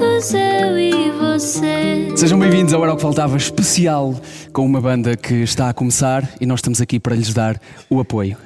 eu 0.00 0.78
e 0.78 1.10
você. 1.12 2.08
Sejam 2.16 2.38
bem-vindos 2.38 2.72
ao 2.72 2.82
Era 2.82 2.92
o 2.92 2.96
que 2.96 3.02
Faltava 3.02 3.36
especial 3.36 4.14
com 4.52 4.64
uma 4.64 4.80
banda 4.80 5.16
que 5.16 5.34
está 5.34 5.68
a 5.68 5.74
começar 5.74 6.28
e 6.40 6.46
nós 6.46 6.58
estamos 6.58 6.80
aqui 6.80 6.98
para 6.98 7.14
lhes 7.14 7.32
dar 7.34 7.60
o 7.90 8.00
apoio. 8.00 8.36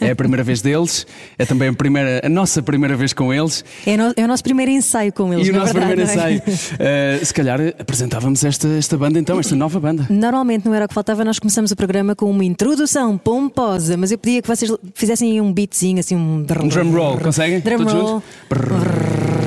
É 0.00 0.10
a 0.12 0.16
primeira 0.16 0.42
vez 0.42 0.62
deles, 0.62 1.06
é 1.38 1.44
também 1.44 1.68
a, 1.68 1.72
primeira, 1.72 2.20
a 2.24 2.28
nossa 2.28 2.62
primeira 2.62 2.96
vez 2.96 3.12
com 3.12 3.32
eles 3.32 3.64
É, 3.86 3.96
no- 3.96 4.12
é 4.16 4.24
o 4.24 4.28
nosso 4.28 4.42
primeiro 4.42 4.70
ensaio 4.70 5.12
com 5.12 5.32
eles, 5.34 5.46
e 5.46 5.50
o 5.50 5.52
na 5.52 5.60
nosso 5.60 5.72
verdade, 5.74 5.96
primeiro 5.96 6.10
é? 6.10 6.14
ensaio. 6.14 6.42
Uh, 7.20 7.24
se 7.26 7.34
calhar 7.34 7.60
apresentávamos 7.78 8.44
esta, 8.44 8.68
esta 8.68 8.96
banda 8.96 9.18
então, 9.18 9.38
esta 9.40 9.54
nova 9.56 9.78
banda. 9.80 10.06
Normalmente 10.08 10.64
não 10.66 10.74
era 10.74 10.84
o 10.84 10.88
que 10.88 10.94
faltava, 10.94 11.24
nós 11.24 11.38
começamos 11.38 11.70
o 11.70 11.76
programa 11.76 12.14
com 12.14 12.30
uma 12.30 12.44
introdução 12.44 13.18
pomposa, 13.18 13.96
mas 13.96 14.12
eu 14.12 14.18
pedia 14.18 14.40
que 14.40 14.48
vocês 14.48 14.70
fizessem 14.94 15.32
aí 15.32 15.40
um 15.40 15.52
beatzinho, 15.52 15.98
assim 16.00 16.16
um, 16.16 16.38
Um 16.62 16.68
drum 16.68 16.90
roll, 16.92 17.18
conseguem? 17.18 17.60
Drum 17.60 17.78
Todos 17.78 17.92
roll. 17.92 18.06
juntos? 18.48 19.39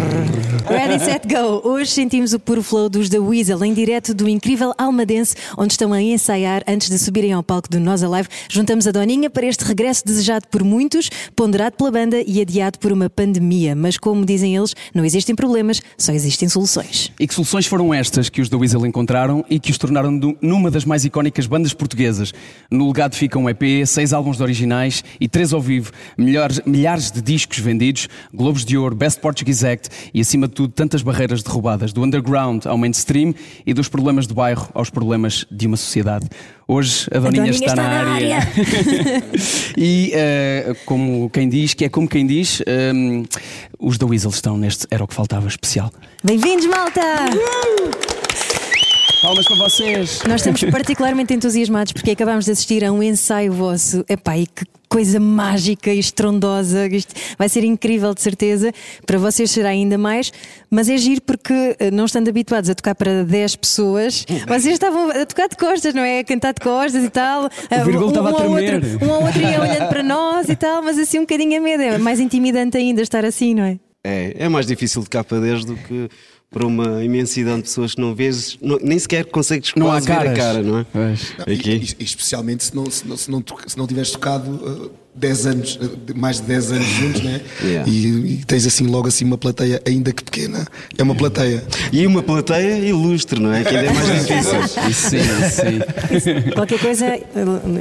Ready, 0.66 1.04
set, 1.04 1.28
go! 1.28 1.62
Hoje 1.68 1.92
sentimos 1.92 2.34
o 2.34 2.40
puro 2.40 2.64
flow 2.64 2.88
dos 2.88 3.10
The 3.10 3.20
Weasel 3.20 3.64
em 3.66 3.74
direto 3.74 4.14
do 4.14 4.30
incrível 4.30 4.74
Almadense, 4.78 5.36
onde 5.58 5.74
estão 5.74 5.92
a 5.92 6.02
ensaiar 6.02 6.64
antes 6.66 6.90
de 6.90 6.98
subirem 6.98 7.34
ao 7.34 7.44
palco 7.44 7.70
do 7.70 7.82
Nós 7.82 8.02
Alive. 8.02 8.30
Juntamos 8.50 8.88
a 8.88 8.92
Doninha 8.92 9.30
para 9.30 9.46
este 9.46 9.66
regresso 9.66 10.06
desejado 10.06 10.48
por 10.48 10.64
muitos, 10.64 11.10
ponderado 11.36 11.76
pela 11.76 11.92
banda 11.92 12.24
e 12.26 12.42
adiado 12.42 12.80
por 12.80 12.94
uma 12.94 13.10
pandemia. 13.10 13.76
Mas 13.76 13.98
como 13.98 14.26
dizem 14.26 14.56
eles, 14.56 14.74
não 14.96 15.04
existem 15.04 15.36
problemas, 15.36 15.82
só 15.98 16.14
existem 16.14 16.48
soluções. 16.48 17.12
E 17.20 17.28
que 17.28 17.34
soluções 17.34 17.66
foram 17.66 17.94
estas 17.94 18.30
que 18.30 18.42
os 18.42 18.48
da 18.48 18.58
Weasel 18.58 18.86
encontraram 18.86 19.44
e 19.50 19.60
que 19.60 19.70
os 19.70 19.78
tornaram 19.78 20.18
numa 20.42 20.72
das 20.72 20.86
mais 20.86 21.04
icónicas 21.04 21.46
bandas 21.46 21.74
portuguesas? 21.74 22.34
No 22.72 22.88
legado 22.88 23.16
fica 23.16 23.38
um 23.38 23.50
EP, 23.50 23.86
seis 23.86 24.14
álbuns 24.14 24.38
de 24.38 24.44
originais 24.44 25.04
e 25.20 25.28
três 25.28 25.52
ao 25.52 25.60
vivo, 25.62 25.92
milhares, 26.18 26.62
milhares 26.66 27.12
de 27.12 27.22
discos 27.22 27.60
vendidos, 27.60 28.08
Globos 28.34 28.64
de 28.64 28.78
Ouro, 28.78 28.96
Best 28.96 29.20
Portuguese 29.20 29.68
Act 29.68 29.90
e, 30.14 30.22
acima 30.22 30.48
de 30.48 30.53
tudo, 30.54 30.72
tantas 30.72 31.02
barreiras 31.02 31.44
derrubadas, 31.44 31.92
do 31.92 32.04
underground 32.04 32.66
ao 32.66 32.78
mainstream 32.78 33.34
e 33.66 33.74
dos 33.74 33.90
problemas 33.90 34.28
do 34.28 34.34
bairro 34.34 34.70
aos 34.74 34.90
problemas 34.90 35.46
de 35.52 35.68
uma 35.68 35.78
sociedade. 35.78 36.28
Hoje 36.68 37.08
a 37.12 37.20
Doninha, 37.20 37.44
Doninha 37.44 37.52
está 37.52 37.76
na 37.76 38.14
área. 38.14 38.40
e 39.78 40.12
eh, 40.14 40.76
como 40.86 41.30
quem 41.30 41.50
diz, 41.50 41.74
que 41.74 41.86
é 41.86 41.90
como 41.90 42.08
quem 42.08 42.26
diz, 42.26 42.62
ehm, 42.66 43.24
os 43.80 43.98
da 43.98 44.06
Weasel 44.06 44.30
estão 44.30 44.58
neste 44.58 44.88
Era 44.90 45.04
o 45.04 45.08
que 45.08 45.14
Faltava 45.14 45.48
especial. 45.48 45.92
Bem-vindos, 46.24 46.66
malta! 46.68 47.02
Palmas 49.24 49.46
para 49.46 49.56
vocês! 49.56 50.22
Nós 50.28 50.42
estamos 50.42 50.62
particularmente 50.70 51.34
entusiasmados 51.34 51.94
porque 51.94 52.12
acabámos 52.12 52.44
de 52.44 52.52
assistir 52.52 52.84
a 52.84 52.92
um 52.92 53.02
ensaio 53.02 53.54
vosso. 53.54 54.04
Epá, 54.10 54.38
e 54.38 54.46
que 54.46 54.66
coisa 54.90 55.18
mágica 55.18 55.94
e 55.94 55.98
estrondosa. 55.98 56.88
Isto 56.88 57.16
vai 57.38 57.48
ser 57.48 57.64
incrível, 57.64 58.14
de 58.14 58.22
certeza. 58.22 58.74
Para 59.06 59.18
vocês 59.18 59.50
será 59.50 59.70
ainda 59.70 59.98
mais. 59.98 60.30
Mas 60.70 60.90
é 60.90 60.98
giro 60.98 61.22
porque, 61.22 61.54
eh, 61.80 61.90
não 61.90 62.04
estando 62.04 62.28
habituados 62.28 62.70
a 62.70 62.76
tocar 62.76 62.96
para 62.96 63.24
10 63.24 63.56
pessoas, 63.56 64.26
vocês 64.46 64.74
estavam 64.74 65.10
a 65.10 65.26
tocar 65.26 65.48
de 65.48 65.56
costas, 65.56 65.94
não 65.94 66.04
é? 66.04 66.20
A 66.20 66.24
cantar 66.26 66.54
de 66.54 66.60
costas 66.60 67.06
e 67.06 67.10
tal. 67.10 67.46
O 67.46 67.86
vírgula 67.86 68.10
estava 68.10 68.28
a 68.28 68.32
ao 68.34 68.38
tremer. 68.38 68.76
outro, 68.76 69.08
um 69.08 69.14
ao 69.14 69.24
outro 69.24 69.42
ia 69.42 69.62
olhando 69.62 69.88
para 69.88 70.04
nós 70.04 70.50
e 70.50 70.56
tal, 70.58 70.84
mas 70.84 71.00
assim 71.00 71.20
um 71.20 71.22
bocadinho 71.22 71.58
a 71.58 71.62
medo. 71.62 71.82
É 71.82 71.98
mais 71.98 72.20
intimidante 72.20 72.76
ainda 72.76 73.02
estar 73.02 73.24
assim, 73.24 73.56
não 73.56 73.64
é? 73.64 73.80
É, 74.06 74.36
é 74.38 74.50
mais 74.50 74.66
difícil 74.68 75.02
de 75.02 75.10
cá 75.10 75.24
para 75.24 75.40
10 75.40 75.64
do 75.64 75.78
que 75.78 76.10
para 76.54 76.66
uma 76.68 77.04
imensidão 77.04 77.58
de 77.58 77.64
pessoas 77.64 77.96
que 77.96 78.00
não 78.02 78.14
vês, 78.16 78.58
não- 78.62 78.78
nem 78.82 78.98
sequer 79.00 79.26
consegues 79.26 79.72
Não 79.76 79.92
há 79.92 80.00
ver 80.00 80.14
a 80.14 80.34
cara, 80.34 80.62
não 80.62 80.80
é? 80.80 80.86
Pois. 80.94 81.34
E- 81.48 81.54
Aqui. 81.54 81.72
e- 81.72 81.96
e 82.00 82.04
especialmente 82.06 82.64
se 82.64 82.76
não, 82.76 82.90
se 82.90 83.06
não, 83.08 83.18
se 83.18 83.30
não, 83.32 83.42
to- 83.42 83.58
se 83.68 83.78
não 83.78 83.88
tiveres 83.88 84.12
tocado 84.12 84.50
uh, 84.52 84.92
10 85.16 85.46
anos, 85.46 85.76
uh, 85.76 86.00
mais 86.16 86.38
de 86.38 86.48
10 86.48 86.72
anos 86.72 86.88
juntos, 86.88 87.22
né? 87.22 87.42
Yeah. 87.64 87.90
E, 87.90 88.34
e 88.34 88.46
tens 88.46 88.66
assim 88.66 88.88
logo 88.88 89.08
assim 89.08 89.24
uma 89.24 89.38
plateia, 89.38 89.82
ainda 89.88 90.12
que 90.12 90.24
pequena, 90.24 90.68
é 90.98 91.04
uma 91.04 91.16
plateia. 91.16 91.64
E 91.94 92.06
uma 92.06 92.22
plateia 92.22 92.78
ilustre, 92.80 93.40
não 93.40 93.54
é? 93.54 93.64
Que 93.64 93.76
ainda 93.76 93.90
é 93.90 93.94
mais 93.94 94.08
difícil. 94.08 94.60
Isso 94.90 95.10
sim, 95.10 96.20
sim. 96.20 96.52
Qualquer 96.52 96.80
coisa, 96.80 97.06
eh, 97.06 97.22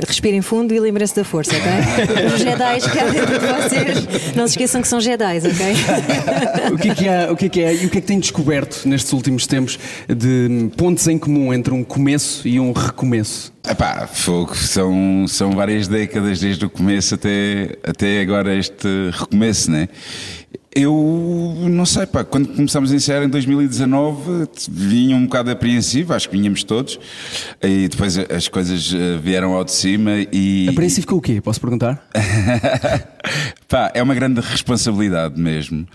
respirem 0.06 0.41
fundo 0.41 0.72
e 0.72 0.78
lembrem-se 0.78 1.16
da 1.16 1.25
força, 1.25 1.53
ok? 1.56 2.26
Os 2.34 2.41
Jedi 2.41 2.91
que 2.91 2.98
há 2.98 3.04
dentro 3.04 3.38
de 3.38 3.47
vocês, 3.47 4.34
não 4.37 4.47
se 4.47 4.53
esqueçam 4.53 4.82
que 4.82 4.88
são 4.88 5.00
Jedi, 5.00 5.38
ok? 5.38 6.72
O 6.72 6.78
que, 6.78 6.88
é 6.91 6.94
que 6.94 7.09
há, 7.09 7.32
o 7.32 7.37
que 7.37 7.47
é 7.47 7.49
que 7.49 7.60
é 7.60 7.75
e 7.75 7.87
o 7.87 7.91
que 7.91 7.99
é 7.99 8.00
que 8.00 8.06
tem 8.06 8.20
descoberto 8.20 8.87
nestes 8.87 9.12
últimos 9.12 9.47
tempos 9.47 9.78
de 10.09 10.70
pontos 10.76 11.06
em 11.09 11.19
comum 11.19 11.53
entre 11.53 11.75
um 11.75 11.82
começo 11.82 12.47
e 12.47 12.60
um 12.60 12.72
recomeço? 12.72 13.53
Epá, 13.69 14.09
fogo, 14.09 14.56
são, 14.56 15.25
são 15.28 15.53
várias 15.53 15.87
décadas 15.87 16.41
desde 16.41 16.65
o 16.65 16.71
começo 16.71 17.15
até, 17.15 17.78
até 17.84 18.21
agora 18.21 18.55
este 18.56 18.89
recomeço, 19.12 19.71
né? 19.71 19.89
Eu 20.75 21.55
não 21.69 21.84
sei, 21.84 22.06
pá, 22.06 22.25
quando 22.25 22.49
começámos 22.49 22.91
a 22.91 22.95
ensaiar 22.97 23.23
em 23.23 23.28
2019 23.28 24.49
vinha 24.71 25.15
um 25.15 25.25
bocado 25.27 25.50
apreensivo, 25.50 26.15
acho 26.15 26.28
que 26.31 26.37
vinhamos 26.37 26.65
todos, 26.65 26.99
e 27.62 27.89
depois 27.89 28.17
as 28.19 28.49
coisas 28.49 28.93
eh, 28.93 29.19
vieram 29.23 29.53
ao 29.53 29.65
de 29.65 29.73
cima 29.73 30.12
e. 30.33 30.67
Apreensivo 30.71 31.06
com 31.06 31.17
o 31.17 31.21
quê? 31.21 31.43
Posso 31.43 31.61
perguntar? 31.61 32.03
Pá, 33.69 33.93
é 33.94 34.03
uma 34.03 34.15
grande 34.15 34.41
responsabilidade 34.41 35.39
mesmo, 35.39 35.87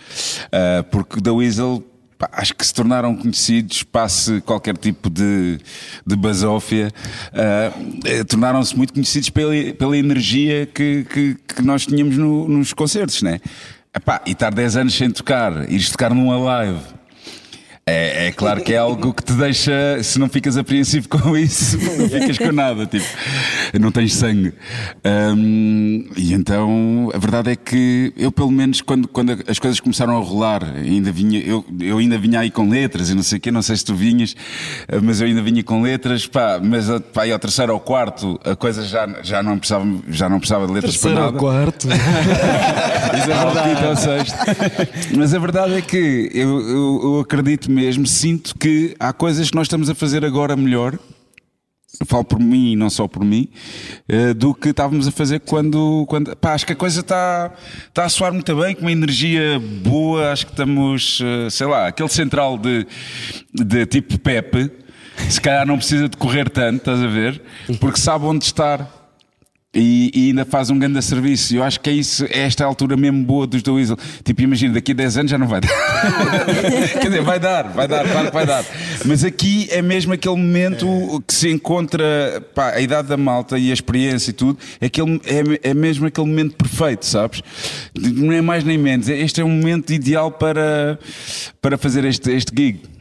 Ah, 0.52 0.86
porque 0.92 1.20
da 1.22 1.34
Weasel 1.34 1.84
acho 2.32 2.54
que 2.56 2.66
se 2.66 2.74
tornaram 2.74 3.16
conhecidos, 3.16 3.84
passe 3.84 4.42
qualquer 4.42 4.76
tipo 4.78 5.10
de, 5.10 5.60
de 6.06 6.16
basófia, 6.16 6.92
eh, 7.34 8.24
tornaram-se 8.24 8.76
muito 8.76 8.94
conhecidos 8.94 9.30
pela, 9.30 9.52
pela 9.78 9.98
energia 9.98 10.66
que, 10.66 11.06
que, 11.10 11.36
que 11.56 11.62
nós 11.62 11.86
tínhamos 11.86 12.18
no- 12.18 12.48
nos 12.48 12.74
concertos, 12.74 13.22
né? 13.22 13.40
Epá, 13.96 14.22
e 14.26 14.32
estar 14.32 14.54
10 14.54 14.78
anos 14.78 14.94
sem 14.96 15.10
tocar, 15.10 15.72
ires 15.72 15.90
tocar 15.90 16.14
num 16.14 16.44
live. 16.44 16.80
É, 17.90 18.28
é 18.28 18.32
claro 18.34 18.62
que 18.62 18.74
é 18.74 18.78
algo 18.78 19.14
que 19.14 19.24
te 19.24 19.32
deixa, 19.32 19.72
se 20.04 20.20
não 20.20 20.28
ficas 20.28 20.58
apreensivo 20.58 21.08
com 21.08 21.38
isso, 21.38 21.78
não 21.98 22.10
ficas 22.10 22.38
com 22.38 22.52
nada, 22.52 22.86
tipo, 22.86 23.06
não 23.80 23.92
tens 23.94 24.14
sangue. 24.14 24.52
Hum, 25.06 26.06
e 26.18 26.34
então 26.34 27.10
a 27.14 27.18
verdade 27.18 27.52
é 27.52 27.56
que 27.56 28.12
eu, 28.18 28.30
pelo 28.30 28.52
menos, 28.52 28.82
quando, 28.82 29.08
quando 29.08 29.38
as 29.48 29.58
coisas 29.58 29.80
começaram 29.80 30.18
a 30.18 30.20
rolar, 30.22 30.64
ainda 30.76 31.14
vinha, 31.14 31.40
eu, 31.40 31.64
eu 31.80 31.98
ainda 32.00 32.18
vinha 32.18 32.42
aí 32.42 32.52
com 32.52 32.68
letras 32.70 33.10
e 33.10 33.16
não 33.16 33.24
sei 33.24 33.38
o 33.38 33.42
quê, 33.42 33.52
não 33.52 33.62
sei 33.62 33.78
se 33.78 33.86
tu 33.86 33.96
vinhas, 33.96 34.36
eh, 34.90 35.00
mas 35.02 35.22
eu 35.22 35.28
ainda 35.28 35.42
vinha 35.42 35.64
com 35.64 35.82
letras, 35.82 36.26
pá, 36.28 36.60
mas 36.62 36.90
a- 36.90 37.00
pá, 37.00 37.24
aí 37.24 37.32
ao 37.32 37.40
terceiro 37.40 37.72
ou 37.74 37.80
quarto 37.80 38.38
a 38.44 38.54
coisa 38.54 38.84
já, 38.86 39.08
já, 39.24 39.42
não, 39.42 39.58
precisava, 39.58 39.86
já 40.10 40.28
não 40.28 40.40
precisava 40.40 40.68
de 40.68 40.74
letras 40.74 40.98
para 40.98 41.12
nada. 41.12 41.38
quarto. 41.40 41.88
Isso 43.18 43.32
é 43.32 43.46
verdade. 43.46 44.34
Mas 45.16 45.34
a 45.34 45.40
verdade 45.40 45.74
é 45.76 45.82
que 45.82 46.30
eu, 46.34 46.60
eu- 46.62 47.00
eu 47.04 47.20
acredito 47.22 47.72
mesmo, 47.78 48.08
sinto 48.08 48.58
que 48.58 48.96
há 49.00 49.14
coisas 49.14 49.52
que 49.52 49.56
nós 49.56 49.68
estamos 49.68 49.88
a 49.90 49.96
fazer 49.96 50.26
agora 50.26 50.56
melhor. 50.56 50.98
Falo 52.06 52.26
por 52.26 52.40
mim 52.40 52.74
e 52.74 52.76
não 52.76 52.90
só 52.90 53.08
por 53.08 53.24
mim, 53.24 53.48
eh, 54.08 54.34
do 54.34 54.54
que 54.54 54.70
estávamos 54.70 55.08
a 55.08 55.12
fazer 55.12 55.40
quando. 55.40 56.06
quando 56.08 56.36
pá, 56.36 56.54
acho 56.54 56.66
que 56.66 56.74
a 56.74 56.76
coisa 56.76 57.00
está 57.00 57.54
está 57.88 58.04
a 58.06 58.10
soar 58.10 58.34
muito 58.34 58.54
bem, 58.56 58.76
com 58.76 58.82
uma 58.82 58.92
energia 58.92 59.60
boa. 59.84 60.32
Acho 60.32 60.46
que 60.48 60.52
estamos, 60.52 61.20
eh, 61.24 61.50
sei 61.50 61.66
lá, 61.66 61.88
aquele 61.88 62.10
central 62.10 62.58
de, 62.58 62.86
de 63.54 63.86
tipo 63.86 64.20
Pepe, 64.20 64.70
se 65.30 65.40
calhar 65.40 65.66
não 65.66 65.78
precisa 65.78 66.10
de 66.10 66.18
correr 66.18 66.50
tanto, 66.50 66.78
estás 66.78 67.02
a 67.02 67.08
ver? 67.08 67.42
Porque 67.80 68.00
sabe 68.00 68.26
onde 68.26 68.46
estar. 68.46 68.97
E, 69.76 70.12
e 70.14 70.28
ainda 70.30 70.46
faz 70.46 70.70
um 70.70 70.80
grande 70.80 71.02
serviço. 71.02 71.56
Eu 71.56 71.64
acho 71.64 71.80
que 71.80 71.90
é 71.90 71.94
isso, 71.94 72.26
é 72.26 72.40
esta 72.40 72.64
altura 72.64 72.96
mesmo 72.96 73.24
boa 73.24 73.46
dos 73.46 73.62
do 73.62 73.76
Weasel. 73.76 73.98
Tipo, 74.24 74.42
imagina, 74.42 74.74
daqui 74.74 74.94
a 74.94 74.96
10 74.96 75.18
anos 75.18 75.32
já 75.32 75.38
não 75.38 75.48
vai 75.48 75.60
dar. 75.62 75.70
Quer 77.00 77.08
dizer, 77.08 77.22
vai 77.22 77.40
dar, 77.40 77.68
vai 77.74 77.88
dar, 77.88 78.10
claro 78.10 78.28
que 78.28 78.34
vai 78.34 78.46
dar. 78.46 78.66
Mas 79.06 79.24
aqui 79.24 79.68
é 79.70 79.82
mesmo 79.82 80.14
aquele 80.14 80.36
momento 80.36 81.22
que 81.28 81.34
se 81.34 81.50
encontra 81.50 82.42
pá, 82.56 82.72
a 82.72 82.82
idade 82.82 83.10
da 83.10 83.18
malta 83.18 83.60
e 83.60 83.70
a 83.70 83.74
experiência 83.74 84.32
e 84.32 84.34
tudo. 84.34 84.58
É, 84.80 84.86
aquele, 84.86 85.22
é, 85.26 85.70
é 85.70 85.74
mesmo 85.74 86.08
aquele 86.08 86.28
momento 86.28 86.56
perfeito, 86.56 87.06
sabes? 87.06 87.44
Não 87.94 88.32
é 88.32 88.42
mais 88.42 88.64
nem 88.64 88.78
menos. 88.78 89.10
Este 89.10 89.42
é 89.42 89.44
um 89.44 89.50
momento 89.50 89.92
ideal 89.92 90.32
para, 90.32 90.98
para 91.62 91.78
fazer 91.78 92.06
este, 92.06 92.32
este 92.32 92.52
gig. 92.56 92.97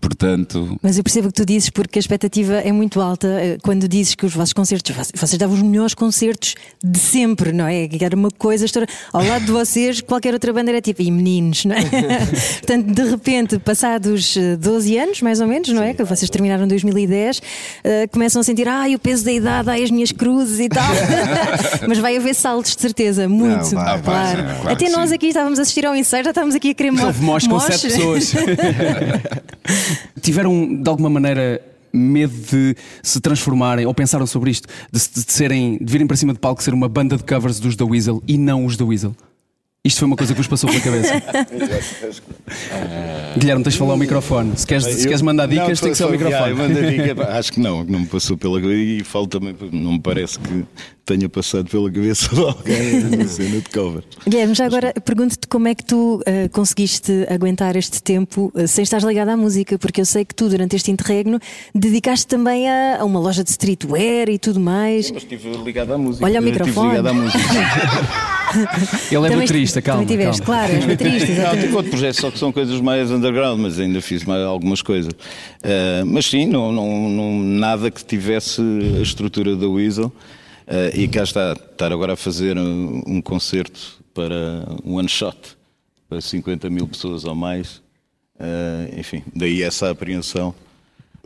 Portanto, 0.00 0.78
Mas 0.82 0.96
eu 0.96 1.04
percebo 1.04 1.28
o 1.28 1.30
que 1.30 1.36
tu 1.42 1.44
dizes 1.44 1.68
porque 1.68 1.98
a 1.98 2.00
expectativa 2.00 2.54
é 2.54 2.72
muito 2.72 3.00
alta 3.02 3.26
eh, 3.28 3.58
quando 3.62 3.86
dizes 3.86 4.14
que 4.14 4.24
os 4.24 4.32
vossos 4.32 4.54
concertos, 4.54 4.96
vo- 4.96 5.02
vocês 5.14 5.36
davam 5.38 5.54
os 5.54 5.62
melhores 5.62 5.92
concertos 5.92 6.54
de 6.82 6.98
sempre, 6.98 7.52
não 7.52 7.66
é? 7.66 7.86
Era 8.00 8.16
uma 8.16 8.30
coisa 8.30 8.64
ao 9.12 9.22
lado 9.22 9.44
de 9.44 9.52
vocês, 9.52 10.00
qualquer 10.00 10.32
outra 10.32 10.52
banda 10.54 10.70
era 10.70 10.80
tipo, 10.80 11.02
e 11.02 11.10
meninos, 11.10 11.66
não 11.66 11.76
é? 11.76 11.82
Portanto, 12.64 12.86
de 12.94 13.02
repente, 13.10 13.58
passados 13.58 14.34
eh, 14.38 14.56
12 14.56 14.96
anos, 14.96 15.20
mais 15.20 15.40
ou 15.42 15.46
menos, 15.46 15.68
não 15.68 15.82
é? 15.82 15.92
Que 15.92 16.02
vocês 16.02 16.30
terminaram 16.30 16.64
em 16.64 16.68
2010, 16.68 17.42
eh, 17.84 18.06
começam 18.08 18.40
a 18.40 18.42
sentir, 18.42 18.66
ai, 18.66 18.94
o 18.94 18.98
peso 18.98 19.22
da 19.24 19.32
idade, 19.32 19.68
ai, 19.68 19.82
as 19.82 19.90
minhas 19.90 20.10
cruzes 20.12 20.60
e 20.60 20.68
tal. 20.70 20.88
Mas 21.86 21.98
vai 21.98 22.16
haver 22.16 22.34
saltos, 22.34 22.74
de 22.74 22.80
certeza, 22.80 23.28
muito. 23.28 23.74
Não, 23.74 23.84
vai, 23.84 23.98
vai, 23.98 24.02
claro. 24.02 24.38
sim, 24.38 24.44
claro 24.62 24.68
Até 24.70 24.88
nós 24.88 25.10
sim. 25.10 25.14
aqui 25.16 25.26
estávamos 25.26 25.58
a 25.58 25.62
assistir 25.62 25.84
ao 25.84 25.94
ensaio, 25.94 26.24
já 26.24 26.30
estávamos 26.30 26.54
aqui 26.54 26.70
a 26.70 26.74
querer 26.74 26.90
Houve 27.04 27.22
mosh 27.22 27.46
com 27.46 27.60
sete 27.60 27.88
pessoas. 27.88 28.32
Tiveram, 30.20 30.82
de 30.82 30.88
alguma 30.88 31.10
maneira, 31.10 31.60
medo 31.92 32.34
de 32.50 32.76
se 33.02 33.20
transformarem, 33.20 33.86
ou 33.86 33.94
pensaram 33.94 34.26
sobre 34.26 34.50
isto, 34.50 34.68
de, 34.90 34.98
de 34.98 35.32
serem, 35.32 35.78
de 35.80 35.90
virem 35.90 36.06
para 36.06 36.16
cima 36.16 36.32
de 36.32 36.38
palco 36.38 36.62
ser 36.62 36.74
uma 36.74 36.88
banda 36.88 37.16
de 37.16 37.22
covers 37.22 37.60
dos 37.60 37.76
The 37.76 37.84
Weasel 37.84 38.22
e 38.26 38.36
não 38.36 38.64
os 38.64 38.76
The 38.76 38.84
Weasel? 38.84 39.14
Isto 39.86 39.98
foi 39.98 40.06
uma 40.06 40.16
coisa 40.16 40.32
que 40.32 40.38
vos 40.40 40.46
passou 40.46 40.70
pela 40.70 40.80
cabeça. 40.82 41.12
Guilherme, 43.36 43.62
tens 43.62 43.74
de 43.74 43.78
falar 43.78 43.90
ao 43.92 43.96
microfone. 43.98 44.56
Se 44.56 44.66
queres, 44.66 44.84
se 44.86 45.06
queres 45.06 45.20
mandar 45.20 45.46
dicas, 45.46 45.68
Não, 45.68 45.76
tem 45.76 45.90
que 45.90 45.96
ser 45.98 46.04
ao 46.04 46.10
microfone. 46.10 46.50
eu 46.50 46.56
mando 46.56 46.78
a 46.78 46.82
dica, 46.90 47.28
acho 47.36 47.52
que 47.52 47.60
não, 47.60 47.84
que 47.84 47.92
não 47.92 48.00
me 48.00 48.06
passou 48.06 48.38
pela 48.38 48.58
cabeça 48.60 48.80
e 48.80 49.04
falo 49.04 49.26
também, 49.26 49.54
não 49.72 49.92
me 49.92 50.00
parece 50.00 50.38
que 50.38 50.64
tenha 51.04 51.28
passado 51.28 51.68
pela 51.68 51.90
cabeça 51.90 52.34
de 52.34 52.40
alguém 52.40 53.00
na 53.18 53.28
cena 53.28 53.60
de 53.60 53.68
cover. 53.68 54.02
Guilherme, 54.26 54.54
já 54.54 54.64
agora 54.64 54.94
pergunto-te 55.04 55.46
como 55.48 55.68
é 55.68 55.74
que 55.74 55.84
tu 55.84 56.22
eh, 56.24 56.48
conseguiste 56.48 57.26
aguentar 57.28 57.76
este 57.76 58.02
tempo 58.02 58.50
eh, 58.56 58.66
sem 58.66 58.84
estar 58.84 59.02
ligado 59.02 59.28
à 59.28 59.36
música, 59.36 59.78
porque 59.78 60.00
eu 60.00 60.06
sei 60.06 60.24
que 60.24 60.34
tu, 60.34 60.48
durante 60.48 60.76
este 60.76 60.90
interregno, 60.90 61.38
dedicaste 61.74 62.26
também 62.26 62.70
a, 62.70 63.00
a 63.00 63.04
uma 63.04 63.20
loja 63.20 63.44
de 63.44 63.50
streetwear 63.50 64.30
e 64.30 64.38
tudo 64.38 64.58
mais. 64.60 65.10
Mas 65.10 65.24
estive 65.24 65.50
ligado 65.58 65.92
à 65.92 65.98
música. 65.98 66.24
Olha 66.24 66.40
o 66.40 66.42
Eu 66.42 66.48
estive 66.48 66.64
microfone. 66.68 66.88
ligado 66.90 67.06
à 67.08 67.12
música. 67.12 68.43
Ele 69.10 69.26
é 69.26 69.28
Também- 69.30 69.38
baterista, 69.46 69.82
calma. 69.82 70.02
Também 70.02 70.16
tiveste, 70.18 70.42
calma. 70.42 70.60
claro, 70.66 70.72
és 70.74 70.84
baterista, 70.84 71.42
Não, 71.42 71.60
tive 71.60 71.74
outro 71.76 71.90
projeto, 71.90 72.20
só 72.20 72.30
que 72.30 72.38
são 72.38 72.52
coisas 72.52 72.80
mais 72.80 73.10
underground, 73.10 73.60
mas 73.60 73.78
ainda 73.78 74.00
fiz 74.00 74.24
mais 74.24 74.42
algumas 74.44 74.80
coisas. 74.82 75.12
Eh, 75.62 76.02
mas 76.04 76.26
sim, 76.26 76.46
não, 76.46 76.72
não, 76.72 77.08
não- 77.08 77.38
nada 77.40 77.90
que 77.90 78.04
tivesse 78.04 78.60
a 78.98 79.00
estrutura 79.02 79.54
da 79.56 79.66
Weasel. 79.68 80.12
Eh, 80.66 80.92
e 81.00 81.08
cá 81.08 81.22
está, 81.24 81.52
estar 81.52 81.92
agora 81.92 82.14
a 82.14 82.16
fazer 82.16 82.56
um, 82.58 83.02
um 83.06 83.20
concerto 83.20 83.98
para 84.14 84.64
um 84.84 84.94
one 84.94 85.08
shot, 85.08 85.36
para 86.08 86.20
50 86.20 86.70
mil 86.70 86.86
pessoas 86.88 87.24
ou 87.24 87.34
mais. 87.34 87.82
Eh, 88.40 88.94
enfim, 88.98 89.22
daí 89.34 89.62
essa 89.62 89.90
apreensão. 89.90 90.54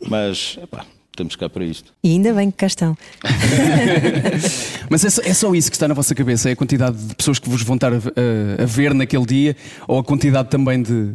Mas, 0.08 0.56
epá, 0.62 0.84
estamos 1.18 1.34
cá 1.36 1.48
para 1.48 1.64
isto. 1.64 1.92
E 2.02 2.10
ainda 2.12 2.32
bem 2.32 2.50
que 2.50 2.56
cá 2.58 2.66
estão. 2.66 2.96
Mas 4.88 5.04
é 5.04 5.10
só, 5.10 5.22
é 5.22 5.34
só 5.34 5.54
isso 5.54 5.70
que 5.70 5.76
está 5.76 5.88
na 5.88 5.94
vossa 5.94 6.14
cabeça? 6.14 6.48
É 6.48 6.52
a 6.52 6.56
quantidade 6.56 6.96
de 6.96 7.14
pessoas 7.14 7.38
que 7.38 7.48
vos 7.48 7.62
vão 7.62 7.74
estar 7.76 7.92
a, 7.92 7.96
a- 7.96 8.62
a 8.62 8.66
ver 8.66 8.94
naquele 8.94 9.26
dia? 9.26 9.56
Ou 9.86 9.98
a 9.98 10.04
quantidade 10.04 10.48
também 10.48 10.82
de 10.82 11.12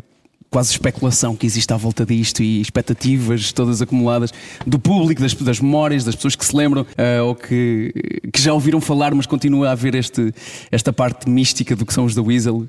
quase 0.54 0.70
especulação 0.70 1.36
que 1.36 1.48
existe 1.48 1.74
à 1.74 1.78
volta 1.78 2.06
disto 2.06 2.44
e 2.44 2.62
expectativas 2.62 3.52
todas 3.52 3.82
acumuladas 3.82 4.32
do 4.68 4.78
público, 4.78 5.20
das, 5.20 5.34
das 5.34 5.60
memórias, 5.60 6.04
das 6.04 6.16
pessoas 6.16 6.36
que 6.36 6.46
se 6.46 6.56
lembram 6.56 6.86
ah, 6.96 7.24
ou 7.24 7.34
que, 7.34 7.92
que 8.32 8.40
já 8.40 8.54
ouviram 8.54 8.80
falar, 8.80 9.16
mas 9.16 9.26
continua 9.26 9.70
a 9.70 9.72
haver 9.72 9.96
este, 9.96 10.32
esta 10.72 10.94
parte 10.94 11.28
mística 11.28 11.76
do 11.76 11.88
que 11.88 11.92
são 11.94 12.06
os 12.06 12.14
da 12.14 12.22
Weasel? 12.22 12.68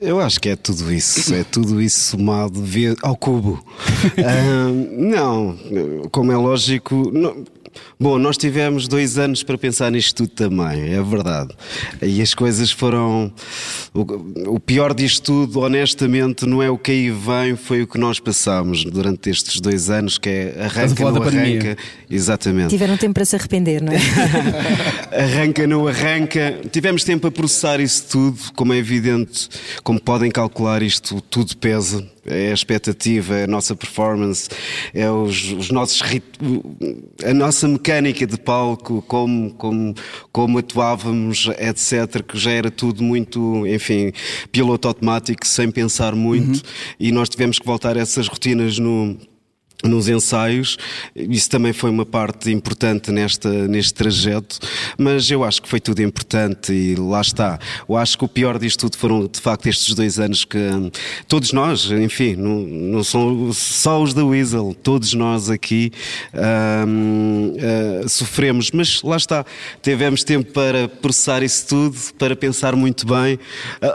Eu 0.00 0.18
acho 0.18 0.40
que 0.40 0.48
é 0.48 0.56
tudo 0.56 0.92
isso, 0.92 1.32
é 1.32 1.44
tudo 1.44 1.80
isso 1.80 2.00
somado 2.10 2.60
ao 3.02 3.16
cubo. 3.16 3.64
Ah, 4.18 4.70
não, 4.96 5.56
como 6.10 6.32
é 6.32 6.36
lógico. 6.36 7.10
não- 7.12 7.44
Bom, 7.98 8.18
nós 8.18 8.38
tivemos 8.38 8.88
dois 8.88 9.18
anos 9.18 9.42
para 9.42 9.58
pensar 9.58 9.90
nisto 9.90 10.16
tudo 10.16 10.30
também, 10.30 10.94
é 10.94 11.02
verdade. 11.02 11.54
E 12.00 12.22
as 12.22 12.32
coisas 12.32 12.70
foram. 12.70 13.30
O, 13.92 14.58
pior 14.58 14.94
disto 14.94 15.22
tudo, 15.22 15.60
honestamente, 15.60 16.46
não 16.46 16.62
é 16.62 16.70
o 16.70 16.78
que 16.78 16.90
aí 16.92 17.10
vem, 17.10 17.56
foi 17.56 17.82
o 17.82 17.86
que 17.86 17.98
nós 17.98 18.18
passámos 18.18 18.84
durante 18.84 19.28
estes 19.28 19.60
dois 19.60 19.90
anos, 19.90 20.16
que 20.16 20.28
é 20.30 20.56
a 20.58 20.64
arranca, 20.64 21.04
não 21.04 21.12
da 21.12 21.20
pandemia. 21.20 21.60
arranca. 21.60 21.82
Exatamente. 22.10 22.70
Tiveram 22.70 22.96
tempo 22.96 23.14
para 23.14 23.24
se 23.24 23.36
arrepender, 23.36 23.82
não 23.82 23.92
é? 23.92 23.98
arranca, 25.22 25.66
não 25.66 25.86
arranca. 25.86 26.58
Tivemos 26.72 27.04
tempo 27.04 27.26
a 27.26 27.30
processar 27.30 27.80
isso 27.80 28.06
tudo, 28.08 28.38
como 28.56 28.72
é 28.72 28.78
evidente, 28.78 29.48
como 29.82 30.00
podem 30.00 30.30
calcular, 30.30 30.82
isto 30.82 31.20
tudo 31.20 31.54
pesa. 31.56 32.02
É 32.26 32.50
a 32.50 32.54
expectativa, 32.54 33.34
é 33.34 33.44
a 33.44 33.46
nossa 33.46 33.74
performance, 33.74 34.48
é 34.92 35.10
os, 35.10 35.52
os 35.52 35.70
nossos 35.70 36.02
a 37.24 37.34
nossa 37.34 37.66
mecânica 37.66 38.26
de 38.26 38.36
palco, 38.38 39.02
como, 39.02 39.52
como, 39.54 39.94
como 40.30 40.58
atuávamos, 40.58 41.48
etc. 41.58 42.22
Que 42.22 42.38
já 42.38 42.50
era 42.50 42.70
tudo 42.70 43.02
muito, 43.02 43.66
enfim, 43.66 44.12
piloto 44.52 44.88
automático, 44.88 45.46
sem 45.46 45.70
pensar 45.70 46.14
muito, 46.14 46.62
e 46.98 47.10
nós 47.10 47.28
tivemos 47.28 47.58
que 47.58 47.66
voltar 47.66 47.96
a 47.96 48.00
essas 48.00 48.28
rotinas 48.28 48.78
no 48.78 49.16
nos 49.84 50.08
ensaios, 50.08 50.76
isso 51.16 51.48
também 51.48 51.72
foi 51.72 51.90
uma 51.90 52.04
parte 52.04 52.50
importante 52.50 53.10
nesta, 53.10 53.48
neste 53.68 53.94
trajeto, 53.94 54.58
mas 54.98 55.30
eu 55.30 55.42
acho 55.44 55.62
que 55.62 55.68
foi 55.68 55.80
tudo 55.80 56.00
importante 56.02 56.72
e 56.72 56.94
lá 56.96 57.20
está. 57.20 57.58
Eu 57.88 57.96
acho 57.96 58.18
que 58.18 58.24
o 58.24 58.28
pior 58.28 58.58
disto 58.58 58.80
tudo 58.80 58.96
foram 58.98 59.26
de 59.26 59.40
facto 59.40 59.66
estes 59.66 59.94
dois 59.94 60.18
anos 60.18 60.44
que 60.44 60.58
hum, 60.58 60.90
todos 61.28 61.52
nós, 61.52 61.90
enfim, 61.90 62.36
não, 62.36 62.60
não 62.60 63.04
são 63.04 63.52
só 63.52 64.02
os 64.02 64.12
da 64.14 64.24
Weasel, 64.24 64.76
todos 64.82 65.14
nós 65.14 65.48
aqui 65.50 65.92
hum, 66.34 67.54
eh, 67.58 68.04
sofremos, 68.08 68.70
mas 68.72 69.02
lá 69.02 69.16
está, 69.16 69.44
tivemos 69.82 70.24
tempo 70.24 70.52
para 70.52 70.88
processar 70.88 71.42
isso 71.42 71.66
tudo, 71.66 71.96
para 72.18 72.34
pensar 72.36 72.74
muito 72.76 73.06
bem. 73.06 73.38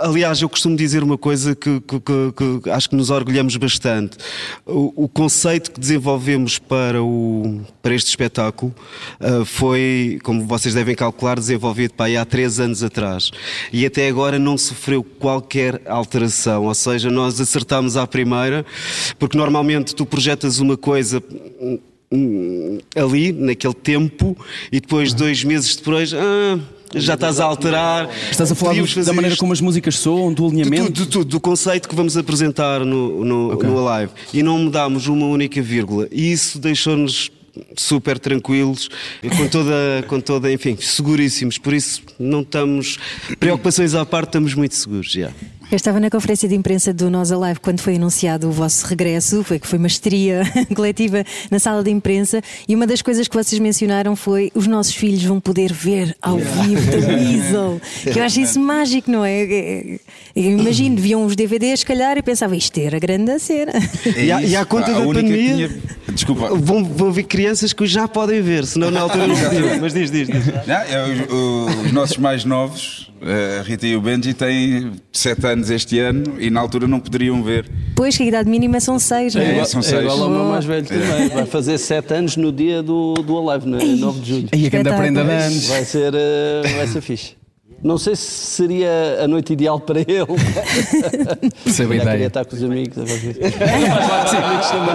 Aliás, 0.01 0.41
eu 0.41 0.49
costumo 0.49 0.75
dizer 0.75 1.03
uma 1.03 1.17
coisa 1.17 1.55
que, 1.55 1.79
que- 1.81 1.99
que- 1.99 2.61
que 2.61 2.69
acho 2.69 2.89
que 2.89 2.95
nos 2.95 3.09
orgulhamos 3.09 3.55
bastante. 3.57 4.17
O, 4.65 5.03
o 5.05 5.09
conceito 5.09 5.74
que 5.75 5.79
desenvolvemos 5.81 6.57
para, 6.57 7.03
o, 7.03 7.61
para 7.81 7.93
este 7.93 8.07
espetáculo 8.07 8.73
ah, 9.19 9.43
foi, 9.43 10.19
como 10.23 10.45
vocês 10.45 10.73
devem 10.73 10.95
calcular, 10.95 11.37
desenvolvido 11.37 11.93
para 11.93 12.05
aí 12.05 12.15
há 12.15 12.23
três 12.23 12.61
anos 12.61 12.81
atrás. 12.81 13.29
E 13.73 13.85
até 13.85 14.07
agora 14.07 14.39
não 14.39 14.57
sofreu 14.57 15.03
qualquer 15.03 15.81
alteração. 15.85 16.63
Ou 16.63 16.73
seja, 16.73 17.11
nós 17.11 17.41
acertámos 17.41 17.97
à 17.97 18.07
primeira, 18.07 18.65
porque 19.19 19.37
normalmente 19.37 19.93
tu 19.93 20.05
projetas 20.05 20.59
uma 20.59 20.77
coisa 20.77 21.21
hum, 22.09 22.79
ali, 22.95 23.33
naquele 23.33 23.73
tempo, 23.73 24.37
e 24.71 24.79
depois, 24.79 25.13
dois 25.13 25.43
meses 25.43 25.75
depois, 25.75 26.13
ah, 26.13 26.57
já 26.93 27.15
estás 27.15 27.39
a 27.39 27.45
alterar. 27.45 28.09
Estás 28.31 28.51
a 28.51 28.55
falar 28.55 28.73
da 28.75 29.13
maneira 29.13 29.33
isto. 29.33 29.39
como 29.39 29.53
as 29.53 29.61
músicas 29.61 29.97
soam, 29.97 30.31
do 30.33 30.45
alinhamento? 30.45 30.91
do, 30.91 31.05
do- 31.05 31.25
do 31.25 31.39
conceito 31.39 31.89
que 31.89 31.95
vamos 31.95 32.15
apresentar 32.17 32.81
no, 32.85 33.23
no, 33.25 33.55
no 33.55 33.87
Alive 33.87 34.11
e 34.33 34.43
não 34.43 34.59
mudámos 34.59 35.07
uma 35.07 35.25
única 35.25 35.61
vírgula 35.61 36.07
e 36.11 36.31
isso 36.31 36.59
deixou-nos 36.59 37.31
super 37.77 38.19
tranquilos 38.19 38.89
e 39.23 39.29
com 39.29 39.47
toda, 39.47 40.03
com 40.09 40.19
toda, 40.19 40.51
enfim, 40.51 40.75
seguríssimos, 40.77 41.57
por 41.57 41.73
isso 41.73 42.01
não 42.19 42.41
estamos 42.41 42.97
preocupações 43.39 43.95
à 43.95 44.05
parte, 44.05 44.27
estamos 44.29 44.53
muito 44.53 44.75
seguros 44.75 45.09
já. 45.09 45.31
Eu 45.71 45.75
estava 45.77 45.99
na 45.99 46.09
conferência 46.09 46.47
de 46.47 46.53
imprensa 46.55 46.93
do 46.93 47.09
Nós 47.09 47.31
Alive 47.31 47.59
quando 47.59 47.81
foi 47.81 47.95
anunciado 47.95 48.47
o 48.47 48.51
vosso 48.51 48.85
regresso, 48.85 49.43
foi 49.43 49.59
que 49.59 49.67
foi 49.67 49.77
uma 49.79 49.87
histeria 49.87 50.43
coletiva 50.75 51.25
na 51.51 51.57
sala 51.59 51.83
de 51.83 51.89
imprensa 51.89 52.39
e 52.67 52.75
uma 52.75 52.85
das 52.87 53.01
coisas 53.01 53.27
que 53.27 53.35
vocês 53.35 53.59
mencionaram 53.59 54.15
foi 54.15 54.51
os 54.53 54.67
nossos 54.67 54.93
filhos 54.95 55.23
vão 55.23 55.39
poder 55.39 55.73
ver 55.73 56.15
ao 56.21 56.37
vivo 56.37 56.91
da 56.91 57.07
Weasel. 57.13 57.81
Que 58.03 58.19
eu 58.19 58.23
acho 58.23 58.39
isso 58.39 58.59
mágico, 58.59 59.09
não 59.11 59.25
é? 59.25 59.97
Eu 60.35 60.51
imagino, 60.51 60.97
viam 60.97 61.25
os 61.25 61.35
DVDs, 61.35 61.79
se 61.79 61.85
calhar, 61.85 62.15
e 62.17 62.21
pensava 62.21 62.55
isto 62.55 62.77
era 62.79 62.99
grande 62.99 63.31
a 63.31 63.39
cena. 63.39 63.73
E 64.17 64.31
à- 64.31 64.41
e 64.43 64.55
à 64.55 64.65
conta 64.65 64.91
a 64.91 64.99
da 64.99 65.05
pandemia- 65.05 65.67
tinha- 65.67 65.69
Desculpa. 66.13 66.55
Vão, 66.55 66.85
vão 66.85 67.11
ver 67.11 67.23
crianças 67.23 67.73
que 67.73 67.85
já 67.87 68.07
podem 68.07 68.41
ver, 68.41 68.65
senão 68.65 68.89
na 68.91 69.01
altura 69.01 69.27
não 69.27 69.35
podiam. 69.35 69.79
Mas 69.81 69.93
diz, 69.93 70.09
diz, 70.11 70.27
diz. 70.27 70.45
Não, 70.45 70.75
é, 70.75 71.03
os, 71.25 71.29
o- 71.31 71.81
os 71.87 71.91
nossos 71.91 72.17
mais 72.17 72.45
novos, 72.45 73.11
a 73.59 73.63
Rita 73.63 73.85
e 73.87 73.95
o 73.97 74.01
Benji, 74.01 74.33
têm 74.33 74.91
7 75.11 75.45
anos 75.47 75.54
este 75.63 75.99
ano 75.99 76.35
e 76.39 76.49
na 76.49 76.59
altura 76.59 76.87
não 76.87 76.99
poderiam 76.99 77.41
ver. 77.43 77.69
Pois 77.95 78.17
que 78.17 78.23
a 78.23 78.25
idade 78.25 78.49
mínima 78.49 78.79
são 78.79 78.99
seis, 78.99 79.33
não 79.35 79.41
É, 79.41 79.59
é? 79.59 79.65
são 79.65 79.79
É 79.79 79.83
seis. 79.83 80.01
igual 80.01 80.23
ao 80.23 80.29
meu 80.29 80.43
mais 80.45 80.65
velho 80.65 80.85
também. 80.85 81.29
Vai 81.29 81.45
fazer 81.45 81.77
7 81.77 82.13
anos 82.13 82.35
no 82.37 82.51
dia 82.51 82.83
do, 82.83 83.13
do 83.13 83.49
Alive, 83.49 83.67
no 83.67 83.77
9 83.97 84.19
de 84.19 84.29
julho. 84.29 84.49
Aí 84.51 84.65
a 84.67 84.69
grande 84.69 84.89
prenda 84.93 85.23
de 85.23 85.31
anos. 85.31 85.67
Vai 85.67 85.85
ser, 85.85 86.13
eh, 86.13 86.61
vai 86.75 86.87
ser 86.87 87.01
fixe. 87.01 87.33
Não 87.83 87.97
sei 87.97 88.15
se 88.15 88.23
seria 88.23 89.19
a 89.23 89.27
noite 89.27 89.53
ideal 89.53 89.79
para 89.79 89.99
ele. 89.99 90.25
Percebo 91.63 91.93
a 91.93 91.95
Já 91.97 92.01
queria 92.01 92.15
ideia. 92.15 92.27
estar 92.27 92.45
com 92.45 92.55
os 92.55 92.63
amigos. 92.63 92.97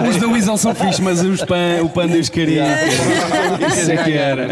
Os 0.09 0.17
da 0.17 0.27
Weasel 0.27 0.57
são 0.57 0.75
fixos, 0.75 0.99
mas 0.99 1.21
os 1.21 1.43
pan, 1.43 1.83
o 1.83 1.89
Panda 1.89 2.17
e 2.17 2.19
os. 2.19 2.29
Isso 2.29 3.91
é 3.91 3.97
que 4.03 4.11
era. 4.11 4.49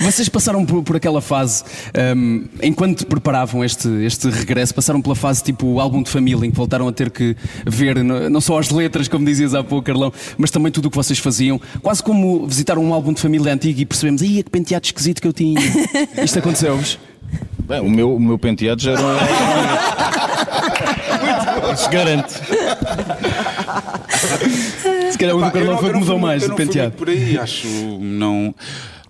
Vocês 0.00 0.28
passaram 0.28 0.64
por, 0.64 0.82
por 0.82 0.96
aquela 0.96 1.20
fase, 1.20 1.64
hum, 2.16 2.44
enquanto 2.62 3.06
preparavam 3.06 3.64
este, 3.64 3.88
este 4.04 4.28
regresso, 4.28 4.74
passaram 4.74 5.00
pela 5.00 5.14
fase 5.14 5.42
tipo 5.42 5.66
o 5.66 5.80
álbum 5.80 6.02
de 6.02 6.10
família, 6.10 6.46
em 6.46 6.50
que 6.50 6.56
voltaram 6.56 6.86
a 6.86 6.92
ter 6.92 7.10
que 7.10 7.36
ver 7.66 8.02
não 8.04 8.40
só 8.40 8.58
as 8.58 8.70
letras, 8.70 9.08
como 9.08 9.24
dizias 9.24 9.54
há 9.54 9.64
pouco, 9.64 9.86
Carlão, 9.86 10.12
mas 10.36 10.50
também 10.50 10.70
tudo 10.70 10.86
o 10.86 10.90
que 10.90 10.96
vocês 10.96 11.18
faziam. 11.18 11.60
Quase 11.82 12.02
como 12.02 12.46
visitar 12.46 12.78
um 12.78 12.92
álbum 12.92 13.12
de 13.12 13.20
família 13.20 13.52
antigo 13.52 13.80
e 13.80 13.86
percebemos, 13.86 14.22
aí 14.22 14.42
que 14.42 14.50
penteado 14.50 14.86
esquisito 14.86 15.20
que 15.20 15.28
eu 15.28 15.32
tinha. 15.32 15.60
Isto 16.22 16.38
aconteceu-vos? 16.66 16.98
Bem, 17.60 17.80
o, 17.80 17.90
meu, 17.90 18.14
o 18.16 18.20
meu 18.20 18.38
penteado 18.38 18.80
já 18.82 18.92
era 18.92 19.00
um. 19.02 19.14
Isso 21.74 21.90
garante. 21.90 22.32
Se 25.12 25.18
calhar 25.18 25.36
o 25.36 25.42
do 25.44 25.50
Carlão 25.50 25.78
foi 25.78 25.92
que 25.92 25.98
mudou 25.98 26.18
mais 26.18 26.44
fui 26.44 26.54
penteado. 26.54 26.92
por 26.92 27.08
aí, 27.10 27.38
acho 27.38 27.66
não. 28.00 28.54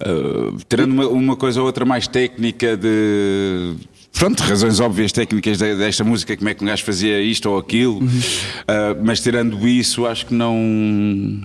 ah, 0.01 0.53
tirando 0.69 0.93
uma, 0.93 1.07
uma 1.09 1.37
coisa 1.37 1.61
ou 1.61 1.67
outra 1.67 1.85
mais 1.85 2.07
técnica 2.09 2.77
de. 2.77 3.75
Pronto, 4.13 4.41
razões 4.43 4.81
óbvias 4.81 5.13
técnicas 5.13 5.59
de- 5.59 5.77
desta 5.77 6.03
música, 6.03 6.37
como 6.37 6.49
é 6.49 6.55
que 6.55 6.65
um 6.65 6.67
gajo 6.67 6.83
fazia 6.85 7.21
isto 7.21 7.49
ou 7.49 7.57
aquilo, 7.59 8.01
Uhum. 8.01 8.21
ah, 8.67 8.97
mas 9.01 9.21
tirando 9.21 9.67
isso, 9.69 10.05
acho 10.07 10.27
que 10.27 10.35
não. 10.35 11.41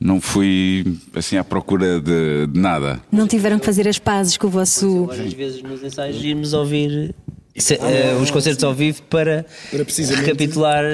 Não 0.00 0.18
fui 0.18 0.96
assim 1.14 1.36
à 1.36 1.44
procura 1.44 2.00
de, 2.00 2.46
de 2.46 2.58
nada. 2.58 3.00
Não 3.12 3.26
tiveram 3.26 3.58
que 3.58 3.66
fazer 3.66 3.86
as 3.86 3.98
pazes 3.98 4.38
com 4.38 4.46
o 4.46 4.50
vosso. 4.50 5.04
Várias 5.04 5.34
vezes 5.34 5.62
nos 5.62 5.82
ensaios 5.82 6.24
irmos 6.24 6.54
ouvir 6.54 7.14
se- 7.60 7.74
eh, 7.74 8.16
os 8.20 8.30
concertos 8.30 8.62
ao 8.64 8.74
vivo 8.74 9.02
para, 9.02 9.44
Para 9.70 9.84
precisamente- 9.84 10.24
recapitular 10.26 10.84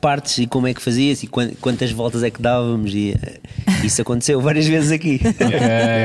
partes 0.00 0.38
e 0.38 0.46
como 0.46 0.66
é 0.66 0.74
que 0.74 0.80
fazia-se 0.82 1.26
e 1.26 1.28
quan- 1.28 1.50
quantas 1.60 1.90
voltas 1.92 2.22
é 2.22 2.30
que 2.30 2.40
dávamos 2.40 2.94
e 2.94 3.14
eh, 3.20 3.38
isso 3.84 4.00
aconteceu 4.02 4.40
várias 4.40 4.66
vezes 4.66 4.90
aqui. 4.90 5.20
Ok, 5.24 5.48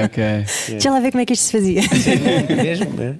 ok. 0.06 0.24
Deixa 0.70 0.92
lá 0.92 1.00
ver 1.00 1.12
como 1.12 1.22
é 1.22 1.26
que 1.26 1.34
isto 1.34 1.44
se 1.46 1.52
fazia. 1.52 1.82
Mesmo, 2.64 3.02
é? 3.02 3.16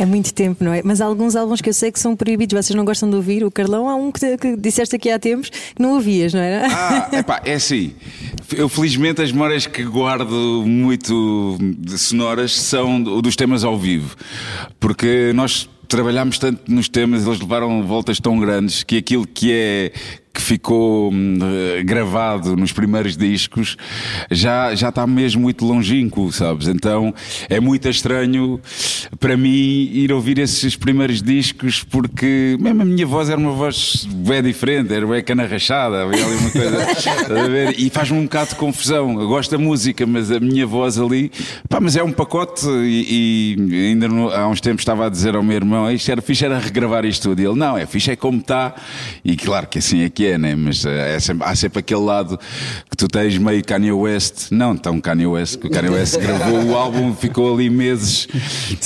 É 0.00 0.06
muito 0.06 0.32
tempo, 0.34 0.62
não 0.64 0.72
é? 0.72 0.82
Mas 0.84 1.00
há 1.00 1.06
alguns 1.06 1.34
álbuns 1.36 1.60
que 1.60 1.68
eu 1.68 1.74
sei 1.74 1.90
que 1.90 1.98
são 1.98 2.14
proibidos, 2.14 2.52
vocês 2.64 2.76
não 2.76 2.84
gostam 2.84 3.08
de 3.08 3.16
ouvir. 3.16 3.44
O 3.44 3.50
Carlão 3.50 3.88
há 3.88 3.94
um 3.94 4.12
que, 4.12 4.36
que 4.36 4.56
disseste 4.56 4.96
aqui 4.96 5.10
há 5.10 5.18
tempos 5.18 5.50
que 5.50 5.80
não 5.82 5.94
ouvias, 5.94 6.32
não 6.34 6.40
era? 6.40 6.66
Ah, 6.70 7.08
epá, 7.12 7.40
é 7.44 7.54
assim. 7.54 7.94
Eu 8.56 8.68
felizmente 8.68 9.22
as 9.22 9.32
memórias 9.32 9.66
que 9.66 9.82
guardo 9.84 10.62
muito 10.66 11.58
de 11.78 11.98
sonoras 11.98 12.52
são 12.54 13.02
do- 13.02 13.22
dos 13.22 13.36
temas 13.36 13.64
ao 13.64 13.78
vivo. 13.78 14.14
Porque 14.78 15.32
nós 15.34 15.68
trabalhámos 15.88 16.38
tanto 16.38 16.70
nos 16.70 16.88
temas, 16.88 17.26
eles 17.26 17.40
levaram 17.40 17.82
voltas 17.82 18.20
tão 18.20 18.38
grandes 18.38 18.82
que 18.82 18.96
aquilo 18.96 19.26
que 19.26 19.52
é 19.52 19.92
que 20.34 20.40
ficou 20.40 21.12
hum, 21.12 21.38
eh, 21.78 21.82
gravado 21.84 22.56
nos 22.56 22.72
primeiros 22.72 23.16
discos 23.16 23.76
já, 24.30 24.74
já 24.74 24.88
está 24.88 25.06
mesmo 25.06 25.42
muito 25.42 25.64
longínquo, 25.64 26.32
sabes? 26.32 26.66
Então 26.66 27.14
é 27.48 27.60
muito 27.60 27.88
estranho 27.88 28.60
para 29.20 29.36
mim 29.36 29.48
ir 29.92 30.12
ouvir 30.12 30.38
esses 30.38 30.74
primeiros 30.74 31.22
discos 31.22 31.84
porque 31.84 32.56
mesmo 32.60 32.82
a 32.82 32.84
minha 32.84 33.06
voz 33.06 33.28
era 33.30 33.38
uma 33.38 33.52
voz 33.52 34.06
bem 34.10 34.42
diferente, 34.42 34.92
era 34.92 35.06
bem 35.06 35.22
cana 35.22 35.46
rachada, 35.46 36.02
havia 36.02 36.24
ali 36.24 36.34
uma 36.36 36.50
coisa, 36.50 36.82
a 37.44 37.48
ver? 37.48 37.78
E 37.78 37.88
faz-me 37.88 38.18
um 38.18 38.24
bocado 38.24 38.50
de 38.50 38.56
confusão. 38.56 39.20
Eu 39.20 39.28
gosto 39.28 39.52
da 39.52 39.58
música, 39.58 40.04
mas 40.04 40.32
a 40.32 40.40
minha 40.40 40.66
voz 40.66 40.98
ali, 40.98 41.30
pá, 41.68 41.78
mas 41.80 41.94
é 41.96 42.02
um 42.02 42.10
pacote 42.10 42.66
e, 42.66 43.56
e 43.70 43.86
ainda 43.90 44.08
no- 44.08 44.30
há 44.30 44.48
uns 44.48 44.60
tempos 44.60 44.80
estava 44.82 45.06
a 45.06 45.08
dizer 45.08 45.36
ao 45.36 45.42
meu 45.44 45.54
irmão, 45.56 45.88
isto 45.92 46.10
era 46.10 46.20
fixe, 46.20 46.44
era 46.44 46.58
regravar 46.58 47.04
isto 47.04 47.28
tudo. 47.28 47.40
E 47.40 47.44
ele, 47.46 47.54
não, 47.56 47.78
é 47.78 47.86
fixe, 47.86 48.10
é 48.10 48.16
como 48.16 48.38
está. 48.40 48.74
E 49.24 49.36
claro 49.36 49.68
que 49.68 49.78
assim 49.78 50.02
é 50.02 50.08
que 50.10 50.23
é, 50.26 50.38
né? 50.38 50.54
Mas 50.54 50.84
eh, 50.84 51.16
é 51.16 51.20
sempre- 51.20 51.46
há 51.46 51.54
sempre 51.54 51.78
aquele 51.80 52.00
lado 52.00 52.38
que 52.90 52.96
tu 52.96 53.06
tens 53.08 53.36
meio 53.38 53.64
Kanye 53.64 53.92
West, 53.92 54.50
não 54.50 54.76
tão 54.76 55.00
Kanye 55.00 55.26
West, 55.26 55.58
que 55.58 55.66
o 55.66 55.70
Kanye 55.70 55.90
West 55.90 56.16
gravou 56.18 56.62
o 56.64 56.74
álbum, 56.76 57.14
ficou 57.14 57.54
ali 57.54 57.68
meses. 57.70 58.26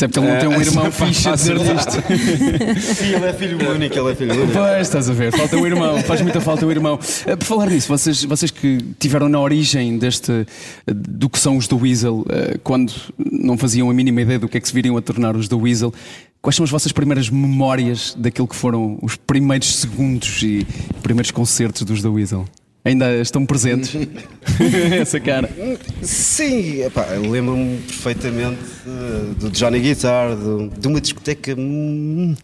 É 0.01 0.07
porque 0.07 0.19
ele 0.19 0.29
não 0.33 0.39
tem 0.39 0.49
um 0.49 0.53
Eh, 0.55 0.61
irmão 0.65 0.91
fixe 0.93 1.29
a 1.29 1.35
dizer 1.35 1.57
isto. 1.57 2.95
Sim, 2.95 3.15
ele 3.15 3.27
é 3.27 3.33
filho 3.33 3.71
único, 3.71 3.99
ele 3.99 4.11
é 4.11 4.15
filho 4.15 4.35
único. 4.35 4.53
Pois, 4.53 4.81
estás 4.83 5.09
a 5.09 5.13
ver, 5.13 5.33
falta 5.37 5.57
o 5.57 5.67
irmão, 5.67 5.99
faz 6.03 6.21
muita 6.23 6.41
falta 6.41 6.67
o 6.67 6.71
irmão. 6.71 6.99
Eh, 7.27 7.37
Por 7.37 7.45
falar 7.45 7.67
nisso, 7.71 7.89
vocês, 7.89 8.25
vocês 8.25 8.51
que 8.51 8.79
tiveram 8.99 9.29
na 9.29 9.41
origem 9.41 9.99
deste, 9.99 10.47
do 10.87 11.29
que 11.29 11.39
são 11.39 11.57
os 11.57 11.67
The 11.69 11.75
Weasel, 11.77 12.25
quando 12.63 12.93
não 13.31 13.57
faziam 13.57 13.91
a 13.91 13.95
mínima 13.95 14.21
ideia 14.23 14.39
do 14.39 14.49
que 14.49 14.57
é 14.57 14.61
que 14.61 14.69
se 14.69 14.75
viriam 14.75 14.97
a 14.97 15.03
tornar 15.03 15.37
os 15.37 15.49
The 15.49 15.55
Weasel, 15.57 15.93
quais 16.43 16.57
são 16.57 16.65
as 16.65 16.71
vossas 16.71 16.93
primeiras 16.93 17.29
memórias 17.31 18.15
daquilo 18.19 18.49
que 18.49 18.57
foram 18.57 18.99
os 19.03 19.17
primeiros 19.17 19.77
segundos 19.77 20.43
e 20.43 20.67
primeiros 21.03 21.31
concertos 21.31 21.83
dos 21.83 22.03
The 22.03 22.09
Weasel? 22.09 22.47
Ainda 22.85 23.13
estão 23.21 23.45
presentes? 23.45 23.95
Essa 24.99 25.21
cara. 25.21 25.51
Sim, 26.01 26.83
epá, 26.85 27.07
lembro-me 27.21 27.79
perfeitamente 27.79 28.59
eh, 28.87 29.35
do 29.39 29.51
Johnny 29.51 29.81
Guitar, 29.81 30.35
do- 30.37 30.69
de 30.69 30.87
uma 30.89 31.01
discoteca 31.01 31.55
hum, 31.59 32.35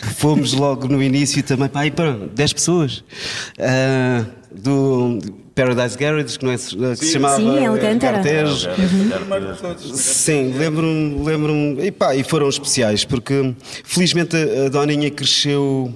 que 0.00 0.14
fomos 0.14 0.54
logo 0.54 0.88
no 0.88 1.00
início 1.02 1.42
também, 1.42 1.68
pá, 1.68 1.80
aí 1.82 1.90
para 1.90 2.12
10 2.34 2.52
pessoas. 2.54 3.04
Ah, 3.60 4.24
do 4.50 5.18
Paradise 5.54 5.96
Garage, 5.96 6.38
que, 6.38 6.44
não 6.44 6.52
é, 6.52 6.56
que 6.56 6.96
se 6.96 7.12
chamava 7.12 7.36
Sim, 7.36 7.64
Alcântara. 7.66 8.14
Cartejo. 8.16 8.68
Sim, 9.94 10.52
lembro-me, 10.56 11.22
lembro-me, 11.24 11.86
e 11.86 11.90
pá, 11.92 12.16
e 12.16 12.24
foram 12.24 12.48
especiais, 12.48 13.04
porque 13.04 13.54
felizmente 13.84 14.34
a 14.36 14.68
Doninha 14.68 15.10
cresceu 15.10 15.92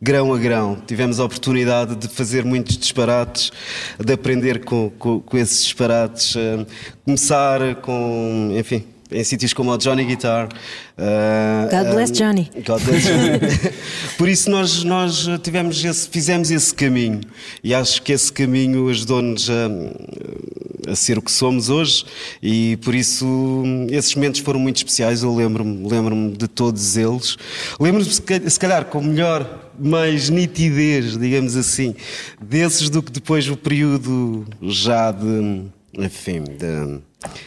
grão 0.00 0.32
a 0.32 0.38
grão. 0.38 0.76
Tivemos 0.86 1.20
a 1.20 1.24
oportunidade 1.24 1.94
de 1.96 2.08
fazer 2.08 2.44
muitos 2.44 2.76
disparates, 2.78 3.50
de 3.98 4.12
aprender 4.12 4.64
com, 4.64 4.90
com, 4.98 5.20
com 5.20 5.36
esses 5.38 5.62
disparates, 5.64 6.34
eh, 6.36 6.64
começar 7.04 7.76
com, 7.76 8.54
enfim. 8.58 8.84
Em 9.12 9.24
sítios 9.24 9.52
como 9.52 9.72
o 9.72 9.76
Johnny 9.76 10.04
Guitar. 10.04 10.48
eh, 10.96 11.68
God 11.68 11.94
bless 11.94 12.12
eh, 12.12 12.14
Johnny. 12.14 12.50
God 12.64 12.80
bless 12.84 13.08
Johnny. 13.08 13.72
Por 14.16 14.28
isso 14.28 14.48
nós, 14.48 14.84
nós 14.84 15.26
tivemos 15.42 15.84
esse, 15.84 16.08
fizemos 16.08 16.48
esse 16.52 16.72
caminho 16.72 17.20
e 17.64 17.74
acho 17.74 18.00
que 18.02 18.12
esse 18.12 18.32
caminho 18.32 18.88
ajudou-nos 18.88 19.50
a, 19.50 20.90
a 20.92 20.94
ser 20.94 21.18
o 21.18 21.22
que 21.22 21.32
somos 21.32 21.68
hoje 21.70 22.04
e 22.40 22.76
por 22.82 22.94
isso 22.94 23.64
esses 23.90 24.14
momentos 24.14 24.40
foram 24.40 24.60
muito 24.60 24.76
especiais. 24.76 25.24
Eu 25.24 25.34
lembro-me 25.34 25.88
lembro 25.88 26.32
de 26.36 26.46
todos 26.46 26.96
eles. 26.96 27.36
Lembro-me 27.80 28.08
se 28.08 28.22
ca- 28.22 28.48
se 28.48 28.58
calhar 28.60 28.84
com 28.84 29.00
melhor, 29.02 29.69
mais 29.80 30.28
nitidez, 30.28 31.16
digamos 31.16 31.56
assim, 31.56 31.94
desses 32.40 32.90
do 32.90 33.02
que 33.02 33.10
depois 33.10 33.48
o 33.48 33.56
período 33.56 34.46
já 34.62 35.10
de, 35.10 35.64
enfim, 35.94 36.42
de, 36.42 37.00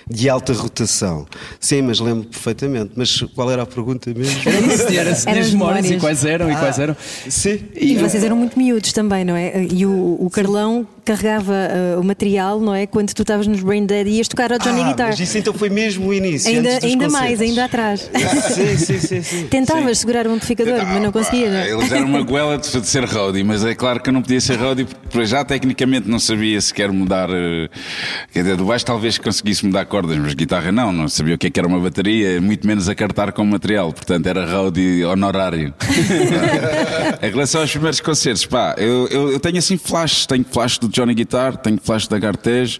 de 0.09 0.29
alta 0.29 0.53
rotação. 0.53 1.25
Sim, 1.59 1.83
mas 1.83 1.99
lembro 1.99 2.25
perfeitamente. 2.25 2.91
Mas 2.95 3.21
qual 3.33 3.51
era 3.51 3.63
a 3.63 3.65
pergunta 3.65 4.13
mesmo? 4.13 4.41
Era 4.45 4.59
isso, 4.59 4.87
era 4.87 5.15
se 5.15 5.29
as 5.29 5.51
memórias 5.51 5.89
e 5.89 5.97
quais 5.97 6.23
eram 6.25 6.51
e 6.51 6.55
quais 6.55 6.79
eram. 6.79 6.95
Sim. 7.27 7.59
E 7.75 7.95
vocês 7.97 8.23
eram 8.23 8.35
muito 8.35 8.57
miúdos 8.57 8.93
também, 8.93 9.25
não 9.25 9.35
é? 9.35 9.65
E 9.71 9.85
o, 9.85 10.17
o 10.19 10.29
Carlão 10.29 10.87
carregava 11.03 11.53
uh, 11.53 11.99
o 11.99 12.03
material, 12.03 12.59
não 12.59 12.73
é? 12.73 12.87
Quando 12.87 13.13
tu 13.13 13.23
estavas 13.23 13.47
nos 13.47 13.61
Brain 13.61 13.85
Dead 13.85 14.07
e 14.07 14.11
ias 14.11 14.27
tocar 14.27 14.51
ao 14.51 14.59
Johnny 14.59 14.81
Ah, 14.81 14.87
Guitar. 14.87 15.07
Mas 15.09 15.19
isso 15.19 15.37
então 15.37 15.53
foi 15.53 15.69
mesmo 15.69 16.07
o 16.07 16.13
início. 16.13 16.49
Ainda, 16.49 16.69
antes 16.69 16.81
dos 16.81 16.91
ainda 16.91 17.09
mais, 17.09 17.41
ainda 17.41 17.65
atrás. 17.65 18.09
Sim, 18.53 18.77
sim, 18.77 18.99
sim. 18.99 19.21
sim. 19.21 19.47
Tentavas 19.47 19.99
segurar 19.99 20.27
o 20.27 20.31
amplificador, 20.31 20.85
mas 20.85 21.01
não 21.01 21.11
conseguias, 21.11 21.51
não 21.51 21.57
é? 21.57 21.71
Eles 21.71 21.91
eram 21.91 22.05
uma 22.05 22.21
goela 22.21 22.57
de, 22.57 22.69
de 22.69 22.87
ser 22.87 23.05
roadie, 23.05 23.43
mas 23.43 23.63
é 23.65 23.73
claro 23.75 24.01
que 24.01 24.09
eu 24.09 24.13
não 24.13 24.21
podia 24.21 24.39
ser 24.39 24.57
roadie 24.57 24.85
porque 24.85 25.02
para 25.13 25.23
já 25.25 25.45
tecnicamente 25.45 26.09
não 26.09 26.19
sabia 26.19 26.59
sequer 26.59 26.91
mudar. 26.91 27.29
eh, 27.29 27.69
Quer 28.33 28.41
dizer, 28.43 28.57
do 28.57 28.65
baixo 28.65 28.85
talvez 28.85 29.17
conseguisse 29.17 29.65
mudar 29.65 29.85
cordas, 29.85 30.17
mas 30.17 30.33
guitarra 30.33 30.71
não, 30.71 30.91
não 30.91 31.07
sabia 31.07 31.35
o 31.35 31.37
que 31.37 31.47
é 31.47 31.49
que 31.49 31.59
era 31.59 31.67
uma 31.67 31.79
bateria, 31.79 32.41
muito 32.41 32.65
menos 32.67 32.89
a 32.89 32.95
cartar 32.95 33.31
com 33.31 33.45
material, 33.45 33.93
portanto 33.93 34.25
era 34.27 34.45
roadie 34.45 35.05
honorário. 35.05 35.73
em 37.21 37.29
relação 37.29 37.61
aos 37.61 37.71
primeiros 37.71 37.99
concertos, 37.99 38.45
pá, 38.45 38.75
eu, 38.77 39.07
eu, 39.09 39.31
eu 39.31 39.39
tenho 39.39 39.57
assim 39.57 39.77
flashes, 39.77 40.25
tenho 40.25 40.43
flash 40.43 40.77
do 40.77 40.89
Johnny 40.89 41.13
Guitar, 41.13 41.55
tenho 41.57 41.79
flash 41.81 42.07
da 42.07 42.17
Gartej. 42.17 42.79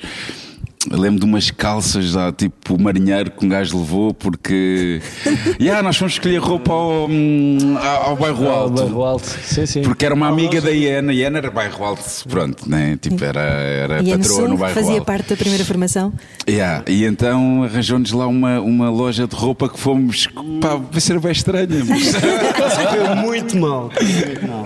Eu 0.92 1.00
lembro 1.00 1.20
de 1.20 1.26
umas 1.26 1.50
calças 1.50 2.06
já, 2.06 2.32
tipo 2.32 2.80
marinheiro 2.82 3.32
que 3.32 3.46
um 3.46 3.50
gajo 3.50 3.78
levou 3.78 4.14
porque. 4.14 5.02
yeah, 5.60 5.82
nós 5.82 5.96
fomos 5.96 6.14
escolher 6.14 6.40
roupa 6.40 6.74
ao, 6.74 7.08
hum, 7.10 7.78
ao, 7.78 8.10
ao 8.10 8.16
bairro 8.18 8.50
alto. 8.50 8.74
Bairro 8.84 9.04
Alto. 9.04 9.26
Sim, 9.26 9.66
sim. 9.66 9.82
Porque 9.82 10.06
era 10.06 10.14
uma 10.14 10.28
amiga 10.28 10.60
da 10.60 10.72
Iana, 10.72 11.14
Iana 11.14 11.38
era 11.38 11.50
bairro 11.50 11.86
alto, 11.86 12.04
pronto, 12.28 12.70
né? 12.70 12.98
Tipo, 13.02 13.24
era, 13.24 13.42
era 13.42 14.00
a 14.02 14.04
patroa 14.04 14.48
no 14.48 14.58
bairro 14.58 14.76
fazia 14.76 14.96
alto. 14.96 15.06
parte 15.06 15.30
da 15.30 15.38
primeira 15.38 15.64
formação. 15.64 16.12
Yeah, 16.48 16.84
E 16.88 17.06
então 17.06 17.64
arranjou-nos 17.64 18.12
lá 18.12 18.28
uma, 18.28 18.60
uma 18.60 18.90
loja 18.90 19.26
de 19.26 19.36
roupa 19.36 19.70
que 19.70 19.80
fomos. 19.80 20.28
pá, 20.60 20.76
vai 20.76 21.00
ser 21.00 21.18
bem 21.20 21.32
estranha, 21.32 21.68
mas. 21.88 22.14
Correu 22.14 23.16
muito 23.16 23.58
mal. 23.58 23.90
Correu 23.90 24.28
muito 24.28 24.48
mal. 24.48 24.64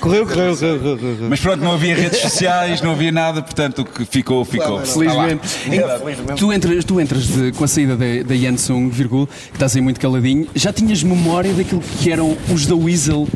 Correu, 0.00 0.26
correu, 0.26 0.56
correu, 0.56 0.78
correu, 0.78 0.98
correu. 0.98 1.28
Mas 1.30 1.40
pronto, 1.40 1.62
não 1.62 1.72
havia 1.72 1.94
redes 1.94 2.18
sociais, 2.20 2.82
não 2.82 2.92
havia 2.92 3.12
nada, 3.12 3.42
portanto 3.42 3.82
o 3.82 3.84
que 3.84 4.04
ficou, 4.04 4.44
ficou. 4.44 4.80
Felizmente 5.28 6.36
Tu 6.36 6.52
entras, 6.52 6.84
tu 6.84 7.00
entras 7.00 7.26
de- 7.26 7.52
com 7.52 7.64
a 7.64 7.68
saída 7.68 7.96
da, 7.96 8.04
Yansung, 8.34 8.88
virgul, 8.88 9.26
que 9.26 9.56
estás 9.56 9.74
aí 9.76 9.82
muito 9.82 10.00
caladinho. 10.00 10.46
Já 10.54 10.72
tinhas 10.72 11.02
memória 11.02 11.52
daquilo 11.52 11.80
que 12.00 12.10
eram 12.10 12.36
os 12.52 12.66
da 12.66 12.74
Weasel 12.74 13.28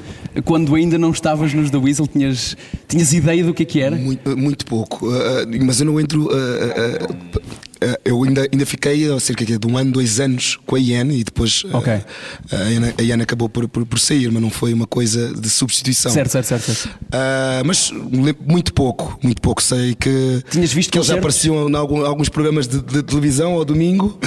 quando 0.44 0.74
ainda 0.74 0.98
não 0.98 1.10
estavas 1.10 1.54
nos 1.54 1.70
da 1.70 1.78
Weasel? 1.78 2.06
Tinhas, 2.06 2.56
tinhas 2.88 3.12
ideia 3.12 3.44
do 3.44 3.54
que 3.54 3.62
é 3.62 3.66
que 3.66 3.80
era? 3.80 3.96
Muito, 3.96 4.36
muito 4.36 4.66
pouco. 4.66 5.06
Uh, 5.06 5.12
mas 5.64 5.80
eu 5.80 5.86
não 5.86 6.00
entro. 6.00 6.24
uh, 6.24 6.26
uh, 6.26 7.40
eu 8.04 8.22
ainda, 8.22 8.48
ainda 8.52 8.66
fiquei 8.66 9.10
há 9.12 9.18
cerca 9.20 9.44
de 9.44 9.66
um 9.66 9.76
ano, 9.76 9.92
dois 9.92 10.20
anos 10.20 10.58
com 10.66 10.76
a 10.76 10.78
Ian 10.80 11.12
e 11.12 11.24
depois 11.24 11.62
uh, 11.64 11.76
Ok. 11.76 11.92
a, 11.92 12.70
Ian, 12.70 12.92
a 12.98 13.02
Ian 13.02 13.22
acabou 13.22 13.48
por, 13.48 13.68
por, 13.68 13.84
por 13.86 13.98
sair, 13.98 14.30
mas 14.30 14.42
não 14.42 14.50
foi 14.50 14.72
uma 14.72 14.86
coisa 14.86 15.32
de 15.34 15.48
substituição. 15.50 16.10
Certo, 16.12 16.30
certo, 16.30 16.46
certo. 16.46 16.62
certo. 16.64 16.86
Uh, 16.88 17.64
mas 17.64 17.92
muito 18.46 18.72
pouco, 18.72 19.18
muito 19.22 19.40
pouco. 19.42 19.62
Sei 19.62 19.94
que, 19.94 20.42
Tinhas 20.50 20.72
visto 20.72 20.90
que 20.90 20.98
eles 20.98 21.08
já 21.08 21.14
apareciam 21.16 21.68
em 21.68 21.74
algum- 21.74 22.04
alguns 22.04 22.28
programas 22.28 22.66
de, 22.66 22.80
de 22.80 23.02
televisão 23.02 23.52
ao 23.54 23.64
domingo. 23.64 24.18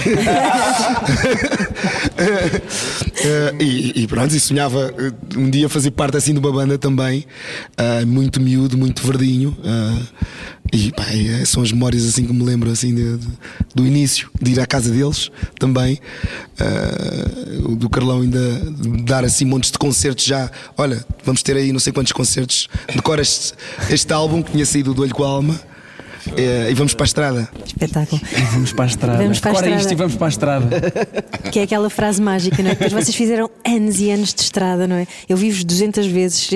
Uh, 2.18 3.62
e, 3.62 4.04
e 4.04 4.08
pronto, 4.08 4.34
e 4.36 4.40
sonhava 4.40 4.94
um 5.36 5.50
dia 5.50 5.70
fazer 5.70 5.92
parte 5.92 6.18
assim 6.18 6.34
de 6.34 6.40
uma 6.40 6.52
banda 6.52 6.78
também, 6.78 7.26
uh, 7.80 8.06
muito 8.06 8.40
miúdo, 8.42 8.78
muito 8.78 9.06
verdinho. 9.06 9.56
E 10.74 10.92
é- 11.42 11.46
são 11.46 11.64
as 11.64 11.72
memórias 11.72 12.06
assim 12.06 12.26
que 12.26 12.34
me 12.34 12.44
lembro 12.44 12.70
assim 12.70 12.94
de- 12.94 13.18
de- 13.18 13.28
do 13.74 13.86
início, 13.86 14.30
de 14.42 14.52
ir 14.52 14.60
à 14.60 14.66
casa 14.66 14.92
deles 14.92 15.30
também. 15.60 16.00
uh, 16.60 17.76
do 17.76 17.88
Carlão 17.90 18.22
ainda 18.22 18.40
dar 19.06 19.24
assim 19.24 19.46
montes 19.46 19.70
de 19.72 19.78
concertos 19.78 20.26
já. 20.26 20.50
Olha, 20.78 21.06
vamos 21.24 21.44
ter 21.44 21.56
aí 21.56 21.72
não 21.72 21.80
sei 21.80 21.94
quantos 21.94 22.12
concertos. 22.12 22.68
Decora 22.96 23.22
este, 23.22 23.54
este 23.90 24.12
álbum 24.12 24.42
que 24.42 24.52
tinha 24.52 24.66
saído 24.66 24.94
do 24.94 25.02
olho 25.04 25.14
com 25.14 25.24
a 25.24 25.28
alma. 25.28 25.60
Eh, 26.36 26.68
e 26.72 26.74
vamos 26.74 26.94
para 26.94 27.04
a 27.04 27.08
estrada. 27.08 27.50
Espetáculo. 27.66 28.22
Vamos 28.54 28.74
para 28.74 28.86
a 28.86 28.88
estrada. 28.88 29.18
Vamos 29.24 29.40
para 29.40 29.52
a 29.52 29.54
Decora 29.54 29.70
isto 29.70 29.78
estrada. 29.80 29.94
e 29.94 29.98
vamos 29.98 30.16
para 30.16 30.28
a 30.28 30.30
estrada. 30.30 30.68
Que 31.52 31.60
é 31.60 31.64
aquela 31.64 31.90
frase 31.90 32.22
mágica, 32.22 32.62
não 32.62 32.72
é? 32.72 32.74
Depois 32.76 32.92
vocês 32.92 33.16
fizeram 33.16 33.50
anos 33.66 34.00
e 34.02 34.12
anos 34.12 34.34
de 34.34 34.42
estrada, 34.42 34.86
não 34.86 34.98
é? 34.98 35.08
Eu 35.30 35.38
vi-vos 35.38 35.64
200 35.64 36.06
vezes. 36.08 36.50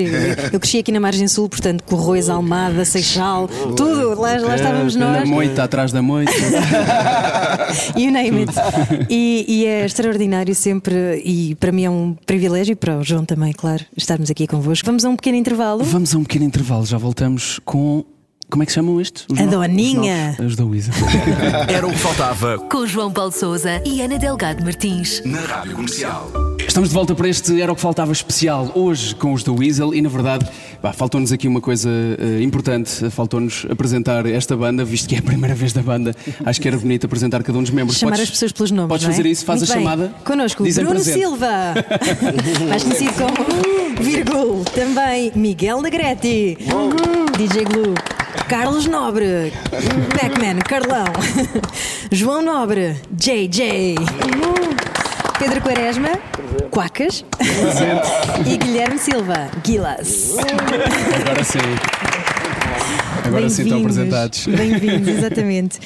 Eu, 0.52 0.60
cresci 0.60 0.78
aqui 0.78 0.92
na 0.92 1.00
Margem 1.00 1.26
Sul, 1.28 1.48
portanto, 1.48 1.82
Corroios, 1.84 2.28
Almada, 2.28 2.84
Seixal, 2.84 3.48
tudo. 3.74 4.20
Lá, 4.20 4.36
lá 4.38 4.54
estávamos 4.56 4.94
Na 4.96 5.20
nós. 5.20 5.28
moita, 5.28 5.62
atrás 5.64 5.92
da 5.92 6.02
moita. 6.02 6.30
You 7.96 8.10
name 8.12 8.40
it. 8.40 8.52
E, 9.08 9.44
e 9.48 9.66
é 9.66 9.84
extraordinário 9.84 10.54
sempre, 10.54 11.22
e 11.24 11.54
para 11.54 11.72
mim 11.72 11.84
é 11.84 11.90
um 11.90 12.14
privilégio, 12.26 12.72
e 12.72 12.76
para 12.76 12.98
o 12.98 13.02
João 13.04 13.24
também, 13.24 13.52
claro, 13.52 13.82
estarmos 13.96 14.30
aqui 14.30 14.46
convosco. 14.46 14.84
Vamos 14.86 15.04
a 15.04 15.08
um 15.08 15.16
pequeno 15.16 15.36
intervalo. 15.38 15.82
Vamos 15.84 16.14
a 16.14 16.18
um 16.18 16.22
pequeno 16.22 16.44
intervalo, 16.44 16.84
já 16.84 16.98
voltamos 16.98 17.60
com. 17.64 18.04
Como 18.52 18.62
é 18.62 18.66
que 18.66 18.72
se 18.72 18.76
chamam 18.76 19.00
estes? 19.00 19.24
Os 19.30 19.40
A 19.40 19.46
Doninha. 19.46 20.36
Os, 20.38 20.38
novos? 20.38 20.52
Os 20.52 20.56
da 20.56 20.64
Weasel. 20.66 20.94
Era 21.74 21.86
o 21.86 21.90
que 21.90 21.98
faltava 21.98 22.58
Com 22.58 22.86
João 22.86 23.10
Paulo 23.10 23.32
Souza 23.32 23.80
e 23.82 24.02
Ana 24.02 24.18
Delgado 24.18 24.62
Martins. 24.62 25.22
na 25.24 25.40
Rádio 25.40 25.74
Comercial. 25.74 26.30
Estamos 26.68 26.90
de 26.90 26.94
volta 26.94 27.14
para 27.14 27.28
este 27.30 27.62
Era 27.62 27.72
o 27.72 27.74
que 27.74 27.80
Faltava 27.80 28.12
especial, 28.12 28.70
hoje 28.74 29.14
com 29.14 29.32
os 29.32 29.42
da 29.42 29.50
Weasel, 29.52 29.94
e 29.94 30.02
na 30.02 30.08
verdade, 30.10 30.46
faltou-nos 30.94 31.32
aqui 31.32 31.48
uma 31.48 31.62
coisa 31.62 31.88
eh, 32.18 32.42
importante, 32.42 33.08
faltou-nos 33.10 33.66
apresentar 33.70 34.26
esta 34.26 34.54
banda, 34.54 34.84
visto 34.84 35.08
que 35.08 35.14
é 35.14 35.18
a 35.18 35.22
primeira 35.22 35.54
vez 35.54 35.72
da 35.72 35.82
banda. 35.82 36.14
Acho 36.44 36.60
que 36.60 36.68
era 36.68 36.76
bonito 36.76 37.06
apresentar 37.06 37.42
cada 37.42 37.58
um 37.58 37.62
dos 37.62 37.70
membros. 37.70 37.98
Chamar 37.98 38.12
Podes- 38.12 38.24
as 38.24 38.30
pessoas 38.30 38.52
pelos 38.52 38.70
nomes. 38.70 38.88
Podes 38.88 39.04
não 39.06 39.12
é? 39.12 39.16
fazer 39.16 39.28
isso, 39.28 39.44
faz 39.46 39.60
Muito 39.60 39.72
a 39.72 39.74
bem. 39.76 39.84
chamada. 39.84 40.14
Connosco, 40.24 40.62
dizem 40.62 40.84
Bruno 40.84 41.00
presente. 41.00 41.18
Silva, 41.18 41.48
mais 42.68 42.82
conhecido 42.84 43.12
como 43.14 44.02
Virgul. 44.02 44.64
Também 44.66 45.32
Miguel 45.34 45.80
Negrete, 45.82 46.58
DJ 47.38 47.64
Glue. 47.64 47.94
Carlos 48.52 48.86
Nobre, 48.86 49.50
Pac-Man, 50.10 50.58
Carlão, 50.58 51.06
João 52.12 52.42
Nobre, 52.42 53.00
JJ, 53.10 53.94
Pedro 55.38 55.62
Quaresma, 55.62 56.10
Quacas. 56.70 57.24
E 58.46 58.58
Guilherme 58.58 58.98
Silva, 58.98 59.48
Guilas. 59.64 60.36
Agora 60.38 61.42
sim. 61.42 62.21
Agora 63.24 63.48
sim 63.48 63.62
estão 63.62 63.78
apresentados. 63.78 64.46
Bem-vindos, 64.46 65.08
exatamente. 65.08 65.80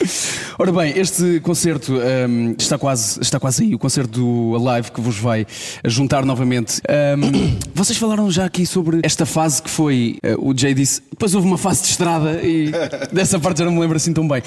Ora 0.58 0.72
bem, 0.72 0.98
este 0.98 1.40
concerto 1.40 1.94
hum, 1.94 2.54
está, 2.58 2.78
quase, 2.78 3.20
está 3.20 3.38
quase 3.38 3.64
aí, 3.64 3.74
o 3.74 3.78
concerto 3.78 4.20
do 4.20 4.68
Alive 4.68 4.90
que 4.90 5.00
vos 5.00 5.18
vai 5.18 5.46
juntar 5.84 6.24
novamente. 6.24 6.80
Hum, 6.88 7.56
vocês 7.74 7.98
falaram 7.98 8.30
já 8.30 8.44
aqui 8.44 8.66
sobre 8.66 9.00
esta 9.02 9.26
fase 9.26 9.62
que 9.62 9.70
foi, 9.70 10.18
eh, 10.22 10.34
o 10.38 10.56
Jay 10.56 10.74
disse, 10.74 11.02
depois 11.10 11.34
houve 11.34 11.46
uma 11.46 11.58
fase 11.58 11.82
de 11.82 11.88
estrada 11.88 12.40
e 12.42 12.72
dessa 13.12 13.38
parte 13.38 13.58
já 13.58 13.64
não 13.64 13.72
me 13.72 13.80
lembro 13.80 13.96
assim 13.96 14.12
tão 14.12 14.26
bem. 14.26 14.42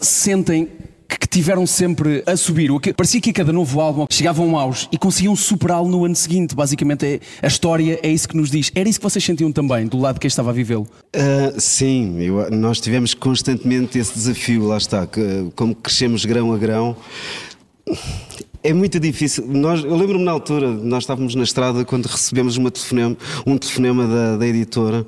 Sentem 0.00 0.68
que 1.08 1.26
tiveram 1.28 1.66
sempre 1.66 2.22
a 2.26 2.36
subir. 2.36 2.70
Parecia 2.96 3.20
que 3.20 3.30
a 3.30 3.32
cada 3.32 3.52
novo 3.52 3.80
álbum 3.80 4.06
chegavam 4.10 4.46
um 4.48 4.56
auge 4.58 4.88
e 4.90 4.98
conseguiam 4.98 5.36
superá-lo 5.36 5.88
no 5.88 6.04
ano 6.04 6.16
seguinte. 6.16 6.54
Basicamente, 6.54 7.04
é, 7.06 7.20
a 7.42 7.46
história 7.46 7.98
é 8.02 8.08
isso 8.10 8.28
que 8.28 8.36
nos 8.36 8.50
diz. 8.50 8.70
Era 8.74 8.88
isso 8.88 8.98
que 8.98 9.04
vocês 9.04 9.24
sentiam 9.24 9.52
também, 9.52 9.86
do 9.86 9.98
lado 9.98 10.14
de 10.14 10.20
quem 10.20 10.28
estava 10.28 10.50
a 10.50 10.52
vivê-lo? 10.52 10.86
Ah, 11.14 11.54
sim, 11.58 12.20
eu- 12.22 12.50
nós 12.50 12.80
tivemos 12.80 13.14
constantemente 13.14 13.98
esse 13.98 14.14
desafio, 14.14 14.64
lá 14.66 14.76
está, 14.78 15.06
que, 15.06 15.20
como 15.54 15.74
crescemos 15.74 16.24
grão 16.24 16.52
a 16.52 16.58
grão. 16.58 16.96
É 18.62 18.72
muito 18.72 18.98
difícil. 18.98 19.46
Nós, 19.46 19.84
eu 19.84 19.94
lembro-me 19.94 20.24
na 20.24 20.32
altura, 20.32 20.68
nós 20.72 21.04
estávamos 21.04 21.34
na 21.36 21.44
estrada 21.44 21.84
quando 21.84 22.06
recebemos 22.06 22.56
telefonema, 22.70 23.16
um 23.46 23.56
telefonema 23.56 24.06
da, 24.08 24.36
da 24.38 24.46
editora 24.46 25.06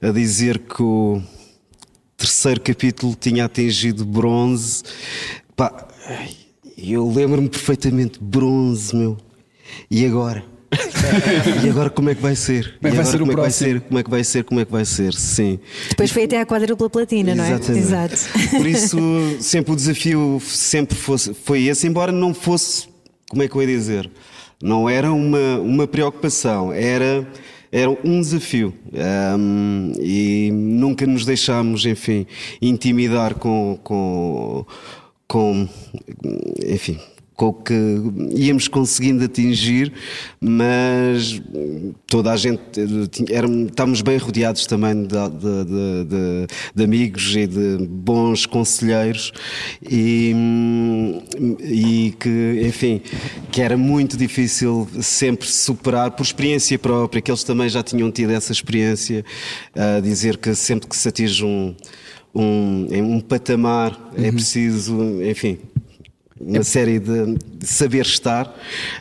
a 0.00 0.10
dizer 0.10 0.58
que 0.60 0.82
o 0.82 1.20
terceiro 2.16 2.60
capítulo 2.60 3.16
tinha 3.18 3.44
atingido 3.44 4.04
bronze. 4.04 4.82
Pá, 5.56 5.88
eu 6.76 7.10
lembro-me 7.10 7.48
perfeitamente, 7.48 8.18
bronze, 8.20 8.94
meu. 8.94 9.16
E 9.90 10.04
agora? 10.04 10.44
e 11.64 11.68
agora 11.68 11.90
como 11.90 12.10
é 12.10 12.14
que 12.14 12.22
vai 12.22 12.34
ser? 12.34 12.78
Como 12.78 12.88
é 12.88 12.90
que 12.90 12.96
vai 12.96 13.04
ser 13.04 13.16
o 13.16 13.18
como 13.20 13.30
é 13.30 13.34
que 13.34 13.40
vai 13.40 13.44
próximo? 13.44 13.70
ser? 13.70 13.80
Como 13.80 13.98
é 13.98 14.02
que 14.02 14.10
vai 14.10 14.24
ser? 14.24 14.44
Como 14.44 14.60
é 14.60 14.64
que 14.64 14.72
vai 14.72 14.84
ser? 14.84 15.14
Sim. 15.14 15.58
Depois 15.88 16.10
foi 16.10 16.24
até 16.24 16.40
à 16.40 16.46
quadrupla 16.46 16.90
platina, 16.90 17.34
não 17.34 17.44
é? 17.44 17.52
Exatamente. 17.52 17.84
Exato. 17.84 18.16
Por 18.50 18.66
isso, 18.66 18.98
sempre 19.40 19.72
o 19.72 19.76
desafio 19.76 20.42
sempre 20.44 20.96
fosse, 20.96 21.34
foi 21.34 21.64
esse, 21.64 21.86
embora 21.86 22.10
não 22.10 22.34
fosse, 22.34 22.88
como 23.28 23.42
é 23.42 23.48
que 23.48 23.54
eu 23.54 23.62
ia 23.62 23.68
dizer? 23.68 24.10
Não 24.62 24.88
era 24.88 25.12
uma, 25.12 25.58
uma 25.60 25.86
preocupação, 25.86 26.72
era, 26.72 27.26
era 27.74 27.90
um 27.90 28.20
desafio. 28.20 28.72
Ahm, 28.94 29.90
e 29.98 30.48
nunca 30.52 31.04
nos 31.04 31.24
deixámos, 31.24 31.84
enfim, 31.84 32.24
intimidar 32.62 33.34
com, 33.34 33.76
com, 33.82 34.64
com 35.26 35.68
enfim. 36.64 37.00
Com 37.36 37.46
o 37.48 37.52
que 37.52 37.74
íamos 38.36 38.68
conseguindo 38.68 39.24
atingir, 39.24 39.92
mas 40.40 41.42
toda 42.06 42.30
a 42.32 42.36
gente 42.36 42.60
eh, 42.78 43.34
éramos- 43.34 43.70
estávamos 43.70 44.02
bem 44.02 44.16
rodeados 44.18 44.66
também 44.66 45.02
de, 45.02 45.08
de- 45.08 46.04
de- 46.04 46.46
de- 46.76 46.84
amigos 46.84 47.34
e 47.34 47.46
de 47.48 47.86
bons 47.88 48.46
conselheiros 48.46 49.32
e, 49.82 50.32
e 51.60 52.14
que, 52.20 52.62
enfim, 52.68 53.00
que 53.50 53.60
era 53.60 53.76
muito 53.76 54.16
difícil 54.16 54.86
sempre 55.00 55.48
superar 55.48 56.12
por 56.12 56.22
experiência 56.22 56.78
própria, 56.78 57.20
que 57.20 57.32
eles 57.32 57.42
também 57.42 57.68
já 57.68 57.82
tinham 57.82 58.12
tido 58.12 58.30
essa 58.30 58.52
experiência, 58.52 59.24
a 59.74 59.98
dizer 59.98 60.36
que 60.36 60.54
sempre 60.54 60.88
que 60.88 60.96
se 60.96 61.08
atinge 61.08 61.44
um, 61.44 61.74
um, 62.32 62.86
um 63.16 63.20
patamar 63.20 64.12
é 64.16 64.30
preciso, 64.30 65.20
enfim, 65.22 65.58
uma 66.46 66.62
série 66.62 66.98
de, 66.98 67.36
de 67.58 67.66
saber 67.66 68.02
estar 68.02 68.54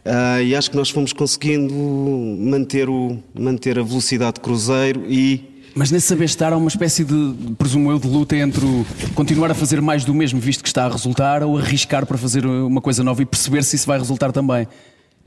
ah, 0.06 0.42
e 0.42 0.56
acho 0.56 0.72
que 0.72 0.78
nós 0.78 0.90
fomos 0.90 1.12
conseguindo 1.12 1.74
manter, 1.74 2.90
o, 2.90 3.20
manter 3.38 3.78
a 3.78 3.84
velocidade 3.84 4.36
de 4.36 4.42
cruzeiro 4.42 5.04
e 5.08 5.44
Mas 5.76 5.92
nesse 5.92 6.08
saber 6.08 6.26
estar 6.26 6.54
há 6.54 6.58
uma 6.58 6.70
espécie 6.70 7.04
de, 7.04 7.36
presumo 7.58 7.92
eu, 7.92 8.00
de 8.00 8.08
luta 8.08 8.36
entre 8.38 8.66
o 8.66 8.86
continuar 9.14 9.52
a 9.52 9.54
fazer 9.54 9.82
mais 9.82 10.06
do 10.06 10.14
mesmo, 10.14 10.40
visto 10.40 10.64
que 10.64 10.70
está 10.70 10.86
a 10.86 10.90
resultar, 10.90 11.44
ou 11.44 11.58
arriscar 11.58 12.06
para 12.06 12.18
fazer 12.18 12.46
uma 12.46 12.80
coisa 12.80 13.04
nova 13.04 13.22
e 13.22 13.26
perceber 13.26 13.64
se 13.64 13.76
isso 13.76 13.88
vai 13.88 13.98
resultar 14.00 14.32
também. 14.32 14.68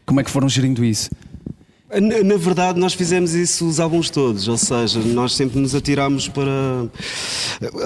Como 0.06 0.20
é 0.20 0.24
que 0.24 0.30
foram 0.30 0.48
gerindo 0.48 0.84
isso? 0.84 1.10
Na, 1.88 2.36
verdade, 2.36 2.80
nós 2.80 2.94
fizemos 2.94 3.32
isso 3.32 3.64
os 3.64 3.78
álbuns 3.78 4.10
todos, 4.10 4.48
ou 4.48 4.56
seja, 4.56 4.98
nós 4.98 5.34
sempre 5.34 5.60
nos 5.60 5.72
atirámos 5.72 6.26
para. 6.26 6.50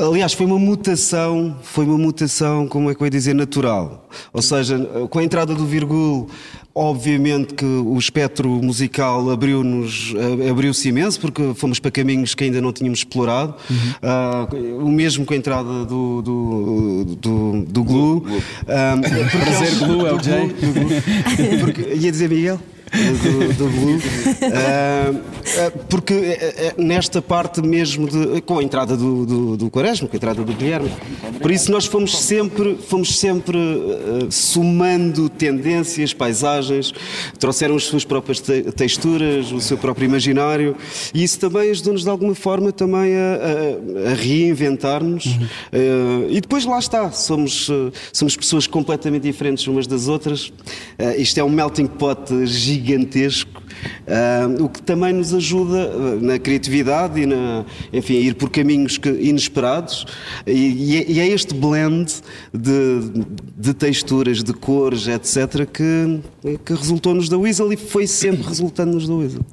Aliás, 0.08 0.32
foi 0.32 0.46
uma 0.46 0.58
mutação, 0.58 1.54
foi 1.62 1.84
uma 1.84 1.98
mutação, 1.98 2.66
como 2.66 2.90
é 2.90 2.94
que 2.94 3.02
eu 3.02 3.06
ia 3.06 3.10
dizer, 3.10 3.34
natural. 3.34 4.08
Ou 4.32 4.40
seja, 4.40 4.78
com 5.10 5.18
a 5.18 5.22
entrada 5.22 5.54
do 5.54 5.66
Virgul, 5.66 6.30
obviamente 6.74 7.52
que 7.52 7.64
o 7.64 7.98
espectro 7.98 8.48
musical 8.48 9.28
abriu-nos, 9.30 10.14
abriu-se 10.50 10.88
imenso, 10.88 11.20
porque 11.20 11.52
fomos 11.54 11.78
para 11.78 11.90
caminhos 11.90 12.34
que 12.34 12.44
ainda 12.44 12.58
não 12.60 12.72
tínhamos 12.72 13.00
explorado. 13.00 13.54
Ah, 14.02 14.48
o 14.82 14.88
mesmo 14.88 15.26
com 15.26 15.34
a 15.34 15.36
entrada 15.36 15.84
do, 15.84 16.22
do, 16.22 17.04
do, 17.20 17.62
do 17.68 17.84
Glue. 17.84 18.24
Ah, 18.66 18.96
porque 18.98 19.36
Prazer, 19.44 19.74
Glue, 19.78 20.06
é 20.06 20.12
do 20.12 20.72
Glue. 20.72 21.60
Porque- 21.60 21.94
ia 21.96 22.10
dizer 22.10 22.30
Miguel? 22.30 22.58
Do, 22.92 23.52
do 23.54 23.68
Blue. 23.68 23.98
Ah, 24.52 25.12
ah, 25.66 25.72
porque 25.88 26.12
eh, 26.14 26.54
eh, 26.58 26.74
nesta 26.82 27.22
parte 27.22 27.60
mesmo, 27.62 28.08
de, 28.08 28.40
com 28.42 28.58
a 28.58 28.62
entrada 28.62 28.96
do, 28.96 29.24
do, 29.26 29.56
do 29.56 29.70
Quaresma, 29.70 30.08
com 30.08 30.14
a 30.14 30.18
entrada 30.18 30.42
do 30.44 30.52
Guilherme, 30.52 30.90
por 31.40 31.50
isso 31.50 31.70
nós 31.70 31.86
fomos 31.86 32.18
sempre, 32.18 32.76
fomos 32.88 33.18
sempre 33.18 33.56
somando 34.30 35.28
tendências, 35.28 36.12
paisagens, 36.12 36.92
trouxeram 37.38 37.76
as 37.76 37.84
suas 37.84 38.04
próprias 38.04 38.40
te- 38.40 38.62
texturas, 38.72 39.52
o 39.52 39.60
seu 39.60 39.78
próprio 39.78 40.04
imaginário, 40.06 40.76
e 41.14 41.22
isso 41.22 41.38
também 41.38 41.70
ajudou-nos 41.70 42.02
de 42.04 42.10
alguma 42.10 42.34
forma 42.34 42.72
também 42.72 43.14
a, 43.16 44.08
a- 44.08 44.10
a 44.10 44.14
reinventar-nos. 44.14 45.24
Ah, 45.72 46.26
e 46.28 46.40
depois 46.40 46.64
lá 46.64 46.78
está, 46.78 47.10
somos, 47.12 47.68
ah, 47.70 47.90
somos 48.12 48.36
pessoas 48.36 48.66
completamente 48.66 49.22
diferentes 49.22 49.66
umas 49.66 49.86
das 49.86 50.08
outras. 50.08 50.52
Ah, 50.98 51.16
isto 51.16 51.38
é 51.38 51.44
um 51.44 51.48
melting 51.50 51.86
pot 51.86 52.32
gigantesco. 52.80 53.62
ah, 54.06 54.62
o 54.62 54.68
que 54.68 54.82
também 54.82 55.12
nos 55.12 55.32
ajuda 55.32 55.92
ah, 55.92 56.16
na 56.20 56.38
criatividade 56.38 57.20
e 57.20 57.26
na, 57.26 57.64
enfim, 57.92 58.16
a 58.16 58.20
ir 58.20 58.34
por 58.34 58.50
caminhos 58.50 58.98
inesperados 59.20 60.06
e, 60.46 60.52
e 60.52 60.96
é, 60.96 61.10
e 61.10 61.20
é 61.20 61.28
este 61.28 61.54
blend 61.54 62.12
de, 62.52 63.24
de 63.56 63.74
texturas, 63.74 64.42
de 64.42 64.52
cores, 64.52 65.06
etc 65.06 65.60
que, 65.66 66.20
que 66.64 66.72
resultou-nos 66.72 67.28
da 67.28 67.38
Weasel 67.38 67.72
e 67.72 67.76
foi 67.76 68.06
sempre 68.06 68.46
resultando-nos 68.46 69.08
da 69.08 69.14
Weasel. 69.14 69.44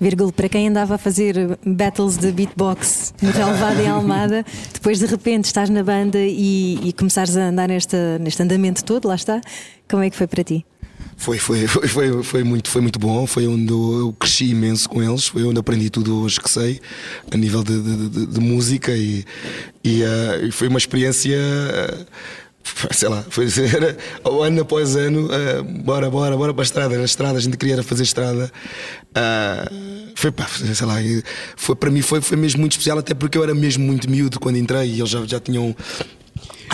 Vírgula, 0.00 0.32
para 0.32 0.48
quem 0.48 0.68
andava 0.68 0.94
a 0.94 0.98
fazer 0.98 1.58
battles 1.64 2.16
de 2.16 2.32
beatbox 2.32 3.12
no 3.20 3.30
relevado 3.30 3.80
em 3.80 3.86
Almada, 3.86 4.46
depois 4.72 4.98
de 4.98 5.04
repente 5.04 5.44
estás 5.44 5.68
na 5.68 5.82
banda 5.82 6.18
e, 6.18 6.80
e 6.82 6.92
começares 6.94 7.36
a 7.36 7.48
andar 7.48 7.68
nesta, 7.68 8.18
neste 8.18 8.42
andamento 8.42 8.82
todo, 8.82 9.06
lá 9.06 9.14
está, 9.14 9.42
como 9.88 10.02
é 10.02 10.08
que 10.08 10.16
foi 10.16 10.26
para 10.26 10.42
ti? 10.42 10.64
Foi, 11.20 11.38
foi, 11.38 11.66
foi, 11.68 12.22
foi, 12.22 12.42
muito, 12.42 12.70
foi 12.70 12.80
muito 12.80 12.98
bom. 12.98 13.26
Foi 13.26 13.46
onde 13.46 13.70
eu 13.70 14.14
cresci 14.18 14.46
imenso 14.50 14.88
com 14.88 15.02
eles. 15.02 15.26
Foi 15.26 15.44
onde 15.44 15.60
aprendi 15.60 15.90
tudo 15.90 16.18
hoje 16.22 16.40
que 16.40 16.48
sei, 16.50 16.80
a 17.30 17.36
nível 17.36 17.62
de, 17.62 17.78
de, 17.80 18.08
de- 18.08 18.26
de 18.26 18.40
música. 18.40 18.90
E, 18.96 19.24
e, 19.84 20.02
e 20.46 20.50
foi 20.50 20.68
uma 20.68 20.78
experiência. 20.78 21.36
eh, 21.36 22.06
sei 22.90 23.08
lá, 23.10 23.22
foi 23.28 23.46
era, 23.74 23.96
ano 24.42 24.62
após 24.62 24.96
ano, 24.96 25.28
eh, 25.32 25.60
bora, 25.62 26.08
bora, 26.10 26.36
bora 26.36 26.54
para 26.54 26.62
a 26.62 26.64
estrada. 26.64 26.96
Na 26.96 27.04
estrada, 27.04 27.36
a 27.36 27.40
gente 27.40 27.56
queria 27.58 27.82
fazer 27.82 28.02
estrada. 28.04 28.50
Ah, 29.14 29.70
foi, 30.14 30.30
pá, 30.30 30.46
sei 30.48 30.86
lá, 30.86 30.96
foi, 31.56 31.74
para 31.76 31.90
mim 31.90 32.00
foi, 32.02 32.20
foi 32.22 32.36
mesmo 32.38 32.60
muito 32.60 32.72
especial, 32.72 32.98
até 32.98 33.12
porque 33.12 33.36
eu 33.36 33.42
era 33.42 33.54
mesmo 33.54 33.84
muito 33.84 34.08
miúdo 34.10 34.38
quando 34.40 34.56
entrei 34.56 34.88
e 34.90 34.98
eles 35.00 35.10
já, 35.10 35.24
já 35.26 35.38
tinham. 35.40 35.74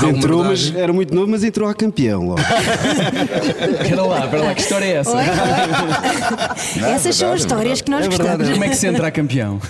Entrou, 0.05 0.45
mas 0.45 0.75
era 0.75 0.93
muito 0.93 1.15
novo, 1.15 1.31
mas 1.31 1.43
entrou 1.43 1.69
a 1.69 1.75
campeão 1.75 2.27
logo. 2.29 2.41
Espera 3.83 4.03
lá, 4.03 4.25
espera 4.25 4.43
lá, 4.45 4.55
que 4.55 4.61
história 4.61 4.85
é 4.85 4.93
essa? 4.93 5.17
Essas 6.87 7.17
são 7.17 7.33
as 7.33 7.41
histórias 7.41 7.81
que 7.81 7.91
nós 7.91 8.05
É 8.05 8.09
verdade. 8.09 8.29
gostamos. 8.31 8.53
Como 8.53 8.65
é 8.65 8.69
que 8.69 8.77
se 8.77 8.87
entra 8.87 9.07
a 9.07 9.11
campeão? 9.11 9.61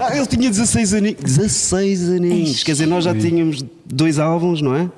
Ah, 0.00 0.16
ele 0.16 0.26
tinha 0.26 0.50
16 0.50 0.94
aninhos. 0.94 1.20
16 1.22 2.10
aninhos. 2.10 2.62
Quer 2.62 2.72
dizer, 2.72 2.86
nós 2.86 3.04
já 3.04 3.14
tínhamos 3.14 3.64
dois 3.84 4.18
álbuns, 4.18 4.60
não 4.60 4.74
é? 4.74 4.88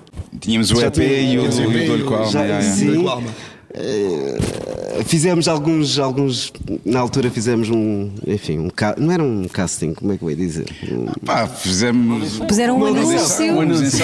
Tínhamos 0.40 0.70
o 0.70 0.80
EP 0.80 0.98
e 0.98 1.38
o, 1.38 1.44
e 1.44 1.84
o 1.84 1.86
Dolho 1.86 2.04
com 2.04 2.14
a 2.14 2.18
Alma. 2.18 2.30
Já- 2.30 2.42
yeah, 2.42 2.64
yeah. 2.64 2.76
sim. 2.76 3.02
Com 3.02 3.08
a 3.08 3.12
alma. 3.12 3.28
Eh, 3.74 4.38
fizemos 5.04 5.48
alguns, 5.48 5.98
alguns. 5.98 6.52
Na 6.84 7.00
altura 7.00 7.30
fizemos 7.30 7.68
um. 7.68 8.10
Enfim, 8.26 8.58
um. 8.58 8.70
Não 8.98 9.12
era 9.12 9.22
um 9.22 9.46
casting, 9.48 9.92
como 9.92 10.12
é 10.12 10.16
que 10.16 10.22
eu 10.24 10.30
ia 10.30 10.36
dizer? 10.36 10.66
Um- 10.90 11.06
Pá, 11.24 11.46
fizemos. 11.46 12.38
Puseram 12.40 12.78
um 12.78 12.86
anúncio. 12.86 13.98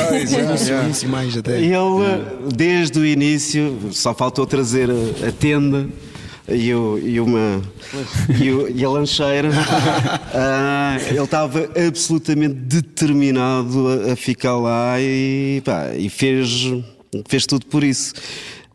yeah. 0.68 0.88
Isso 0.88 1.04
e 1.04 1.08
mais 1.08 1.36
até. 1.36 1.58
Ele, 1.58 1.74
desde 2.54 2.98
o 2.98 3.06
início, 3.06 3.78
só 3.92 4.12
faltou 4.12 4.46
trazer 4.46 4.90
a, 4.90 5.28
a 5.28 5.32
tenda 5.32 5.88
e, 6.48 6.74
o- 6.74 6.98
e 6.98 7.18
uma 7.20 7.62
e, 8.38 8.50
o- 8.50 8.68
e 8.68 8.84
a 8.84 8.90
lancheira. 8.90 9.48
Ah, 10.34 10.96
ele 11.08 11.20
estava 11.22 11.68
absolutamente 11.86 12.54
determinado 12.54 13.86
a, 14.08 14.12
a 14.12 14.16
ficar 14.16 14.56
lá 14.56 14.94
e, 15.00 15.60
pá, 15.64 15.94
e 15.96 16.08
fez, 16.08 16.72
fez 17.28 17.44
tudo 17.46 17.66
por 17.66 17.84
isso. 17.84 18.14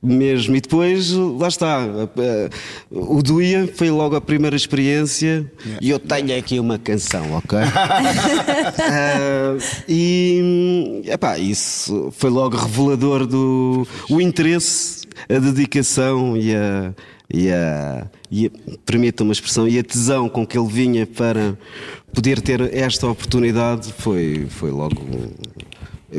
Mesmo, 0.02 0.56
e 0.56 0.62
depois 0.62 1.12
lá 1.12 1.48
está. 1.48 1.84
ah, 1.84 2.50
O 2.92 3.22
Duia 3.24 3.68
foi 3.74 3.90
logo 3.90 4.16
a 4.16 4.22
primeira 4.22 4.56
experiência 4.56 5.50
e 5.82 5.90
eu 5.90 5.98
tenho 6.00 6.38
aqui 6.38 6.60
uma 6.60 6.78
canção, 6.78 7.34
ok? 7.34 7.58
Ah, 7.60 9.58
e 9.90 11.02
epá, 11.06 11.38
isso 11.38 12.14
foi 12.16 12.30
logo 12.30 12.56
revelador 12.58 13.26
do 13.26 13.88
o 14.10 14.22
interesse, 14.22 15.08
a 15.30 15.40
dedicação 15.40 16.38
e 16.38 16.56
a, 16.56 16.94
e 17.34 17.52
a, 17.52 18.08
e 18.32 18.50
permita 18.86 19.24
uma 19.24 19.34
expressão, 19.34 19.68
e 19.68 19.80
a 19.80 19.84
tesão 19.84 20.30
com 20.30 20.46
que 20.46 20.58
ele 20.58 20.68
vinha 20.68 21.08
para 21.08 21.58
poder 22.14 22.42
ter 22.42 22.74
esta 22.74 23.08
oportunidade 23.08 23.94
foi, 23.98 24.46
foi 24.50 24.72
logo. 24.72 24.96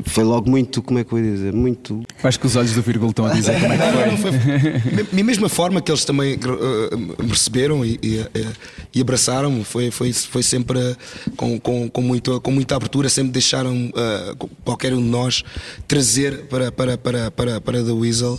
Foi 0.04 0.22
logo 0.22 0.50
muito, 0.50 0.82
como 0.82 0.98
é 0.98 1.04
que 1.04 1.12
eu 1.12 1.18
ia 1.18 1.32
dizer? 1.32 1.52
Muito. 1.54 2.02
Acho 2.22 2.38
que 2.38 2.46
os 2.46 2.56
olhos 2.56 2.72
do 2.72 2.82
vírgula 2.82 3.10
estão 3.10 3.24
a 3.24 3.32
dizer 3.32 3.58
como 3.58 3.72
é 3.72 4.10
que 4.10 4.16
foi. 4.18 5.06
Da 5.18 5.24
mesma 5.24 5.48
forma 5.48 5.80
que 5.80 5.90
eles 5.90 6.04
também 6.04 6.34
uh, 6.34 7.22
me 7.22 7.30
receberam 7.30 7.84
e, 7.84 7.98
e, 8.02 8.18
uh, 8.18 8.52
e 8.94 9.00
abraçaram, 9.00 9.64
foi, 9.64 9.90
foi, 9.90 10.12
foi 10.12 10.42
sempre 10.42 10.78
uh, 10.78 10.96
com, 11.36 11.58
com, 11.58 11.88
com, 11.88 12.02
muito, 12.02 12.38
com 12.40 12.50
muita 12.50 12.76
abertura, 12.76 13.08
sempre 13.08 13.32
deixaram 13.32 13.86
uh, 13.88 14.48
qualquer 14.62 14.92
um 14.92 15.00
de 15.00 15.08
nós 15.08 15.42
trazer 15.86 16.46
para, 16.48 16.70
para, 16.70 16.98
para, 16.98 17.30
para, 17.30 17.60
para 17.60 17.82
The 17.82 17.92
Weasel. 17.92 18.38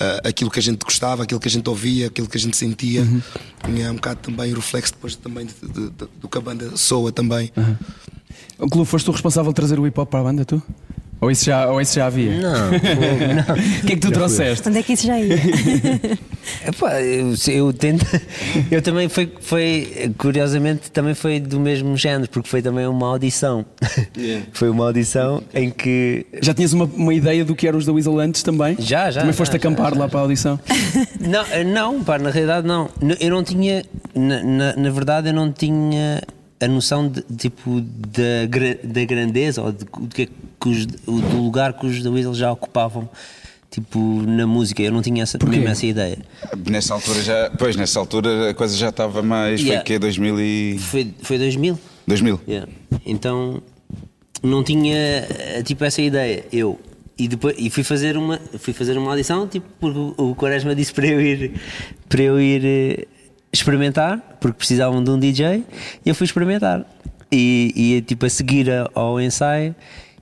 Uh, 0.00 0.28
aquilo 0.28 0.50
que 0.50 0.58
a 0.58 0.62
gente 0.62 0.82
gostava, 0.84 1.22
aquilo 1.24 1.40
que 1.40 1.48
a 1.48 1.50
gente 1.50 1.68
ouvia, 1.68 2.06
aquilo 2.08 2.28
que 2.28 2.36
a 2.36 2.40
gente 2.40 2.56
sentia, 2.56 3.02
e 3.68 3.80
é 3.82 3.90
um 3.90 3.94
bocado 3.94 4.20
também 4.20 4.52
o 4.52 4.56
reflexo 4.56 4.92
depois 4.94 5.14
também 5.16 5.46
de- 5.46 5.54
de- 5.72 5.90
de- 5.90 6.08
do 6.20 6.28
que 6.28 6.38
a 6.38 6.40
banda 6.40 6.76
soa 6.76 7.10
também. 7.12 7.50
O 8.58 8.68
Clube, 8.68 8.88
foste 8.88 9.04
tu 9.06 9.12
responsável 9.12 9.50
de 9.52 9.56
trazer 9.56 9.78
o 9.78 9.86
hip 9.86 9.98
hop 9.98 10.08
para 10.08 10.20
a 10.20 10.24
banda, 10.24 10.44
tu? 10.44 10.62
Ou 11.20 11.30
isso 11.30 11.46
já, 11.46 11.70
ou 11.70 11.80
isso 11.80 11.94
já 11.94 12.06
havia? 12.06 12.38
Não. 12.40 12.70
O 13.82 13.86
que 13.86 13.92
é 13.92 13.96
que 13.96 14.00
tu 14.00 14.10
trouxeste? 14.10 14.68
Onde 14.68 14.78
é 14.78 14.82
que 14.82 14.92
isso 14.92 15.06
já 15.06 15.18
ia? 15.18 15.36
Epá, 16.66 17.00
eu, 17.02 17.34
eu 17.48 17.72
tento. 17.72 18.04
Eu 18.70 18.82
também 18.82 19.08
foi, 19.08 19.30
foi, 19.40 20.12
curiosamente, 20.18 20.90
também 20.90 21.14
foi 21.14 21.40
do 21.40 21.58
mesmo 21.60 21.96
género, 21.96 22.28
porque 22.30 22.48
foi 22.48 22.60
também 22.62 22.86
uma 22.86 23.08
audição. 23.08 23.64
Foi 24.52 24.68
uma 24.68 24.86
audição 24.86 25.42
em 25.52 25.70
que. 25.70 26.26
Já 26.40 26.54
tinhas 26.54 26.72
uma, 26.72 26.84
uma 26.84 27.12
ideia 27.12 27.44
do 27.44 27.54
que 27.54 27.66
eram 27.66 27.78
os 27.78 27.86
da 27.86 27.92
Weasel 27.92 28.18
antes 28.18 28.42
também? 28.42 28.76
Já, 28.78 29.10
já, 29.10 29.20
Também 29.20 29.34
foste 29.34 29.52
já, 29.52 29.56
acampar 29.56 29.92
já, 29.92 29.98
lá 29.98 30.06
já. 30.06 30.08
para 30.08 30.18
a 30.20 30.22
audição? 30.22 30.58
Não, 31.20 31.44
eh, 31.50 31.64
não, 31.64 32.02
pá, 32.04 32.18
na 32.18 32.30
realidade 32.30 32.66
não. 32.66 32.88
Eu 33.20 33.30
não 33.30 33.42
tinha. 33.42 33.84
Na, 34.14 34.42
na, 34.42 34.76
na 34.76 34.90
verdade, 34.90 35.28
eu 35.28 35.34
não 35.34 35.52
tinha 35.52 36.22
a 36.60 36.68
noção 36.68 37.08
de, 37.08 37.22
tipo, 37.36 37.80
da, 37.80 38.46
da 38.82 39.04
grandeza 39.04 39.62
ou 39.62 39.72
de, 39.72 39.84
do, 39.84 40.08
que 40.08 40.22
é 40.22 40.26
que 40.26 40.32
os- 40.68 40.86
do 40.86 41.36
lugar 41.42 41.72
que 41.72 41.86
os 41.86 42.02
da 42.02 42.10
Weasel 42.10 42.34
já 42.34 42.50
ocupavam. 42.52 43.08
Tipo, 43.70 43.98
na 44.24 44.46
música, 44.46 44.80
eu 44.82 44.92
não 44.92 45.02
tinha 45.02 45.24
essa, 45.24 45.36
mesmo 45.48 45.66
essa 45.68 45.84
ideia. 45.84 46.18
Nessa 46.70 46.94
altura 46.94 47.22
já. 47.22 47.50
Pois, 47.58 47.74
nessa 47.74 47.98
altura 47.98 48.50
a 48.50 48.54
coisa 48.54 48.76
já 48.76 48.90
estava 48.90 49.20
mais. 49.20 49.60
Foi 49.60 49.68
Yeah. 49.70 49.82
o 49.82 49.84
quê? 49.84 49.98
2000 49.98 50.40
e. 50.40 50.78
Foi, 50.78 51.12
foi 51.22 51.38
2000? 51.38 51.76
2000. 52.06 52.40
Yeah. 52.46 52.70
Então 53.04 53.60
não 54.42 54.62
tinha 54.62 54.96
eh, 54.96 55.62
tipo 55.64 55.84
essa 55.84 56.00
ideia. 56.00 56.44
Eu 56.52 56.78
e 57.18 57.26
depois 57.26 57.56
e 57.58 57.68
fui 57.70 57.82
fazer 57.82 58.16
uma 58.16 58.38
fui 58.58 58.72
fazer 58.72 58.96
uma 58.98 59.10
audição 59.10 59.46
tipo 59.48 59.66
porque 59.80 59.98
o- 59.98 60.14
o 60.30 60.34
Quaresma 60.36 60.74
disse 60.74 60.92
para 60.92 61.06
eu 61.06 61.20
ir 61.20 61.52
para 62.08 62.22
eu 62.22 62.40
ir 62.40 62.62
eh, 62.64 63.06
experimentar 63.52 64.36
porque 64.40 64.58
precisavam 64.58 65.02
de 65.02 65.10
um 65.10 65.18
DJ 65.18 65.62
e 66.04 66.08
eu 66.08 66.14
fui 66.14 66.24
experimentar 66.26 66.84
e, 67.30 67.72
e 67.76 68.02
tipo 68.02 68.26
a 68.26 68.28
seguir 68.28 68.66
ao 68.94 69.20
ensaio 69.20 69.74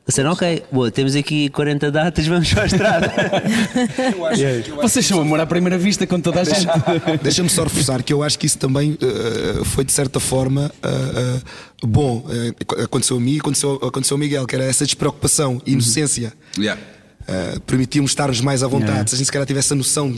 disseram 0.06 0.32
ok 0.32 0.64
boa, 0.70 0.90
temos 0.90 1.14
aqui 1.14 1.48
40 1.50 1.90
datas 1.90 2.26
vamos 2.26 2.52
para 2.52 2.62
a 2.62 2.66
estrada 2.66 3.12
Vocês 4.82 5.06
são 5.06 5.20
amor 5.20 5.40
à 5.40 5.46
primeira 5.46 5.78
vista 5.78 6.06
com 6.06 6.20
toda 6.20 6.40
a 6.40 6.44
gente. 6.44 6.66
Deixa-me 7.22 7.48
só 7.48 7.64
reforçar 7.64 8.02
que 8.02 8.12
eu 8.12 8.22
acho 8.22 8.38
que 8.38 8.46
isso 8.46 8.58
também 8.58 8.98
eh, 9.00 9.64
foi 9.64 9.84
de 9.84 9.92
certa 9.92 10.18
forma 10.18 10.70
eh, 10.82 10.88
eh, 10.88 11.40
bom. 11.86 12.24
Aconteceu 12.82 13.16
a 13.16 13.20
mim 13.20 13.34
e 13.34 13.40
aconteceu, 13.40 13.74
aconteceu 13.76 14.14
ao 14.16 14.18
Miguel, 14.18 14.46
que 14.46 14.54
era 14.54 14.64
essa 14.64 14.84
despreocupação, 14.84 15.60
inocência. 15.66 16.32
Yeah. 16.58 16.80
Uh, 17.22 17.60
permitia-nos 17.60 18.10
estarmos 18.10 18.40
mais 18.40 18.64
à 18.64 18.66
vontade. 18.66 18.90
Yeah. 18.90 19.08
Se 19.08 19.14
a 19.14 19.18
gente 19.18 19.26
se 19.26 19.32
calhar 19.32 19.46
tivesse 19.46 19.72
a 19.72 19.76
noção 19.76 20.12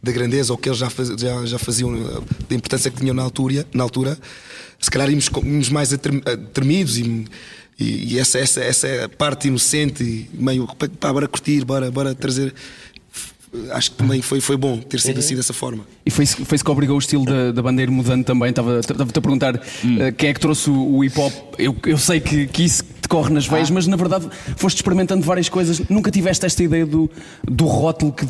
da 0.00 0.12
grandeza 0.12 0.52
ou 0.52 0.58
que 0.58 0.68
eles 0.68 0.78
já, 0.78 0.88
faz- 0.88 1.08
já, 1.08 1.44
já 1.44 1.58
faziam, 1.58 1.92
uh, 1.92 2.24
da 2.48 2.54
importância 2.54 2.90
que 2.90 2.98
tinham 2.98 3.14
na 3.14 3.22
altura, 3.22 3.66
na 3.74 3.82
altura 3.82 4.16
se 4.80 4.90
calhar 4.90 5.10
íamos, 5.10 5.28
íamos 5.44 5.68
mais 5.68 5.92
uh, 5.92 5.98
tremidos 6.52 6.98
e, 6.98 7.26
e, 7.80 8.14
e 8.14 8.18
essa, 8.18 8.38
essa, 8.38 8.60
essa 8.60 9.10
parte 9.16 9.48
inocente, 9.48 10.28
meio 10.34 10.66
pá, 10.98 11.12
bora 11.12 11.26
curtir, 11.26 11.64
bora, 11.64 11.90
bora 11.90 12.14
trazer. 12.14 12.52
Acho 13.72 13.90
que 13.90 13.96
também 13.96 14.22
foi, 14.22 14.40
foi 14.40 14.56
bom 14.56 14.78
ter 14.78 15.00
sido 15.00 15.18
assim 15.18 15.34
dessa 15.34 15.52
forma. 15.52 15.84
E 16.06 16.10
foi 16.10 16.22
isso 16.24 16.44
foi 16.44 16.54
isso 16.54 16.64
que 16.64 16.70
obrigou 16.70 16.94
o 16.94 16.98
estilo 17.00 17.24
da, 17.24 17.50
da 17.50 17.60
banda 17.60 17.80
a 17.80 17.82
ir 17.82 17.90
mudando 17.90 18.24
também. 18.24 18.50
Estava- 18.50 18.78
Estava-te 18.78 19.18
a 19.18 19.22
perguntar 19.22 19.56
eh, 19.56 20.12
quem 20.12 20.28
é 20.30 20.34
que 20.34 20.38
trouxe 20.38 20.70
o, 20.70 20.96
o 20.98 21.04
hip 21.04 21.18
hop. 21.18 21.32
Eu, 21.58 21.74
eu 21.84 21.98
sei 21.98 22.20
que, 22.20 22.46
que 22.46 22.62
isso 22.62 22.84
corre 23.10 23.34
nas 23.34 23.46
veias, 23.46 23.68
mas 23.70 23.86
na 23.86 23.96
verdade 23.96 24.26
foste 24.56 24.76
experimentando 24.76 25.22
várias 25.26 25.48
coisas. 25.48 25.82
Nunca 25.90 26.10
tiveste 26.10 26.46
esta 26.46 26.62
ideia 26.62 26.86
do, 26.86 27.10
do 27.46 27.66
rótulo 27.66 28.12
que. 28.12 28.24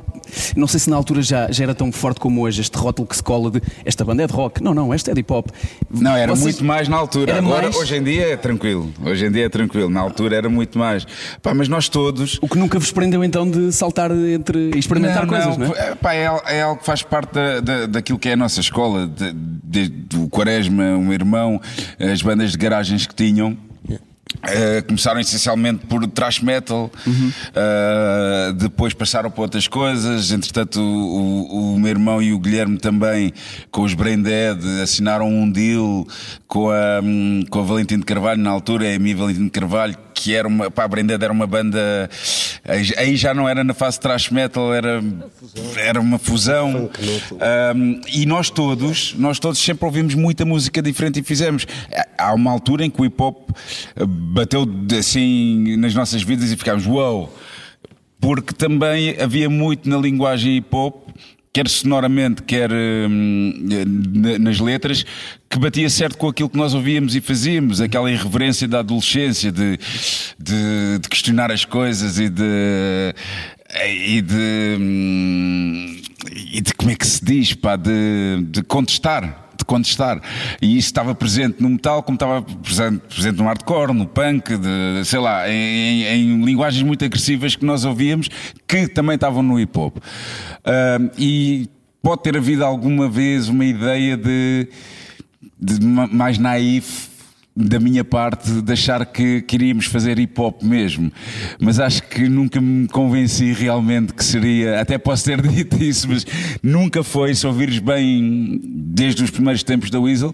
Não 0.56 0.66
sei 0.66 0.80
se 0.80 0.88
na 0.88 0.96
altura 0.96 1.22
já, 1.22 1.50
já 1.52 1.64
era 1.64 1.74
tão 1.74 1.92
forte 1.92 2.18
como 2.18 2.40
hoje, 2.42 2.60
este 2.60 2.76
rótulo 2.78 3.06
que 3.06 3.14
se 3.16 3.22
cola 3.22 3.50
de 3.50 3.60
esta 3.84 4.04
banda 4.04 4.22
é 4.22 4.26
de 4.26 4.32
rock. 4.32 4.62
Não, 4.62 4.72
não, 4.72 4.92
esta 4.94 5.10
é 5.10 5.14
de 5.14 5.20
hip 5.20 5.32
hop. 5.32 5.48
Não, 5.90 6.16
era 6.16 6.32
Vocês- 6.32 6.42
muito 6.42 6.64
mais 6.64 6.88
na 6.88 6.96
altura. 6.96 7.32
Era 7.32 7.40
Agora, 7.40 7.62
mais? 7.64 7.76
hoje 7.76 7.96
em 7.96 8.02
dia 8.02 8.28
é 8.32 8.36
tranquilo. 8.36 8.90
Hoje 9.04 9.26
em 9.26 9.30
dia 9.30 9.46
é 9.46 9.48
tranquilo. 9.48 9.90
Na 9.90 10.00
altura 10.00 10.36
era 10.36 10.48
muito 10.48 10.78
mais. 10.78 11.06
Pá, 11.42 11.52
mas 11.52 11.68
nós 11.68 11.88
todos. 11.88 12.38
O 12.40 12.48
que 12.48 12.58
nunca 12.58 12.78
vos 12.78 12.90
prendeu 12.90 13.22
então 13.22 13.48
de 13.48 13.70
saltar 13.72 14.10
entre 14.12 14.70
experimentar 14.76 15.26
coisas, 15.26 15.56
não, 15.58 15.66
é? 15.74 15.90
é? 15.90 15.94
Pá, 15.94 16.14
é, 16.14 16.24
é 16.46 16.62
algo 16.62 16.80
que 16.80 16.86
faz 16.86 17.02
parte 17.02 17.32
da, 17.34 17.60
da- 17.60 17.86
daquilo 17.86 18.18
que 18.18 18.28
é 18.28 18.32
a 18.32 18.36
nossa 18.36 18.60
escola, 18.60 19.06
de- 19.06 19.32
desde 19.34 20.16
o 20.16 20.28
Quaresma, 20.28 20.96
meu 20.98 21.12
irmão, 21.12 21.60
as 21.98 22.22
bandas 22.22 22.52
de 22.52 22.56
garagens 22.58 23.06
que 23.06 23.14
tinham. 23.14 23.56
Eh, 24.42 24.82
começaram 24.82 25.20
essencialmente 25.20 25.86
por 25.86 26.06
thrash 26.06 26.40
metal, 26.40 26.90
eh, 27.54 28.52
depois 28.56 28.94
passaram 28.94 29.30
para 29.30 29.42
outras 29.42 29.66
coisas. 29.68 30.30
Entretanto, 30.30 30.80
o, 30.80 30.82
o- 30.82 31.74
o 31.74 31.78
meu 31.80 31.90
irmão 31.90 32.22
e 32.22 32.32
o 32.32 32.38
Guilherme 32.38 32.78
também, 32.78 33.32
com 33.70 33.82
os 33.82 33.94
Brain 33.94 34.22
Dead, 34.22 34.58
assinaram 34.82 35.28
um 35.28 35.50
deal 35.50 36.06
com 36.46 36.70
a, 36.70 37.00
hum, 37.02 37.44
com 37.50 37.60
a 37.60 37.62
Valentim 37.62 37.98
de 37.98 38.04
Carvalho, 38.04 38.40
na 38.40 38.50
altura, 38.50 38.86
é 38.86 38.96
a 38.96 38.98
minha 38.98 39.16
Valentim 39.16 39.44
de 39.44 39.50
Carvalho, 39.50 39.96
que 40.22 40.34
era 40.34 40.46
uma, 40.46 40.70
pá, 40.70 40.84
a 40.84 40.88
Brain 40.88 41.06
Dead 41.06 41.22
era 41.22 41.32
uma 41.32 41.46
banda, 41.46 42.10
aí- 42.96 43.16
já 43.16 43.32
não 43.32 43.48
era 43.48 43.64
na 43.64 43.72
fase 43.72 43.98
thrash 43.98 44.28
metal, 44.30 44.72
era, 44.74 45.02
era 45.76 45.98
uma 45.98 46.18
fusão. 46.18 46.90
Um, 47.74 48.00
e 48.12 48.26
nós 48.26 48.50
todos, 48.50 49.14
nós 49.16 49.38
todos 49.38 49.58
sempre 49.58 49.86
ouvimos 49.86 50.14
muita 50.14 50.44
música 50.44 50.82
diferente 50.82 51.20
e 51.20 51.22
fizemos. 51.22 51.66
Há 52.18 52.34
uma 52.34 52.50
altura 52.50 52.84
em 52.84 52.90
que 52.90 53.00
o 53.00 53.04
hip 53.06 53.20
hop 53.22 53.50
eh, 53.96 54.04
bateu 54.06 54.68
assim 54.98 55.76
nas 55.78 55.94
nossas 55.94 56.22
vidas 56.22 56.50
e 56.52 56.56
ficámos, 56.56 56.86
uau! 56.86 57.32
Porque 58.20 58.52
também 58.52 59.16
havia 59.18 59.48
muito 59.48 59.88
na 59.88 59.96
linguagem 59.96 60.58
hip 60.58 60.68
hop, 60.76 61.08
quer 61.52 61.68
sonoramente, 61.68 62.42
quer 62.42 62.70
hum, 62.72 63.52
na- 64.14 64.38
nas 64.38 64.60
letras, 64.60 65.04
que 65.48 65.58
batia 65.58 65.90
certo 65.90 66.16
com 66.16 66.28
aquilo 66.28 66.48
que 66.48 66.56
nós 66.56 66.74
ouvíamos 66.74 67.14
e 67.16 67.20
fazíamos, 67.20 67.80
aquela 67.80 68.10
irreverência 68.10 68.68
da 68.68 68.78
adolescência, 68.80 69.50
de, 69.50 69.78
de, 70.38 70.98
de 71.00 71.08
questionar 71.08 71.50
as 71.50 71.64
coisas 71.64 72.18
e 72.18 72.28
de. 72.28 73.14
E 73.86 74.20
de, 74.20 74.76
hum, 74.80 75.96
e 76.52 76.60
de 76.60 76.74
como 76.74 76.90
é 76.90 76.96
que 76.96 77.06
se 77.06 77.24
diz, 77.24 77.52
pá, 77.54 77.76
de, 77.76 77.90
de 78.48 78.62
contestar 78.62 79.49
contestar. 79.70 80.20
E 80.60 80.76
isso 80.76 80.88
estava 80.88 81.14
presente 81.14 81.62
no 81.62 81.70
metal, 81.70 82.02
como 82.02 82.16
estava 82.16 82.42
presente, 82.42 82.98
presente 83.08 83.36
no 83.38 83.44
hardcore, 83.44 83.92
no 83.94 84.04
punk, 84.04 84.56
de, 84.56 85.04
sei 85.04 85.20
lá, 85.20 85.48
em, 85.48 86.02
em 86.02 86.44
linguagens 86.44 86.82
muito 86.82 87.04
agressivas 87.04 87.54
que 87.54 87.64
nós 87.64 87.84
ouvíamos, 87.84 88.28
que 88.66 88.88
também 88.88 89.14
estavam 89.14 89.42
no 89.44 89.60
hip 89.60 89.78
hop. 89.78 89.98
Ah, 90.64 90.98
e 91.16 91.68
pode 92.02 92.22
ter 92.22 92.36
havido 92.36 92.64
alguma 92.64 93.08
vez 93.08 93.48
uma 93.48 93.64
ideia 93.64 94.16
de, 94.16 94.66
de 95.60 95.80
ma- 95.86 96.08
mais 96.08 96.36
naif 96.36 97.09
da 97.54 97.80
minha 97.80 98.04
parte 98.04 98.62
de 98.62 98.72
achar 98.72 99.04
que 99.04 99.42
queríamos 99.42 99.86
fazer 99.86 100.18
hip 100.18 100.40
hop 100.40 100.62
mesmo, 100.62 101.12
mas 101.60 101.80
acho 101.80 102.02
que 102.04 102.28
nunca 102.28 102.60
me 102.60 102.86
convenci 102.88 103.52
realmente 103.52 104.14
que 104.14 104.24
seria. 104.24 104.80
Até 104.80 104.96
posso 104.98 105.24
ter 105.24 105.42
dito 105.46 105.82
isso, 105.82 106.08
mas 106.08 106.24
nunca 106.62 107.02
foi. 107.02 107.34
Se 107.34 107.46
ouvires 107.46 107.78
bem, 107.78 108.60
desde 108.62 109.24
os 109.24 109.30
primeiros 109.30 109.62
tempos 109.62 109.90
da 109.90 110.00
Weasel, 110.00 110.32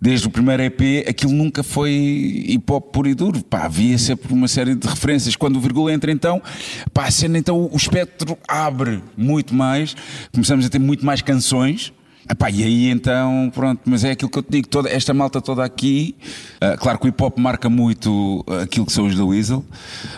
desde 0.00 0.26
o 0.26 0.30
primeiro 0.30 0.62
EP, 0.62 1.08
aquilo 1.08 1.32
nunca 1.32 1.62
foi 1.62 2.44
hip 2.48 2.70
hop 2.70 2.92
puro 2.92 3.08
e 3.08 3.14
duro. 3.14 3.42
Pá, 3.42 3.64
havia 3.64 3.96
sempre 3.96 4.32
uma 4.32 4.48
série 4.48 4.74
de 4.74 4.86
referências. 4.86 5.34
Quando 5.36 5.56
o 5.56 5.60
vírgula 5.60 5.92
entra, 5.92 6.12
então, 6.12 6.42
pá, 6.92 7.06
a 7.06 7.10
cena, 7.10 7.38
então 7.38 7.68
o 7.72 7.76
espectro 7.76 8.36
abre 8.46 9.02
muito 9.16 9.54
mais, 9.54 9.96
começamos 10.32 10.66
a 10.66 10.68
ter 10.68 10.78
muito 10.78 11.04
mais 11.04 11.22
canções. 11.22 11.92
Epá, 12.30 12.50
e 12.50 12.62
aí 12.62 12.90
então, 12.90 13.50
pronto, 13.54 13.80
mas 13.86 14.04
é 14.04 14.10
aquilo 14.10 14.30
que 14.30 14.38
eu 14.38 14.42
te 14.42 14.50
digo, 14.50 14.68
toda, 14.68 14.90
esta 14.90 15.14
malta 15.14 15.40
toda 15.40 15.64
aqui, 15.64 16.14
ah, 16.60 16.76
claro 16.76 16.98
que 16.98 17.06
o 17.06 17.08
hip 17.08 17.22
hop 17.22 17.38
marca 17.38 17.70
muito 17.70 18.44
ah, 18.46 18.62
aquilo 18.62 18.84
que 18.84 18.92
são 18.92 19.06
os 19.06 19.16
da 19.16 19.24
Weasel, 19.24 19.64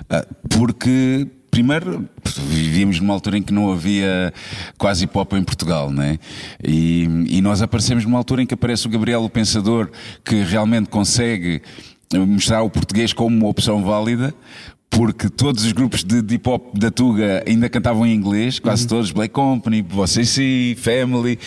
ah, 0.09 0.27
porque 0.49 1.29
primeiro 1.53 2.09
vivíamos 2.49 2.99
numa 2.99 3.15
altura 3.15 3.39
em 3.39 3.43
que 3.43 3.53
não 3.53 3.71
havia 3.71 4.33
quase 4.77 5.05
hip 5.05 5.17
hop 5.17 5.35
em 5.35 5.45
Portugal, 5.45 5.91
né? 5.91 6.19
E, 6.65 7.09
e 7.29 7.41
nós 7.41 7.63
aparecemos 7.63 8.05
numa 8.05 8.19
altura 8.19 8.43
em 8.43 8.47
que 8.47 8.55
aparece 8.55 8.87
o 8.87 8.91
Gabriel 8.91 9.23
o 9.23 9.31
Pensador, 9.31 9.91
que 10.25 10.43
realmente 10.43 10.89
consegue 10.89 11.63
mostrar 12.13 12.63
o 12.63 12.71
português 12.71 13.13
como 13.13 13.37
uma 13.37 13.49
opção 13.49 13.85
válida. 13.85 14.35
Porque 14.91 15.29
todos 15.29 15.65
os 15.65 15.71
grupos 15.71 16.03
de, 16.03 16.21
de 16.21 16.35
hip 16.35 16.49
hop 16.49 16.77
da 16.77 16.91
Tuga 16.91 17.45
ainda 17.47 17.69
cantavam 17.69 18.05
em 18.05 18.13
inglês, 18.13 18.59
quase 18.59 18.89
todos, 18.89 19.13
Black 19.13 19.33
Company, 19.33 19.83
Vocês 19.83 20.37
Family, 20.79 21.39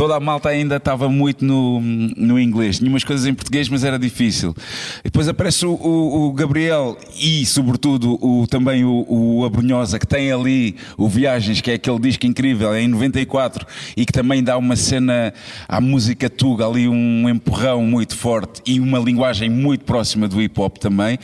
toda 0.00 0.16
a 0.16 0.20
malta 0.20 0.48
ainda 0.48 0.76
estava 0.76 1.10
muito 1.10 1.44
no, 1.44 1.78
no 1.78 2.40
inglês. 2.40 2.78
Tinha 2.78 2.88
umas 2.88 3.04
coisas 3.04 3.26
em 3.26 3.34
português, 3.34 3.68
mas 3.68 3.84
era 3.84 3.98
difícil. 3.98 4.56
Depois 5.04 5.28
aparece 5.28 5.66
o, 5.66 5.72
o- 5.74 6.28
o 6.28 6.32
Gabriel 6.32 6.96
e, 7.20 7.44
sobretudo, 7.44 8.18
o, 8.24 8.46
também 8.46 8.82
o, 8.82 9.04
o 9.06 9.44
Abrunhosa, 9.44 9.98
que 9.98 10.06
tem 10.06 10.32
ali 10.32 10.74
o 10.96 11.06
Viagens, 11.06 11.60
que 11.60 11.70
é 11.70 11.74
aquele 11.74 11.98
disco 11.98 12.24
incrível, 12.24 12.72
é 12.72 12.80
em 12.80 12.88
94, 12.88 13.66
e 13.94 14.06
que 14.06 14.12
também 14.12 14.42
dá 14.42 14.56
uma 14.56 14.74
cena 14.74 15.34
à 15.68 15.82
música 15.82 16.30
Tuga, 16.30 16.66
ali 16.66 16.88
um 16.88 17.28
empurrão 17.28 17.82
muito 17.82 18.16
forte 18.16 18.62
e 18.64 18.80
uma 18.80 18.98
linguagem 18.98 19.50
muito 19.50 19.84
próxima 19.84 20.26
do 20.26 20.40
hip 20.40 20.58
hop 20.58 20.78
também. 20.78 21.18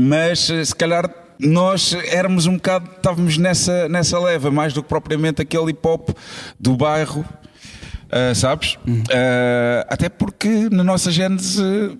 Mas, 0.00 0.42
se 0.64 0.74
calhar, 0.76 1.10
nós 1.40 1.92
éramos 2.12 2.46
um 2.46 2.54
bocado, 2.54 2.88
estávamos 2.96 3.36
nessa, 3.36 3.88
nessa 3.88 4.16
leva, 4.20 4.48
mais 4.48 4.72
do 4.72 4.80
que 4.80 4.88
propriamente 4.88 5.42
aquele 5.42 5.72
hip 5.72 5.80
hop 5.84 6.10
do 6.60 6.76
bairro, 6.76 7.24
ah, 8.10 8.34
sabes? 8.34 8.78
Ah, 9.12 9.86
até 9.88 10.08
porque 10.08 10.68
na 10.70 10.84
nossa 10.84 11.10
gênese 11.10 11.98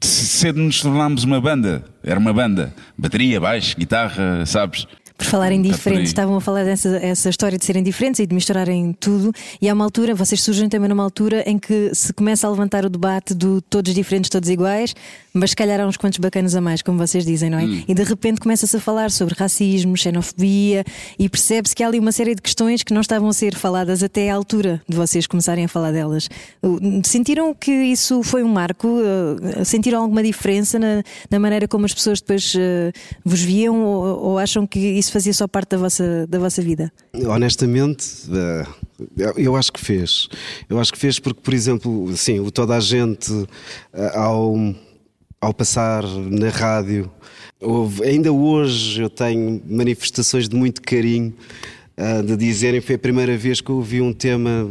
cedo 0.00 0.60
nos 0.60 0.80
tornámos 0.80 1.24
uma 1.24 1.40
banda. 1.40 1.84
Era 2.02 2.18
uma 2.18 2.32
banda. 2.32 2.72
Bateria, 2.96 3.40
baixo, 3.40 3.76
guitarra, 3.76 4.44
sabes? 4.46 4.86
Por 5.18 5.26
falarem 5.26 5.60
Tá 5.60 5.68
diferentes, 5.68 6.10
estavam 6.10 6.36
a 6.36 6.40
falar 6.40 6.64
dessa 6.64 6.96
essa 6.96 7.28
história 7.28 7.58
de 7.58 7.64
serem 7.64 7.82
diferentes 7.82 8.20
e 8.20 8.26
de 8.26 8.32
misturarem 8.32 8.96
tudo, 8.98 9.32
e 9.60 9.68
há 9.68 9.74
uma 9.74 9.84
altura, 9.84 10.14
vocês 10.14 10.40
surgem 10.40 10.68
também 10.68 10.88
numa 10.88 11.02
altura 11.02 11.42
em 11.44 11.58
que 11.58 11.90
se 11.92 12.12
começa 12.12 12.46
a 12.46 12.50
levantar 12.50 12.84
o 12.84 12.88
debate 12.88 13.34
do 13.34 13.60
todos 13.60 13.92
diferentes, 13.92 14.30
todos 14.30 14.48
iguais, 14.48 14.94
mas 15.34 15.50
se 15.50 15.56
calhar 15.56 15.80
há 15.80 15.86
uns 15.86 15.96
quantos 15.96 16.18
bacanas 16.18 16.54
a 16.54 16.60
mais, 16.60 16.82
como 16.82 16.98
vocês 16.98 17.24
dizem, 17.24 17.50
não 17.50 17.58
é? 17.58 17.64
Hum. 17.64 17.82
E 17.88 17.94
de 17.94 18.02
repente 18.04 18.40
começa-se 18.40 18.76
a 18.76 18.80
falar 18.80 19.10
sobre 19.10 19.34
racismo, 19.34 19.96
xenofobia, 19.96 20.84
e 21.18 21.28
percebe-se 21.28 21.74
que 21.74 21.82
há 21.82 21.88
ali 21.88 21.98
uma 21.98 22.12
série 22.12 22.34
de 22.34 22.40
questões 22.42 22.82
que 22.82 22.94
não 22.94 23.00
estavam 23.00 23.28
a 23.28 23.32
ser 23.32 23.56
faladas 23.56 24.02
até 24.02 24.30
à 24.30 24.34
altura 24.36 24.80
de 24.88 24.96
vocês 24.96 25.26
começarem 25.26 25.64
a 25.64 25.68
falar 25.68 25.92
delas. 25.92 26.28
Sentiram 27.04 27.54
que 27.54 27.72
isso 27.72 28.22
foi 28.22 28.42
um 28.42 28.48
marco? 28.48 28.88
Uh, 28.88 29.64
Sentiram 29.64 30.02
alguma 30.02 30.22
diferença 30.22 30.78
na, 30.78 31.02
na 31.30 31.38
maneira 31.38 31.66
como 31.66 31.84
as 31.84 31.94
pessoas 31.94 32.20
depois 32.20 32.54
uh, 32.54 32.92
vos 33.24 33.40
viam 33.40 33.84
ou, 33.84 34.24
ou 34.24 34.38
acham 34.38 34.66
que 34.66 34.78
isso 34.78 35.07
fazia 35.12 35.32
só 35.32 35.46
parte 35.48 35.70
da 35.70 35.76
vossa, 35.78 36.26
da 36.26 36.38
vossa 36.38 36.60
vida? 36.62 36.92
Honestamente, 37.26 38.04
eh, 38.32 38.66
eu 39.36 39.56
acho 39.56 39.72
que 39.72 39.80
fez. 39.80 40.28
Eu 40.68 40.78
acho 40.78 40.92
que 40.92 40.98
fez 40.98 41.18
porque, 41.18 41.40
por 41.40 41.54
exemplo, 41.54 42.08
assim, 42.10 42.40
o 42.40 42.50
toda 42.50 42.76
a 42.76 42.80
gente 42.80 43.30
eh, 43.92 44.12
ao, 44.16 44.54
ao 45.40 45.54
passar 45.54 46.02
na 46.04 46.48
rádio, 46.50 47.10
houve- 47.60 48.04
ainda 48.04 48.32
hoje 48.32 49.00
eu 49.02 49.10
tenho 49.10 49.62
manifestações 49.66 50.48
de 50.48 50.56
muito 50.56 50.82
carinho. 50.82 51.32
eh, 51.96 52.22
De 52.22 52.36
dizerem 52.36 52.80
foi 52.80 52.94
a 52.94 52.98
primeira 52.98 53.36
vez 53.36 53.60
que 53.60 53.70
eu 53.70 53.76
ouvi 53.76 54.00
um 54.00 54.12
tema 54.12 54.66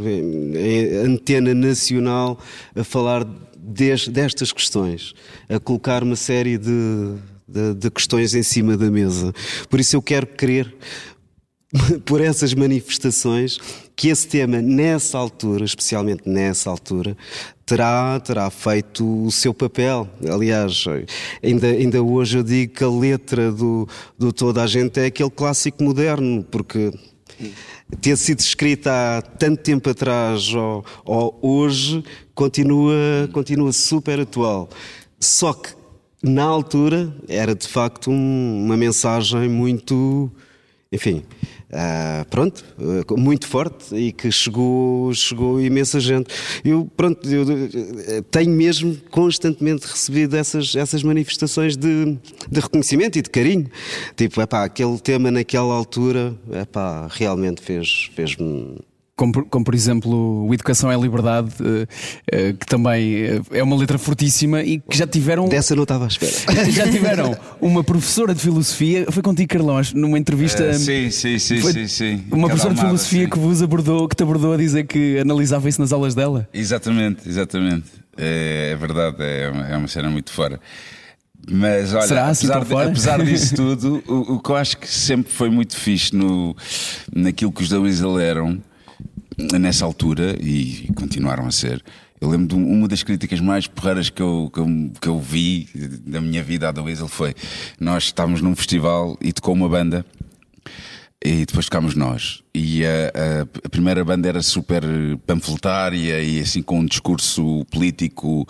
em 0.55 0.95
antena 1.05 1.53
nacional 1.53 2.39
a 2.75 2.83
falar 2.83 3.25
des- 3.57 4.07
destas 4.07 4.53
questões, 4.53 5.13
a 5.49 5.59
colocar 5.59 6.03
uma 6.03 6.15
série 6.15 6.57
de, 6.57 7.15
de, 7.47 7.73
de 7.73 7.89
questões 7.89 8.35
em 8.35 8.43
cima 8.43 8.75
da 8.75 8.89
mesa. 8.91 9.33
Por 9.69 9.79
isso 9.79 9.95
eu 9.95 10.01
quero 10.01 10.27
crer 10.27 10.73
por 12.05 12.21
essas 12.21 12.53
manifestações 12.53 13.59
que 13.95 14.09
esse 14.09 14.27
tema 14.27 14.61
nessa 14.61 15.17
altura, 15.17 15.65
especialmente 15.65 16.29
nessa 16.29 16.69
altura, 16.69 17.17
terá, 17.65 18.19
terá 18.19 18.49
feito 18.49 19.23
o 19.25 19.31
seu 19.31 19.53
papel. 19.53 20.07
Aliás, 20.31 20.85
ainda, 21.43 21.67
ainda 21.67 22.03
hoje 22.03 22.37
eu 22.37 22.43
digo 22.43 22.73
que 22.73 22.83
a 22.83 22.89
letra 22.89 23.51
do, 23.51 23.87
do 24.17 24.31
Toda 24.31 24.63
a 24.63 24.67
Gente 24.67 24.99
é 24.99 25.07
aquele 25.07 25.31
clássico 25.31 25.83
moderno, 25.83 26.43
porque 26.43 26.93
ter 27.99 28.15
sido 28.17 28.39
escrita 28.39 28.91
há 29.17 29.21
tanto 29.21 29.63
tempo 29.63 29.89
atrás 29.89 30.53
ou, 30.53 30.85
ou 31.03 31.39
hoje 31.41 32.03
continua, 32.35 33.27
continua 33.33 33.71
super 33.73 34.19
atual. 34.19 34.69
Só 35.19 35.53
que 35.53 35.69
na 36.23 36.43
altura 36.43 37.13
era 37.27 37.53
de 37.55 37.67
facto 37.67 38.09
um- 38.09 38.63
uma 38.65 38.75
mensagem 38.75 39.47
muito, 39.49 40.31
enfim, 40.91 41.23
ah, 41.71 42.25
pronto, 42.29 42.63
ah, 42.79 43.13
muito 43.19 43.45
forte 43.47 43.93
e 43.95 44.11
que 44.11 44.31
chegou, 44.31 45.13
chegou 45.13 45.61
imensa 45.61 45.99
gente. 45.99 46.29
Eu, 46.65 46.89
pronto, 46.97 47.27
eu, 47.29 47.43
eh, 47.49 48.23
tenho 48.31 48.51
mesmo 48.51 48.97
constantemente 49.11 49.85
recebido 49.85 50.35
essas, 50.35 50.75
essas 50.75 51.03
manifestações 51.03 51.77
de, 51.77 52.17
de 52.49 52.59
reconhecimento 52.59 53.17
e 53.19 53.21
de 53.21 53.29
carinho. 53.29 53.67
Tipo, 54.15 54.41
epá, 54.41 54.63
aquele 54.63 54.97
tema 54.99 55.29
naquela 55.29 55.73
altura, 55.73 56.35
epá, 56.51 57.07
realmente 57.11 57.61
fez, 57.61 58.09
fez-me. 58.15 58.77
Como, 59.17 59.31
por- 59.33 59.45
como, 59.49 59.65
por 59.65 59.73
exemplo 59.73 60.45
o 60.47 60.53
Educação 60.53 60.91
é 60.91 60.95
Liberdade, 60.95 61.49
eh, 61.59 61.87
eh, 62.31 62.53
que 62.53 62.65
também 62.67 63.15
eh, 63.23 63.41
é 63.51 63.63
uma 63.63 63.75
letra 63.75 63.97
fortíssima 63.97 64.61
e 64.61 64.77
que 64.79 64.95
já 64.95 65.07
tiveram. 65.07 65.49
Dessa 65.49 65.75
não 65.75 65.83
estava 65.83 66.05
à 66.05 66.07
espera. 66.07 66.31
já 66.71 66.87
tiveram 66.89 67.35
uma 67.59 67.83
professora 67.83 68.35
de 68.35 68.39
filosofia, 68.39 69.07
foi 69.11 69.23
contigo, 69.23 69.49
Carlão, 69.49 69.75
acho, 69.77 69.97
numa 69.97 70.19
entrevista. 70.19 70.71
Sim, 70.75 71.09
sim, 71.09 71.39
sim, 71.39 71.59
foi 71.59 71.73
sim, 71.73 71.87
sim. 71.87 72.23
Uma 72.31 72.47
Cada 72.47 72.59
professora 72.61 72.73
de 72.75 72.79
filosofia 72.81 73.23
sim. 73.23 73.29
que 73.31 73.39
vos 73.39 73.63
abordou, 73.63 74.07
que 74.07 74.15
te 74.15 74.21
abordou 74.21 74.53
a 74.53 74.57
dizer 74.57 74.85
que 74.85 75.17
analisava 75.17 75.67
isso 75.67 75.81
nas 75.81 75.91
aulas 75.91 76.13
dela. 76.13 76.47
Exatamente, 76.53 77.27
exatamente. 77.27 77.85
É, 78.15 78.69
é 78.73 78.75
verdade, 78.75 79.17
é 79.19 79.49
uma, 79.49 79.67
é 79.67 79.77
uma 79.77 79.87
cena 79.87 80.11
muito 80.11 80.31
fora. 80.31 80.59
Mas 81.49 81.93
olha, 81.93 82.07
Será 82.07 82.27
assim 82.27 82.47
apesar, 82.51 82.83
de- 82.83 82.89
apesar 82.91 83.23
disso 83.25 83.55
tudo, 83.55 84.03
o, 84.07 84.33
o 84.35 84.39
que 84.39 84.49
eu 84.51 84.55
acho 84.55 84.77
que 84.77 84.87
sempre 84.87 85.31
foi 85.31 85.49
muito 85.49 85.75
fixe 85.77 86.15
no, 86.15 86.55
naquilo 87.15 87.51
que 87.51 87.63
os 87.63 87.71
Weasel 87.71 88.19
eram 88.19 88.61
nessa 89.59 89.85
altura 89.85 90.35
e 90.41 90.89
continuaram 90.95 91.45
a 91.45 91.51
ser. 91.51 91.83
Eu 92.19 92.29
lembro 92.29 92.47
de 92.47 92.55
um- 92.55 92.71
uma 92.71 92.87
das 92.87 93.03
críticas 93.03 93.39
mais 93.39 93.67
porreiras 93.67 94.09
que 94.09 94.21
eu, 94.21 94.49
que 94.51 94.59
eu, 94.59 94.67
que 94.99 95.07
eu 95.07 95.19
vi 95.19 95.69
da 96.05 96.19
minha 96.19 96.41
vida 96.41 96.69
à 96.69 96.71
da 96.71 96.81
Weasel 96.81 97.07
foi: 97.07 97.35
nós 97.79 98.05
estávamos 98.05 98.41
num 98.41 98.55
festival 98.55 99.17
e 99.21 99.31
tocou 99.31 99.53
uma 99.53 99.69
banda 99.69 100.03
e 101.23 101.45
depois 101.45 101.65
tocámos 101.65 101.93
nós. 101.95 102.41
E 102.55 102.83
a, 102.83 102.87
a- 102.89 103.47
a 103.65 103.69
primeira 103.69 104.03
banda 104.03 104.27
era 104.27 104.41
super 104.41 104.81
panfletária 105.27 106.19
e 106.23 106.39
assim 106.39 106.63
com 106.63 106.79
um 106.79 106.85
discurso 106.85 107.63
político 107.69 108.47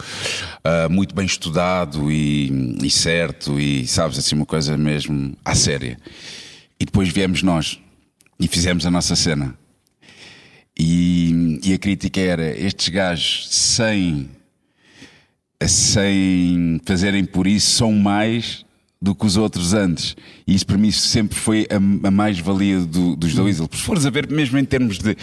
ah, 0.64 0.88
muito 0.90 1.14
bem 1.14 1.26
estudado 1.26 2.10
e, 2.10 2.78
e 2.82 2.90
certo, 2.90 3.60
e 3.60 3.86
sabes, 3.86 4.18
assim, 4.18 4.36
uma 4.36 4.46
coisa 4.46 4.78
mesmo 4.78 5.36
à 5.44 5.54
séria. 5.54 5.98
E 6.80 6.86
depois 6.86 7.10
viemos 7.10 7.44
nós 7.44 7.78
e 8.40 8.48
fizemos 8.48 8.86
a 8.86 8.92
nossa 8.92 9.14
cena. 9.16 9.54
E, 10.80 11.60
e 11.64 11.74
a 11.74 11.78
crítica 11.78 12.20
era: 12.20 12.58
estes 12.60 12.90
gajos 12.90 13.48
sem, 13.50 14.30
sem 15.66 16.80
fazerem 16.86 17.26
por 17.26 17.48
isso 17.48 17.72
são 17.72 17.92
mais 17.92 18.66
do 19.02 19.14
que 19.14 19.26
os 19.26 19.38
outros 19.38 19.74
antes. 19.74 20.16
E 20.46 20.56
isso 20.56 20.66
para 20.66 20.78
mim 20.78 20.92
sempre 20.92 21.38
foi 21.38 21.68
a, 21.70 22.08
a 22.08 22.12
mais-valia 22.12 22.80
do- 22.82 23.16
dos 23.16 23.34
da 23.36 23.44
Weasel. 23.44 23.70
Se 23.72 23.82
fores 23.82 24.06
a 24.06 24.10
ver, 24.10 24.28
mesmo 24.30 24.58
em 24.58 24.66
termos 24.66 24.98
de, 24.98 25.16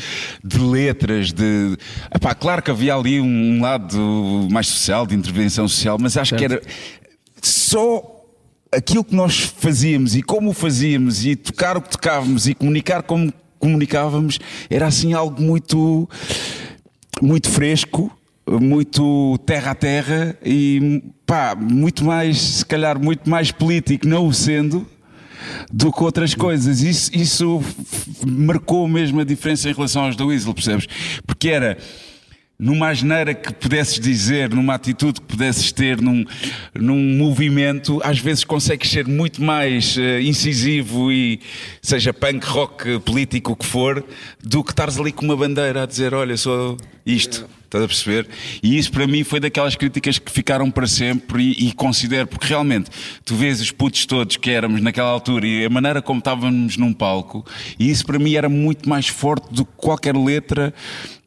de 0.44 0.58
letras, 0.58 1.32
de. 1.32 1.76
Epá, 2.14 2.34
claro 2.34 2.62
que 2.62 2.70
havia 2.70 2.94
ali 2.94 3.20
um 3.20 3.60
lado 3.60 4.48
mais 4.50 4.68
social, 4.68 5.06
de 5.06 5.14
intervenção 5.14 5.66
social, 5.68 5.98
mas 6.00 6.16
acho 6.16 6.36
que 6.36 6.44
era 6.44 6.62
só 7.42 8.10
aquilo 8.72 9.04
que 9.04 9.14
nós 9.14 9.38
fazíamos 9.38 10.16
e 10.16 10.22
como 10.22 10.50
o 10.50 10.54
fazíamos 10.54 11.24
e 11.24 11.36
tocar 11.36 11.76
o 11.76 11.82
que 11.82 11.90
tocávamos 11.90 12.46
e 12.48 12.54
comunicar 12.54 13.02
como 13.02 13.32
comunicávamos 13.64 14.38
era 14.68 14.86
assim 14.86 15.14
algo 15.14 15.40
muito 15.42 16.08
muito 17.22 17.48
fresco 17.48 18.12
muito 18.46 19.38
terra 19.46 19.70
a 19.70 19.74
terra 19.74 20.36
e 20.44 21.02
pá, 21.24 21.56
muito 21.58 22.04
mais 22.04 22.38
se 22.38 22.66
calhar 22.66 22.98
muito 22.98 23.28
mais 23.28 23.50
político 23.50 24.06
não 24.06 24.26
o 24.26 24.34
sendo 24.34 24.86
do 25.72 25.90
que 25.90 26.02
outras 26.02 26.34
coisas 26.34 26.82
isso, 26.82 27.10
isso 27.14 27.62
marcou 28.26 28.86
mesmo 28.86 29.20
a 29.20 29.24
diferença 29.24 29.70
em 29.70 29.72
relação 29.72 30.04
aos 30.04 30.16
da 30.16 30.24
Weasel, 30.24 30.52
percebes? 30.52 30.86
porque 31.26 31.48
era 31.48 31.78
numa 32.64 32.88
asneira 32.88 33.34
que 33.34 33.52
pudesses 33.52 34.00
dizer, 34.00 34.48
numa 34.48 34.72
atitude 34.74 35.20
que 35.20 35.26
pudesses 35.26 35.70
ter, 35.70 36.00
num, 36.00 36.24
num 36.74 36.98
movimento, 37.18 38.00
às 38.02 38.18
vezes 38.18 38.42
consegues 38.42 38.90
ser 38.90 39.06
muito 39.06 39.42
mais 39.42 39.98
eh, 39.98 40.22
incisivo 40.22 41.12
e 41.12 41.40
seja 41.82 42.14
punk, 42.14 42.42
rock, 42.46 42.98
político, 43.00 43.52
o 43.52 43.56
que 43.56 43.66
for, 43.66 44.02
do 44.42 44.64
que 44.64 44.70
estares 44.70 44.98
ali 44.98 45.12
com 45.12 45.26
uma 45.26 45.36
bandeira 45.36 45.82
a 45.82 45.86
dizer: 45.86 46.14
Olha, 46.14 46.38
sou 46.38 46.78
isto. 47.04 47.46
Estás 47.74 47.84
a 47.84 47.88
perceber? 47.88 48.28
E 48.62 48.78
isso 48.78 48.92
para 48.92 49.04
mim 49.04 49.24
foi 49.24 49.40
daquelas 49.40 49.74
críticas 49.74 50.16
que 50.16 50.30
ficaram 50.30 50.70
para 50.70 50.86
sempre 50.86 51.42
e, 51.42 51.68
e 51.68 51.72
considero, 51.72 52.28
porque 52.28 52.46
realmente 52.46 52.88
tu 53.24 53.34
vês 53.34 53.60
os 53.60 53.72
putos 53.72 54.06
todos 54.06 54.36
que 54.36 54.48
éramos 54.48 54.80
naquela 54.80 55.08
altura 55.08 55.44
e 55.44 55.64
a 55.64 55.68
maneira 55.70 56.00
como 56.00 56.20
estávamos 56.20 56.76
num 56.76 56.92
palco, 56.92 57.44
e 57.76 57.90
isso 57.90 58.06
para 58.06 58.16
mim 58.16 58.34
era 58.34 58.48
muito 58.48 58.88
mais 58.88 59.08
forte 59.08 59.52
do 59.52 59.64
que 59.64 59.72
qualquer 59.76 60.16
letra 60.16 60.72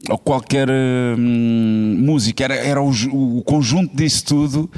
ou 0.10 0.18
qualquer 0.18 0.70
hum, 0.70 1.98
música. 2.00 2.46
Era, 2.46 2.56
era 2.56 2.82
o, 2.82 2.92
o 3.40 3.44
conjunto 3.44 3.94
disso 3.94 4.24
tudo. 4.24 4.72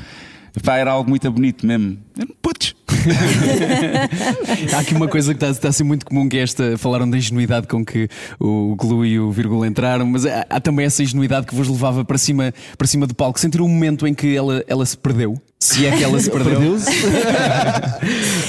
Pá, 0.63 0.77
era 0.77 0.91
algo 0.91 1.09
muito 1.09 1.29
bonito 1.31 1.65
mesmo. 1.65 1.97
Putos. 2.41 2.75
Há 4.73 4.79
aqui 4.79 4.93
uma 4.93 5.07
coisa 5.07 5.33
que 5.33 5.37
está, 5.37 5.49
está 5.49 5.69
a 5.69 5.71
ser 5.71 5.83
muito 5.83 6.05
comum 6.05 6.27
que 6.27 6.37
é 6.37 6.41
esta, 6.41 6.77
falaram 6.77 7.09
da 7.09 7.17
ingenuidade 7.17 7.67
com 7.67 7.85
que 7.85 8.09
o 8.39 8.75
Glu 8.75 9.05
e 9.05 9.19
o 9.19 9.31
Vírgula 9.31 9.67
entraram, 9.67 10.05
mas 10.05 10.25
há, 10.25 10.45
há 10.49 10.59
também 10.59 10.85
essa 10.85 11.01
ingenuidade 11.03 11.45
que 11.45 11.55
vos 11.55 11.67
levava 11.67 12.03
para 12.03 12.17
cima, 12.17 12.53
para 12.77 12.87
cima 12.87 13.07
do 13.07 13.15
palco. 13.15 13.39
Sentiram 13.39 13.65
um 13.65 13.69
momento 13.69 14.05
em 14.07 14.13
que 14.13 14.35
ela, 14.35 14.63
ela 14.67 14.85
se 14.85 14.97
perdeu? 14.97 15.39
Se 15.59 15.85
é 15.85 15.91
que 15.95 16.03
ela 16.03 16.19
se 16.19 16.29
perdeu. 16.29 16.59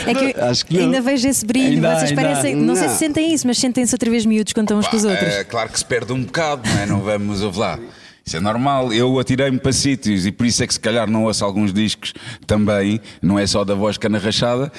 É 0.07 0.15
que, 0.15 0.41
Acho 0.41 0.65
que 0.67 0.77
não. 0.79 0.85
ainda 0.85 1.01
vejo 1.01 1.29
esse 1.29 1.45
brilho. 1.45 1.75
Ainda 1.75 1.95
Vocês 1.97 2.11
ainda 2.11 2.23
parecem. 2.23 2.55
Não, 2.55 2.75
sei 2.75 2.87
Não. 2.87 2.93
se 2.93 2.99
sentem 2.99 3.35
isso, 3.35 3.47
mas 3.47 3.59
sentem-se 3.59 3.95
outra 3.95 4.11
vez 4.11 4.25
miúdos 4.25 4.53
quando 4.53 4.67
estão 4.67 4.79
uns 4.79 4.89
com 4.89 4.97
os 4.97 5.05
outros. 5.05 5.29
É, 5.29 5.45
claro 5.45 5.69
que 5.69 5.79
se 5.79 5.85
perde 5.85 6.13
um 6.13 6.23
bocado, 6.23 6.63
não 6.69 6.81
é? 6.81 6.87
Não 6.87 7.01
vamos 7.01 7.43
ouve 7.43 7.59
lá. 7.59 7.79
Isso 8.25 8.37
é 8.37 8.41
normal. 8.41 8.93
Eu 8.93 9.19
atirei-me 9.19 9.59
para 9.59 9.73
sítios 9.73 10.27
e 10.27 10.31
por 10.33 10.47
isso 10.47 10.63
é 10.63 10.67
que 10.67 10.75
se 10.75 10.81
calhar 10.81 11.11
não 11.11 11.25
ouço 11.25 11.45
alguns 11.45 11.73
discos 11.73 12.13
também, 12.47 13.01
não 13.21 13.39
é 13.39 13.47
só 13.47 13.65
da 13.65 13.75
voz 13.75 13.97
cana 13.99 14.19
rachada, 14.19 14.71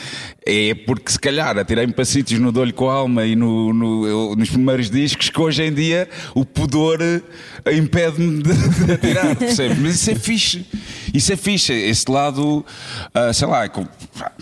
é 0.46 0.74
porque 0.74 1.12
se 1.12 1.20
calhar 1.20 1.58
atirei-me 1.58 1.92
para 1.94 2.06
sítios 2.06 2.40
no 2.40 2.52
Dolho 2.52 2.74
com 2.74 2.90
a 2.90 2.94
Alma 2.94 3.26
e 3.26 3.36
no, 3.36 3.74
no- 3.74 4.36
nos 4.36 4.50
primeiros 4.50 4.90
discos 4.90 5.30
que 5.30 5.40
hoje 5.42 5.64
em 5.64 5.74
dia 5.74 6.08
o 6.34 6.46
pudor 6.46 7.00
eh, 7.02 7.76
impede-me 7.76 8.42
de, 8.44 8.86
de 8.86 8.92
atirar, 8.94 9.36
percebes? 9.36 9.78
Mas 9.80 9.96
isso 9.96 10.12
é 10.12 10.16
fixe. 10.16 10.66
Isso 11.14 11.34
é 11.34 11.36
fixe. 11.36 11.74
Esse 11.74 12.10
lado, 12.10 12.66
ah, 13.14 13.34
sei 13.34 13.48
lá, 13.48 13.68
com- 13.68 13.88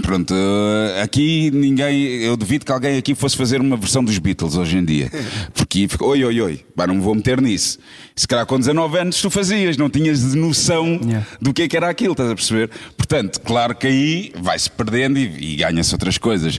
pronto, 0.01 0.33
ah, 0.35 1.03
aqui 1.03 1.49
ninguém, 1.51 1.99
eu 2.21 2.38
duvido 2.38 2.65
que 2.65 2.71
alguém 2.71 2.97
aqui 2.97 3.15
fosse 3.15 3.35
fazer 3.35 3.59
uma 3.62 3.75
versão 3.77 4.03
dos 4.03 4.17
Beatles 4.19 4.55
hoje 4.55 4.77
em 4.77 4.85
dia. 4.85 5.09
Porque 5.53 5.88
oi, 5.99 6.23
oi, 6.23 6.41
oi, 6.41 6.65
pá, 6.75 6.85
não 6.85 6.95
me 6.95 7.01
vou 7.01 7.15
meter 7.15 7.41
nisso. 7.41 7.79
Se 8.15 8.27
calhar 8.27 8.45
com 8.45 8.59
19 8.59 8.88
anos 8.95 9.21
tu 9.21 9.30
fazias, 9.30 9.78
não 9.78 9.89
tinhas 9.89 10.34
noção 10.34 10.99
Yeah. 10.99 11.25
do 11.41 11.54
que 11.54 11.63
é 11.63 11.67
que 11.67 11.78
era 11.78 11.89
aquilo, 11.89 12.12
estás 12.12 12.30
a 12.30 12.36
perceber? 12.36 12.69
Portanto, 12.97 13.39
claro 13.41 13.75
que 13.75 13.88
aí 13.88 14.32
vai-se 14.39 14.69
perdendo 14.69 15.17
e, 15.17 15.54
e 15.54 15.56
ganha-se 15.56 15.93
outras 15.93 16.17
coisas. 16.17 16.58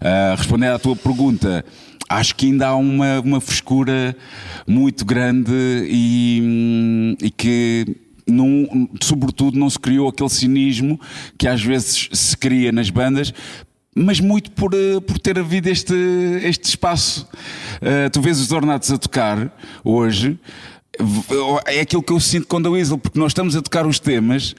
Ah, 0.00 0.34
respondendo 0.36 0.74
à 0.74 0.78
tua 0.78 0.96
pergunta, 0.96 1.64
acho 2.08 2.34
que 2.34 2.46
ainda 2.46 2.68
há 2.68 2.76
uma, 2.76 3.20
uma 3.20 3.40
frescura 3.40 4.16
muito 4.66 5.04
grande 5.04 5.52
e, 5.88 6.40
hum, 6.42 7.16
e 7.20 7.30
que. 7.30 7.86
Não, 8.26 8.88
sobretudo 9.02 9.58
não 9.58 9.68
se 9.68 9.78
criou 9.78 10.08
aquele 10.08 10.28
cinismo 10.28 11.00
que 11.36 11.48
às 11.48 11.60
vezes 11.60 12.08
se 12.12 12.36
cria 12.36 12.70
nas 12.70 12.88
bandas 12.88 13.34
mas 13.94 14.20
muito 14.20 14.52
por, 14.52 14.72
eh, 14.72 15.00
por 15.00 15.18
ter 15.18 15.38
havido 15.38 15.68
este, 15.68 15.94
este 16.44 16.64
espaço. 16.68 17.28
Eh, 17.80 18.08
tu 18.08 18.20
vês 18.20 18.38
os 18.38 18.52
Ornatos 18.52 18.90
a 18.92 18.98
tocar 18.98 19.52
hoje, 19.84 20.38
é 21.66 21.80
aquilo 21.80 22.02
que 22.02 22.12
eu 22.12 22.20
sinto 22.20 22.46
com 22.46 22.56
a 22.58 22.70
Weasel, 22.70 22.98
porque 22.98 23.18
nós 23.18 23.30
estamos 23.30 23.56
a 23.56 23.62
tocar 23.62 23.86
os 23.86 23.98
temas 23.98 24.54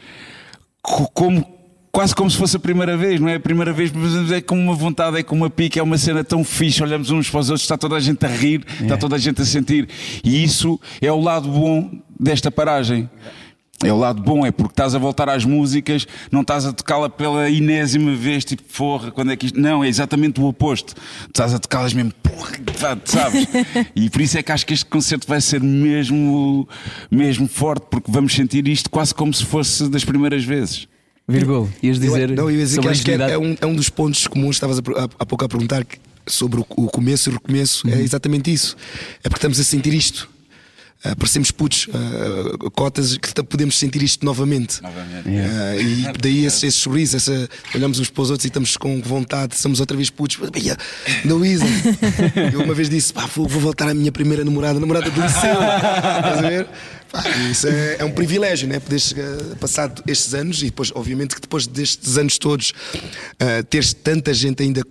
co- 0.82 1.08
como. 1.13 1.62
Quase 1.94 2.15
como 2.15 2.32
se 2.32 2.38
fosse 2.38 2.56
a 2.56 2.60
primeira 2.60 2.96
vez, 2.96 3.20
não 3.20 3.28
é 3.28 3.36
a 3.36 3.39
primeira 3.39 3.74
vez, 3.74 3.91
mas 3.91 4.32
é 4.32 4.39
com 4.39 4.58
uma 4.58 4.74
vontade, 4.74 5.17
é 5.17 5.24
com 5.24 5.36
uma 5.36 5.50
pica, 5.50 5.78
é 5.78 5.84
uma 5.84 5.98
cena 5.98 6.24
tão 6.24 6.41
fixe. 6.41 6.82
Olhamos 6.82 7.12
uns 7.12 7.30
para 7.30 7.41
os 7.41 7.50
outros, 7.50 7.63
está 7.65 7.78
toda 7.78 7.98
a 7.98 8.00
gente 8.00 8.26
a 8.26 8.30
rir, 8.30 8.63
está 8.82 8.96
toda 8.96 9.17
a 9.17 9.20
gente 9.20 9.41
a 9.41 9.46
sentir. 9.46 9.89
E 10.24 10.41
isso 10.41 10.80
é 11.02 11.12
o 11.12 11.20
lado 11.20 11.50
bom 11.50 11.91
desta 12.17 12.50
paragem. 12.50 13.10
É 13.84 13.91
o 13.91 13.98
lado 13.98 14.22
bom, 14.22 14.46
é 14.46 14.52
porque 14.52 14.74
estás 14.74 14.94
a 14.94 15.00
voltar 15.00 15.28
às 15.28 15.44
músicas, 15.44 16.08
não 16.32 16.41
estás 16.41 16.65
a 16.65 16.74
tocá-la 16.74 17.10
pela 17.10 17.50
enésima 17.50 18.15
vez, 18.15 18.46
tipo, 18.46 18.63
porra, 18.63 19.12
quando 19.12 19.32
é 19.32 19.36
que 19.36 19.48
isto. 19.48 19.60
Não, 19.60 19.84
é 19.84 19.88
exatamente 19.88 20.39
o 20.39 20.46
oposto. 20.46 20.94
Estás 21.28 21.54
a 21.54 21.60
tocá-las 21.60 21.94
mesmo, 21.94 22.13
porra, 22.22 22.58
sabes? 23.06 23.48
E 23.96 24.10
por 24.10 24.22
isso 24.22 24.38
é 24.38 24.44
que 24.44 24.52
acho 24.52 24.65
que 24.65 24.74
este 24.74 24.86
concerto 24.86 25.28
vai 25.28 25.41
ser 25.41 25.62
mesmo, 25.62 26.67
mesmo 27.10 27.48
forte, 27.48 27.86
porque 27.89 28.12
vamos 28.12 28.34
sentir 28.34 28.67
isto 28.67 28.89
quase 28.89 29.13
como 29.13 29.34
se 29.34 29.46
fosse 29.46 29.89
das 29.89 30.06
primeiras 30.06 30.44
vezes. 30.44 30.88
Vírgula, 31.28 31.67
ias 31.82 32.00
dizer. 32.00 32.30
Eu, 32.30 32.36
não, 32.36 32.44
eu 32.50 32.52
ia 32.52 32.58
dizer 32.58 32.82
que 32.82 32.88
acho 32.88 33.04
que 33.04 33.12
é, 33.12 33.32
é 33.32 33.38
um, 33.38 33.56
é 33.60 33.65
um 33.65 33.76
dos 33.76 33.89
pontos 33.89 34.28
comuns, 34.28 34.56
estavas 34.58 34.80
a, 34.80 34.82
há, 35.20 35.26
pouco 35.26 35.46
a 35.46 35.50
perguntar 35.50 35.86
sobre 36.28 36.60
o, 36.60 36.65
o 36.76 36.88
começo 36.88 37.30
e 37.30 37.32
o 37.32 37.34
recomeço, 37.34 37.88
é 37.89 38.02
exatamente 38.02 38.52
isso. 38.52 38.76
É 39.24 39.30
porque 39.30 39.38
estamos 39.38 39.60
a 39.60 39.63
sentir 39.63 39.94
isto. 39.94 40.30
Ah, 41.04 41.16
parecemos 41.16 41.50
putos, 41.52 41.88
ah, 41.94 42.70
cotas, 42.74 43.18
que 43.18 43.44
podemos 43.44 43.78
sentir 43.78 44.04
isto 44.04 44.24
novamente. 44.26 44.82
Novamente. 44.84 45.30
Ah, 45.30 45.76
e 45.76 46.06
daí 46.20 46.46
esse, 46.46 46.68
esse 46.68 46.78
sorriso, 46.78 47.18
essa, 47.18 47.50
olhamos 47.74 48.00
uns 48.00 48.10
para 48.10 48.22
os 48.22 48.30
outros 48.30 48.46
e 48.46 48.50
estamos 48.50 48.78
com 48.78 49.02
vontade, 49.02 49.58
somos 49.58 49.80
outra 49.80 49.98
vez 49.98 50.10
putos. 50.10 50.38
Bia, 50.52 50.78
Da 51.26 51.34
Luísa. 51.34 51.66
Eu 52.54 52.62
uma 52.64 52.74
vez 52.74 52.90
disse: 52.90 53.14
pá, 53.14 53.26
vou, 53.36 53.48
vou 53.48 53.62
voltar 53.62 53.90
à 53.90 53.94
minha 53.94 54.12
primeira 54.12 54.44
namorada, 54.46 54.80
namorada 54.80 55.10
do 55.10 55.22
liceu. 55.22 55.54
Estás 55.54 56.38
a 56.38 56.42
ver? 56.42 56.68
Isso 57.52 57.67
é, 57.67 57.97
é 58.00 58.06
um 58.06 58.12
privilégio, 58.12 58.67
né? 58.67 58.80
Poder 58.80 59.00
chegar, 59.00 59.38
passado 59.60 60.02
estes 60.08 60.34
anos 60.34 60.62
e 60.62 60.65
depois, 60.65 60.91
obviamente, 60.95 61.36
que 61.36 61.41
depois 61.41 61.67
destes 61.67 62.17
anos 62.17 62.38
todos, 62.38 62.71
ah, 63.39 63.63
teres 63.69 63.93
tanta 63.93 64.34
gente 64.34 64.63
ainda 64.63 64.82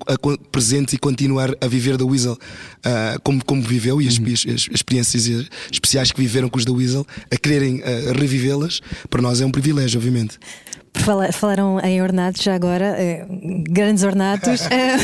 presente 0.52 0.94
e 0.96 0.98
continuar 0.98 1.54
a 1.60 1.66
viver 1.66 1.96
da 1.96 2.04
Weasel 2.04 2.38
ah, 2.84 3.16
como, 3.22 3.42
como 3.44 3.62
viveu 3.62 4.02
e 4.02 4.08
as, 4.08 4.14
as- 4.18 4.54
as 4.54 4.68
experiências 4.74 5.28
eh, 5.28 5.46
especiais 5.72 6.12
que 6.12 6.20
viveram 6.20 6.48
com 6.48 6.58
os 6.58 6.64
da 6.64 6.72
Weasel, 6.72 7.06
a 7.30 7.36
quererem 7.36 7.82
ah, 7.82 8.12
revivê-las, 8.18 8.80
para 9.08 9.22
nós 9.22 9.40
é 9.40 9.46
um 9.46 9.50
privilégio, 9.50 9.98
obviamente. 9.98 10.38
Falaram 11.32 11.80
em 11.80 12.02
ornatos 12.02 12.42
já 12.42 12.54
agora, 12.54 12.94
eh, 12.98 13.24
grandes 13.68 14.02
ornatos, 14.04 14.62
eh, 14.70 14.96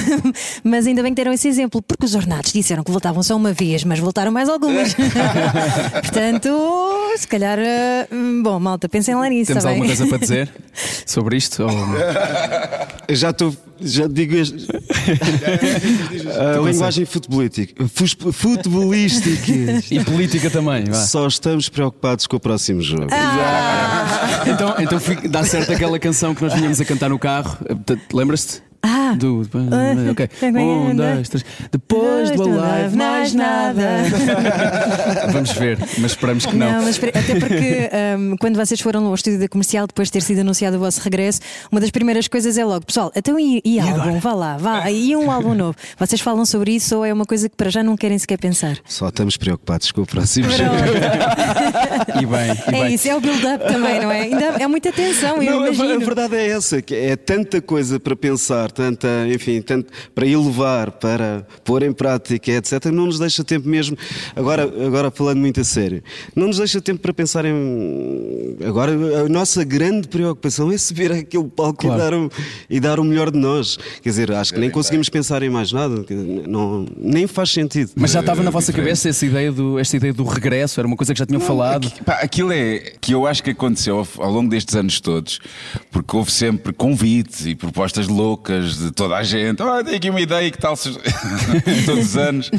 mas 0.63 0.87
ainda 0.87 1.03
bem 1.03 1.13
que 1.13 1.17
deram 1.17 1.33
esse 1.33 1.49
exemplo, 1.49 1.81
porque 1.81 2.05
os 2.05 2.15
ornatos 2.15 2.53
disseram 2.53 2.83
que 2.83 2.91
voltavam 2.91 3.23
só 3.23 3.35
uma 3.37 3.53
vez, 3.53 3.83
mas 3.85 3.99
voltaram 3.99 4.31
mais 4.31 4.49
algumas. 4.49 4.95
Portanto, 6.03 6.51
se 7.17 7.27
calhar, 7.27 7.59
eh, 7.59 8.09
bom, 8.43 8.59
malta, 8.61 8.89
pensem 8.89 9.15
lá 9.15 9.29
nisso. 9.29 9.49
Temos 9.49 9.63
tá 9.65 9.71
bem? 9.71 9.79
alguma 9.79 9.97
coisa 9.97 10.07
para 10.09 10.19
dizer 10.19 10.51
sobre 11.07 11.37
isto? 11.37 11.63
Ou... 11.63 11.71
Já 13.15 13.31
estou. 13.31 13.55
Já 13.79 14.07
digo 14.07 14.35
este. 14.35 14.67
a 16.57 16.59
linguagem 16.67 17.05
futebolística. 17.05 17.85
Futebolística. 18.33 19.53
E 19.91 20.03
política 20.03 20.51
também, 20.51 20.85
vá. 20.85 20.95
Só 20.95 21.27
estamos 21.27 21.69
preocupados 21.69 22.27
com 22.27 22.37
o 22.37 22.41
próximo 22.41 22.81
jogo. 22.81 23.09
Então, 24.47 24.75
então 24.79 24.99
fica- 24.99 25.29
dá 25.29 25.45
certo 25.45 25.76
aquela 25.77 25.99
canção 25.99 26.35
que 26.35 26.43
nós 26.43 26.55
vinhamos 26.55 26.81
a 26.81 26.85
cantar 26.85 27.11
no 27.11 27.19
carro. 27.19 27.59
Lembras-te? 28.13 28.66
Ah, 28.89 29.15
Do, 29.19 29.43
ok. 30.11 30.29
Um, 30.57 30.95
dois, 30.95 31.29
três. 31.29 31.45
Depois 31.73 32.31
do 32.31 32.43
Alive, 32.61 32.97
mais 32.97 33.35
nada. 33.35 33.83
Vamos 35.33 35.51
ver, 35.53 35.79
mas 35.99 36.13
esperamos 36.13 36.47
que 36.47 36.55
não. 36.57 36.71
Não, 36.73 36.83
mas 36.85 36.97
até 36.99 37.35
porque 37.41 37.91
hum, 38.19 38.37
quando 38.39 38.57
vocês 38.57 38.81
foram 38.81 39.05
ao 39.07 39.15
estúdio 39.15 39.41
da 39.41 39.49
comercial, 39.49 39.87
depois 39.87 40.09
de 40.09 40.13
ter 40.13 40.23
sido 40.23 40.41
anunciado 40.41 40.77
o 40.77 40.81
vosso 40.81 41.01
regresso, 41.03 41.41
uma 41.71 41.81
das 41.81 41.91
primeiras 41.91 42.29
coisas 42.29 42.57
é 42.57 42.65
logo, 42.65 42.87
pessoal, 42.87 43.11
então 43.17 43.39
e, 43.41 43.61
e 43.65 43.81
álbum? 43.81 44.19
Vá 44.21 44.33
lá, 44.35 44.57
vá, 44.57 44.91
e 44.91 45.15
um 45.17 45.31
álbum 45.31 45.55
novo. 45.55 45.77
Vocês 45.99 46.21
falam 46.21 46.45
sobre 46.47 46.73
isso 46.77 46.97
ou 46.99 47.05
é 47.05 47.13
uma 47.13 47.25
coisa 47.25 47.49
que 47.49 47.57
para 47.57 47.71
já 47.71 47.83
não 47.83 47.97
querem 47.97 48.19
sequer 48.19 48.39
pensar? 48.39 48.77
Só 48.87 49.09
estamos 49.09 49.37
preocupados 49.37 49.91
com 49.93 50.03
o 50.03 50.07
próximo 50.07 50.49
jogo. 50.51 50.71
E 52.21 52.25
bem, 52.27 52.47
e 52.73 52.77
É 52.77 52.83
bem. 52.85 52.95
isso, 52.95 53.09
é 53.09 53.17
o 53.17 53.21
build-up 53.21 53.67
também, 53.67 54.01
não 54.01 54.11
é? 54.11 54.23
Ainda 54.23 54.45
é 54.61 54.67
muita 54.67 54.91
tensão, 54.93 55.43
eu 55.43 55.53
Não, 55.61 55.67
imagino. 55.67 55.95
a 55.95 55.99
verdade 55.99 56.37
é 56.37 56.49
essa, 56.49 56.81
que 56.81 56.95
é 56.95 57.17
tanta 57.17 57.61
coisa 57.61 57.99
para 58.01 58.17
pensar, 58.17 58.71
tanta, 58.77 59.09
enfim, 59.33 59.61
tanto 59.63 59.93
para 60.15 60.27
elevar, 60.27 60.91
para 60.93 61.47
pôr 61.65 61.83
em 61.83 61.93
prática, 61.93 62.53
etc. 62.53 62.87
Não 62.87 63.07
nos 63.07 63.19
deixa 63.19 63.43
tempo 63.43 63.69
mesmo. 63.69 63.97
Agora, 64.37 64.63
agora 64.63 65.11
falando 65.11 65.39
muito 65.39 65.61
a 65.61 65.65
sério, 65.65 66.03
não 66.35 66.49
nos 66.49 66.59
deixa 66.59 66.81
tempo 66.81 67.01
para 67.01 67.13
pensar 67.15 67.45
em. 67.45 68.57
Agora, 68.65 68.93
a 69.25 69.29
nossa 69.29 69.65
grande 69.65 70.09
preocupação 70.09 70.71
é 70.71 70.79
subir 70.79 71.13
àquele 71.13 71.45
palco 71.49 71.77
Claro. 71.87 71.97
e, 71.97 71.99
dar 72.01 72.15
o, 72.15 72.31
e 72.71 72.81
dar 72.81 73.01
o 73.01 73.05
melhor 73.05 73.31
de 73.31 73.39
nós. 73.39 73.77
Quer 74.03 74.09
dizer, 74.11 74.33
acho 74.33 74.53
que 74.55 74.61
nem 74.61 74.71
conseguimos 74.71 75.09
pensar 75.09 75.43
em 75.43 75.51
mais 75.51 75.73
nada, 75.73 76.05
não, 76.47 76.87
nem 76.97 77.27
faz 77.27 77.51
sentido. 77.51 77.91
Mas 77.97 78.11
já 78.13 78.21
estava 78.21 78.43
na 78.43 78.51
vossa 78.51 78.73
cabeça 78.73 79.09
essa 79.09 79.25
ideia, 79.27 79.53
do, 79.53 79.79
esta 79.79 79.97
ideia 79.97 80.13
do 80.13 80.25
regresso? 80.25 80.81
Era 80.81 80.87
uma 80.87 80.97
coisa 80.97 81.13
que 81.13 81.19
já 81.19 81.27
tinham 81.27 81.41
falado? 81.41 81.87
Aqui- 81.89 82.03
pá, 82.05 82.15
aquilo 82.15 82.53
é 82.53 82.93
que 83.01 83.13
eu 83.13 83.27
acho 83.27 83.43
que 83.43 83.51
aconteceu 83.51 83.99
ao, 83.99 84.25
ao 84.25 84.33
longo 84.33 84.49
destes 84.51 84.75
anos 84.75 85.01
todos, 85.01 85.39
porque 85.91 86.17
houve 86.17 86.31
sempre 86.33 86.73
convites 86.73 87.47
e 87.47 87.55
propostas 87.55 88.09
loucas 88.09 88.66
de 88.75 88.91
toda 88.91 89.17
a 89.17 89.23
gente. 89.23 89.63
Ah, 89.63 89.83
tenho 89.85 89.97
aqui 89.97 90.11
uma 90.11 90.21
ideia 90.21 90.51
que 90.51 90.59
tal 90.59 90.77
todos 91.87 92.07
os 92.07 92.17
anos. 92.17 92.51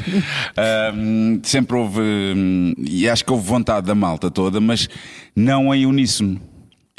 Ahm, 0.55 1.39
sempre 1.43 1.75
houve, 1.77 1.99
hum, 2.01 2.73
e 2.79 3.07
acho 3.09 3.23
que 3.25 3.31
houve 3.31 3.45
vontade 3.47 3.85
da 3.87 3.95
malta 3.95 4.29
toda, 4.31 4.59
mas 4.59 4.87
não 5.35 5.73
em 5.73 5.85
uníssono. 5.85 6.39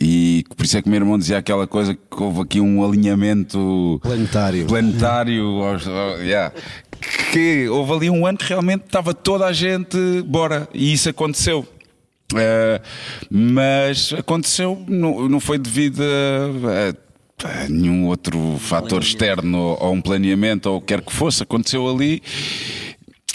E 0.00 0.44
por 0.56 0.64
isso 0.64 0.78
é 0.78 0.82
que 0.82 0.86
o 0.86 0.90
meu 0.90 1.00
irmão 1.00 1.18
dizia 1.18 1.38
aquela 1.38 1.66
coisa 1.66 1.92
que 1.94 2.22
houve 2.22 2.40
aqui 2.42 2.61
um 2.61 2.84
alinhamento 2.84 3.98
Planetário. 4.00 4.66
planetário, 4.66 5.44
yeah. 6.20 6.52
que 7.32 7.68
houve 7.68 7.92
ali 7.92 8.11
um 8.11 8.24
ano 8.24 8.38
que 8.38 8.44
realmente 8.48 8.84
estava 8.86 9.12
toda 9.12 9.44
a 9.46 9.52
gente 9.52 9.96
bora 10.22 10.68
e 10.72 10.92
isso 10.92 11.09
aconteceu. 11.09 11.66
Eh, 12.36 12.80
mas 13.30 14.12
aconteceu, 14.16 14.84
não, 14.86 15.28
não 15.28 15.40
foi 15.40 15.59
devido 15.59 16.00
a- 16.02 16.90
a 16.90 16.94
nenhum 17.68 18.07
outro 18.07 18.57
fator 18.59 19.03
externo 19.03 19.76
ou, 19.80 19.93
um 19.93 20.01
planeamento 20.01 20.70
ou 20.70 20.76
o 20.76 20.80
que 20.80 20.89
quer 20.89 21.01
que 21.03 21.12
fosse, 21.12 21.43
aconteceu 21.43 21.89
ali. 21.89 22.22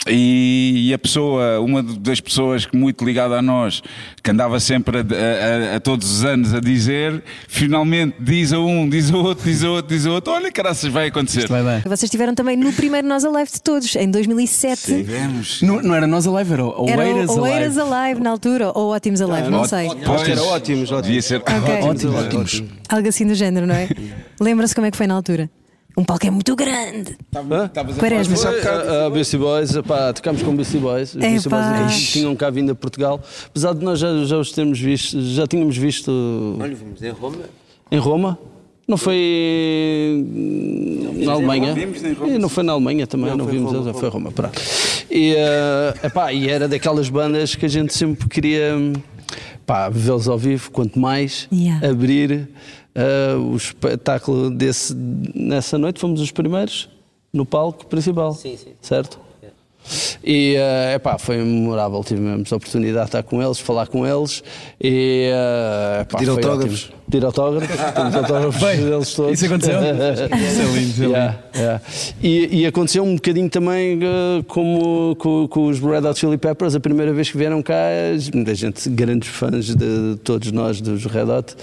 E, 0.08 0.89
e 0.89 0.93
a 0.93 0.99
pessoa, 0.99 1.62
uma 1.62 1.82
das 1.82 2.20
pessoas 2.20 2.66
que 2.66 2.76
muito 2.76 3.06
ligada 3.06 3.38
a 3.39 3.41
nós, 3.41 3.82
que 4.22 4.30
andava 4.32 4.60
sempre 4.60 4.97
a, 4.97 5.01
a- 5.01 5.76
a- 5.78 5.80
todos 5.80 6.12
os 6.12 6.26
anos 6.26 6.54
a 6.54 6.60
dizer, 6.60 7.24
finalmente 7.47 8.16
diz 8.20 8.51
a 8.51 8.60
um, 8.60 8.89
diz 8.89 9.10
a 9.14 9.18
outro, 9.18 9.45
diz 9.45 9.64
a 9.64 9.70
outro, 9.72 9.95
diz 9.95 10.06
a 10.06 10.12
outro: 10.12 10.34
Olha, 10.34 10.51
caraças, 10.51 10.91
vai 10.91 11.08
acontecer. 11.08 11.47
Vai 11.47 11.64
bem. 11.64 11.82
Vocês 11.84 12.04
estiveram 12.04 12.36
também 12.36 12.58
no 12.58 12.74
primeiro 12.74 13.08
Nós 13.08 13.24
Alive 13.24 13.51
de 13.54 13.62
todos, 13.62 13.95
em 13.95 14.12
2007. 14.12 14.82
Tivemos. 14.84 15.62
Não, 15.62 15.82
não 15.82 15.95
era 15.95 16.06
nós 16.06 16.28
Alive, 16.28 16.51
era 16.54 16.66
o 16.66 16.86
Era 16.89 17.01
Oeiras 17.01 17.30
o 17.30 17.39
Oeiras 17.41 17.78
Alive. 17.78 17.93
Alive 17.95 18.22
na 18.22 18.30
altura, 18.30 18.72
ou 18.76 18.91
Ótimos 18.93 19.22
Alive, 19.22 19.49
não 19.49 19.64
sei. 19.66 19.88
Acho 19.88 19.95
que 20.26 20.32
era 20.32 20.43
ótimos, 20.43 20.91
ótimos. 20.91 21.01
Devia 21.04 21.22
ser 21.22 21.38
Ok. 21.38 21.54
Ótimos. 21.82 22.64
Algo 22.89 23.08
assim 23.08 23.26
do 23.26 23.34
género, 23.36 23.66
não 23.66 23.76
é? 23.76 23.88
Lembra-se 24.41 24.76
como 24.76 24.86
é 24.86 24.91
que 24.91 24.97
foi 24.97 25.08
na 25.08 25.14
altura? 25.16 25.49
Um 25.96 26.04
palco 26.04 26.26
é 26.26 26.32
muito 26.32 26.56
grande. 26.56 27.16
Quaresma. 28.00 28.36
Foi 28.36 28.62
a, 28.62 29.06
a 29.06 29.10
Beastie 29.12 29.38
Boys, 29.38 29.72
pá, 29.88 30.12
tocámos 30.12 30.41
com 30.41 30.56
Beastie 30.56 30.80
Boys. 30.80 31.10
Os 31.14 31.22
Beastie 31.22 31.50
Boys 31.50 32.12
tinham 32.12 32.36
cá 32.36 32.50
vindo 32.50 32.72
a 32.72 32.76
Portugal. 32.76 33.22
Apesar 33.46 33.74
de 33.74 33.86
nós 33.86 34.00
já, 34.00 34.08
já 34.26 34.38
os 34.38 34.52
termos 34.52 34.80
visto, 34.80 35.22
já 35.22 35.46
tínhamos 35.46 35.78
visto 35.78 36.12
Olha, 36.60 36.76
vamos 36.76 37.02
em 37.02 37.10
Roma. 37.12 37.38
em 37.91 38.00
Roma. 38.00 38.39
Não 38.88 38.98
foi 38.98 40.26
na 41.24 41.32
Alemanha. 41.34 41.74
vimos 41.74 42.04
em 42.04 42.14
Roma, 42.14 42.34
E 42.34 42.38
não 42.38 42.50
foi 42.50 42.64
na 42.64 42.74
Alemanha 42.74 43.08
também, 43.08 43.34
não, 43.36 43.46
vimos, 43.46 43.72
Roma, 43.72 43.94
foi 43.94 44.10
Roma. 44.10 44.32
pronto. 44.32 44.60
E, 45.10 45.34
eh, 45.38 45.94
epá, 46.04 46.34
e 46.34 46.50
era 46.50 46.68
daquelas 46.68 47.08
bandas 47.08 47.56
que 47.56 47.66
a 47.66 47.70
gente 47.70 47.94
sempre 47.94 48.28
queria 48.28 48.76
pá, 49.66 49.89
vê-los 49.89 50.28
ao 50.28 50.38
vivo, 50.38 50.72
quanto 50.72 50.99
mais 50.99 51.47
Yeah. 51.51 51.89
abrir 51.89 52.49
eh, 52.95 53.36
o 53.36 53.55
espetáculo 53.55 54.49
desse, 54.49 54.93
nessa 54.95 55.78
noite. 55.78 55.99
Fomos 55.99 56.20
os 56.22 56.32
primeiros 56.32 56.89
no 57.32 57.45
palco 57.45 57.86
principal, 57.88 58.34
Sim, 58.34 58.55
sim. 58.57 58.72
certo? 58.82 59.20
E 60.23 60.55
eh, 60.57 60.93
epá, 60.95 61.17
foi 61.17 61.38
memorável, 61.38 62.03
tivemos 62.03 62.51
a 62.51 62.55
oportunidade 62.55 63.05
de 63.05 63.09
estar 63.09 63.23
com 63.23 63.41
eles, 63.43 63.59
falar 63.59 63.88
com 63.88 64.07
eles 64.07 64.41
e 64.81 65.29
eh, 65.34 66.01
epá, 66.01 66.19
Pedir 66.19 66.31
foi 66.31 66.43
autógrafos. 66.43 66.84
ótimo. 66.86 67.03
Pedir 67.11 67.25
autógrafos, 67.25 67.77
temos 67.93 68.15
autógrafos 68.15 68.61
deles 68.61 69.13
todos. 69.13 69.34
isso 69.34 69.45
aconteceu? 69.45 69.79
Isso 69.81 70.61
é 70.61 70.65
lindo, 70.65 70.89
isso 70.89 71.03
é 71.03 71.07
Yeah, 71.07 71.39
yeah. 71.55 71.81
E, 72.23 72.61
e 72.61 72.65
aconteceu 72.65 73.03
um 73.03 73.15
bocadinho 73.15 73.49
também 73.49 73.99
eh, 74.01 74.43
como 74.47 75.15
com, 75.17 75.47
com 75.49 75.67
os 75.67 75.79
Red 75.79 76.07
Hot 76.07 76.17
Chili 76.17 76.38
Peppers, 76.38 76.75
a 76.75 76.79
primeira 76.79 77.11
vez 77.13 77.29
que 77.29 77.38
vieram 77.38 77.61
cá, 77.61 77.75
muita 78.34 78.55
gente, 78.55 78.89
grandes 78.89 79.27
fãs 79.29 79.75
de 79.75 80.15
todos 80.23 80.51
nós 80.53 80.79
dos 80.79 81.05
Red 81.05 81.23
Hot, 81.29 81.55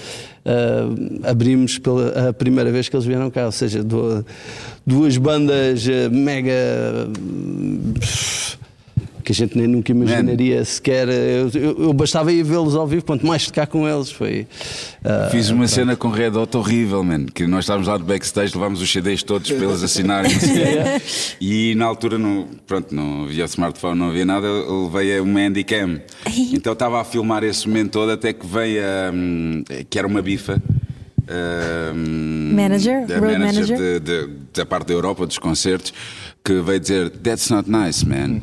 eh, 0.45 0.83
abrimos 1.25 1.79
pela 1.79 2.29
a 2.29 2.33
primeira 2.35 2.71
vez 2.71 2.89
que 2.89 2.95
eles 2.95 3.07
vieram 3.07 3.31
cá, 3.31 3.47
ou 3.47 3.53
seja, 3.53 3.83
du- 3.83 4.25
duas 4.87 5.17
bandas 5.17 5.87
eh, 5.89 6.09
mega 6.09 6.53
que 9.23 9.33
a 9.33 9.35
gente 9.35 9.57
nem 9.57 9.67
nunca 9.69 9.93
imaginaria 9.93 10.65
sequer. 10.65 11.07
Eu, 11.09 11.51
eu- 11.55 11.83
eu 11.85 11.93
bastava 11.93 12.33
ir 12.33 12.43
vê-los 12.43 12.75
ao 12.75 12.87
vivo, 12.87 13.05
quanto 13.05 13.25
mais 13.25 13.47
tocar 13.47 13.67
com 13.67 13.87
eles. 13.89 14.11
Foi, 14.11 14.47
ah, 15.05 15.29
Fiz 15.31 15.51
uma 15.51 15.69
cena 15.69 15.95
com 15.95 16.09
Red 16.09 16.31
Hot 16.31 16.57
horrível, 16.57 17.05
man. 17.05 17.27
Que 17.27 17.47
nós 17.47 17.61
estávamos 17.65 17.87
lá 17.87 17.97
de 17.97 18.03
backstage, 18.03 18.55
levámos 18.55 18.81
os 18.83 18.91
CDs 18.91 19.23
todos 19.23 19.49
para 19.53 19.65
eles 19.67 19.83
assinarem. 19.85 20.33
e 21.41 21.75
na 21.77 21.85
altura, 21.85 22.19
não, 22.19 22.49
pronto, 22.67 22.93
não 22.95 23.25
havia 23.25 23.45
smartphone, 23.45 23.99
não 23.99 24.09
havia 24.09 24.25
nada. 24.25 24.47
Eu 24.47 24.91
levei 24.93 25.21
uma 25.21 25.39
Handycam. 25.41 26.01
Então 26.53 26.73
estava 26.73 27.01
a 27.01 27.05
filmar 27.05 27.45
esse 27.45 27.69
momento 27.69 27.93
todo, 27.93 28.11
até 28.11 28.33
que 28.33 28.45
veio 28.47 28.83
a. 28.83 29.13
hum, 29.15 29.63
que 29.89 29.99
era 29.99 30.09
uma 30.09 30.23
bifa. 30.23 30.61
Manager? 32.55 33.07
da 33.07 33.19
Road 33.19 33.39
manager? 33.39 33.77
de- 33.79 34.01
de- 34.01 34.29
da 34.55 34.67
parte 34.67 34.89
da 34.89 34.95
Europa, 34.95 35.25
dos 35.27 35.39
concertos, 35.39 35.93
que 36.45 36.61
veio 36.61 36.81
dizer 36.81 37.11
That's 37.11 37.51
not 37.51 37.69
nice, 37.69 38.05
man. 38.05 38.43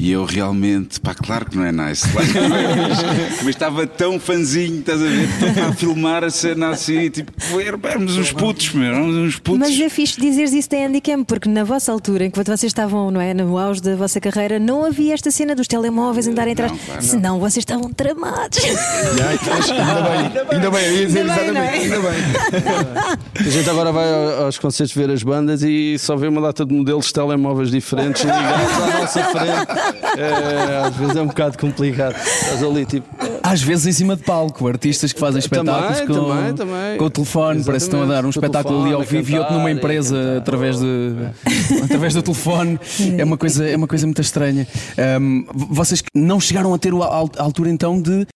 E 0.00 0.12
eu 0.12 0.24
realmente, 0.24 1.00
pá, 1.00 1.12
claro 1.12 1.46
que 1.46 1.56
não 1.56 1.64
é 1.64 1.72
nice. 1.72 2.06
Claro 2.08 2.28
que 2.28 2.38
não 2.40 2.56
é 2.56 2.88
nice. 2.88 3.02
Mas 3.42 3.48
estava 3.48 3.84
tão 3.84 4.20
fanzinho, 4.20 4.78
estás 4.78 5.00
a 5.02 5.04
ver? 5.04 5.28
Estou 5.28 5.64
a 5.64 5.72
filmar 5.72 6.22
a 6.22 6.30
cena 6.30 6.68
assim, 6.70 7.10
tipo, 7.10 7.32
éramos 7.60 8.16
uns 8.16 8.30
putos, 8.32 8.72
meu, 8.72 8.86
éramos 8.92 9.16
uns 9.16 9.38
putos. 9.40 9.58
Mas 9.68 9.80
é 9.80 9.88
fixe 9.88 10.20
dizeres 10.20 10.52
isso 10.52 10.70
da 10.70 10.76
Handycam, 10.76 11.24
porque 11.24 11.48
na 11.48 11.64
vossa 11.64 11.90
altura, 11.90 12.24
enquanto 12.24 12.46
vocês 12.46 12.70
estavam 12.70 13.10
não 13.10 13.20
é, 13.20 13.34
no 13.34 13.58
auge 13.58 13.82
da 13.82 13.96
vossa 13.96 14.20
carreira, 14.20 14.60
não 14.60 14.84
havia 14.84 15.14
esta 15.14 15.32
cena 15.32 15.52
dos 15.56 15.66
telemóveis 15.66 16.28
andarem 16.28 16.52
atrás. 16.52 16.70
Não, 16.70 16.78
claro. 16.78 17.02
Senão 17.02 17.40
vocês 17.40 17.62
estavam 17.62 17.92
tramados. 17.92 18.58
Ai, 19.26 19.38
pois, 19.44 19.70
ainda 19.70 20.02
bem, 20.02 20.54
ainda 20.58 20.70
bem, 20.70 20.84
eu 20.86 20.96
ia 20.96 21.06
dizer 21.06 21.18
Ainda 21.28 21.34
bem, 21.34 21.50
não 21.52 21.60
é? 21.60 21.76
exatamente, 21.84 21.94
ainda 21.94 22.08
bem. 22.08 23.18
A 23.46 23.50
gente 23.50 23.68
agora 23.70 23.90
vai 23.92 24.12
ao- 24.12 24.44
aos 24.44 24.58
concertos 24.58 24.94
ver 24.94 25.10
as 25.10 25.22
bandas 25.24 25.62
e 25.64 25.96
só 25.98 26.16
vê 26.16 26.28
uma 26.28 26.40
data 26.40 26.64
de 26.64 26.72
modelos 26.72 27.06
de 27.06 27.12
telemóveis 27.14 27.70
diferentes 27.70 28.22
ligados 28.22 28.72
à 28.82 29.00
nossa 29.00 29.24
frente. 29.24 29.87
É, 30.16 30.86
às 30.86 30.96
vezes 30.96 31.16
é 31.16 31.22
um 31.22 31.26
bocado 31.26 31.58
complicado. 31.58 32.14
Estás 32.16 32.62
ali 32.62 32.84
tipo. 32.86 33.06
Às 33.42 33.62
vezes 33.62 33.86
em 33.86 33.92
cima 33.92 34.16
de 34.16 34.22
palco, 34.22 34.66
artistas 34.68 35.12
que 35.12 35.20
fazem 35.20 35.40
Também, 35.40 35.60
espetáculos 35.74 36.00
com, 36.18 36.28
também, 36.28 36.54
também. 36.54 36.98
com 36.98 37.04
o 37.04 37.10
telefone, 37.10 37.64
parece 37.64 37.88
que 37.88 37.94
estão 37.94 38.02
a 38.10 38.14
dar 38.14 38.24
um 38.24 38.30
espetáculo 38.30 38.84
ali 38.84 38.92
ao 38.94 39.02
vivo 39.02 39.30
e 39.30 39.38
outro 39.38 39.54
numa 39.54 39.70
empresa 39.70 40.38
através, 40.38 40.78
de, 40.80 41.12
através 41.84 42.14
do 42.14 42.22
telefone. 42.22 42.78
É 43.16 43.24
uma 43.24 43.36
coisa, 43.36 43.66
é 43.68 43.76
uma 43.76 43.86
coisa 43.86 44.06
muito 44.06 44.20
estranha. 44.20 44.66
Ahm, 44.98 45.44
vocês 45.54 46.00
que 46.00 46.08
não 46.14 46.40
chegaram 46.40 46.74
a 46.74 46.78
ter 46.78 46.92
a 46.92 46.96
al- 47.06 47.30
a 47.38 47.42
altura 47.42 47.70
então 47.70 48.00
de. 48.00 48.26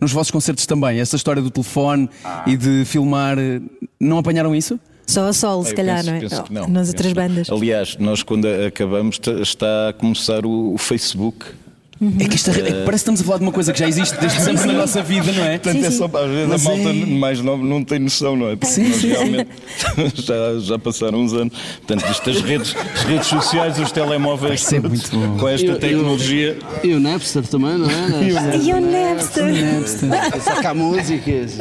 Nos 0.00 0.10
vossos 0.10 0.30
concertos 0.30 0.64
também, 0.64 1.00
essa 1.00 1.16
história 1.16 1.42
do 1.42 1.50
telefone 1.50 2.08
Ah. 2.24 2.44
e 2.46 2.56
de 2.56 2.82
filmar, 2.86 3.36
não 4.00 4.16
apanharam 4.18 4.54
isso? 4.54 4.80
Só 5.06 5.26
a 5.28 5.32
solo, 5.32 5.64
se 5.64 5.72
Eu 5.72 5.76
calhar, 5.76 5.96
penso- 5.98 6.10
não 6.10 6.16
é? 6.16 6.20
penso 6.20 6.42
que 6.44 6.52
não. 6.52 6.68
Nas 6.68 6.88
Penso 6.88 6.90
outras 6.92 7.12
bandas. 7.12 7.50
Aliás, 7.50 7.96
nós 7.98 8.22
quando 8.22 8.46
acabamos 8.46 9.20
está 9.42 9.88
a 9.88 9.92
começar 9.92 10.46
o, 10.46 10.74
o 10.74 10.78
Facebook. 10.78 11.46
É 12.20 12.28
que 12.28 12.36
isto 12.36 12.50
é- 12.50 12.54
parece 12.54 12.84
que 12.86 12.94
estamos 12.96 13.20
a 13.20 13.24
falar 13.24 13.38
de 13.38 13.44
uma 13.44 13.52
coisa 13.52 13.72
que 13.72 13.78
já 13.78 13.86
existe 13.88 14.18
desde 14.20 14.40
sempre 14.40 14.66
na 14.66 14.72
nossa 14.72 15.02
vida, 15.02 15.30
não 15.32 15.44
é? 15.44 15.58
Portanto, 15.58 15.84
é 15.84 15.90
só, 15.90 16.04
às 16.06 16.30
vezes 16.30 16.48
Mas 16.48 16.66
a 16.66 16.68
malta 16.70 16.88
é- 16.90 16.92
mais 17.06 17.40
nova 17.40 17.62
não 17.62 17.84
tem 17.84 17.98
noção, 17.98 18.36
não 18.36 18.48
é? 18.48 18.56
Porque 18.56 18.66
Sim, 18.74 18.84
nós 18.88 18.94
sim, 18.94 19.00
sim. 19.00 19.08
realmente 19.10 19.50
já, 20.22 20.34
já 20.60 20.78
passaram 20.78 21.20
uns 21.20 21.32
anos. 21.32 21.52
Portanto, 21.86 22.10
isto, 22.10 22.30
as, 22.30 22.40
redes, 22.40 22.74
as 22.94 23.02
redes 23.04 23.26
sociais, 23.28 23.78
os 23.78 23.92
telemóveis, 23.92 24.66
bom. 25.12 25.36
com 25.38 25.48
esta 25.48 25.66
E 25.66 25.70
o- 25.70 25.78
tecnologia. 25.78 26.58
E 26.82 26.92
o 26.94 27.00
Napster 27.00 27.46
também, 27.46 27.78
não 27.78 27.88
é? 27.88 27.92
E 28.62 28.72
o 28.72 28.80
Napster. 28.80 29.44
Sacar 30.42 30.74
músicas. 30.74 31.56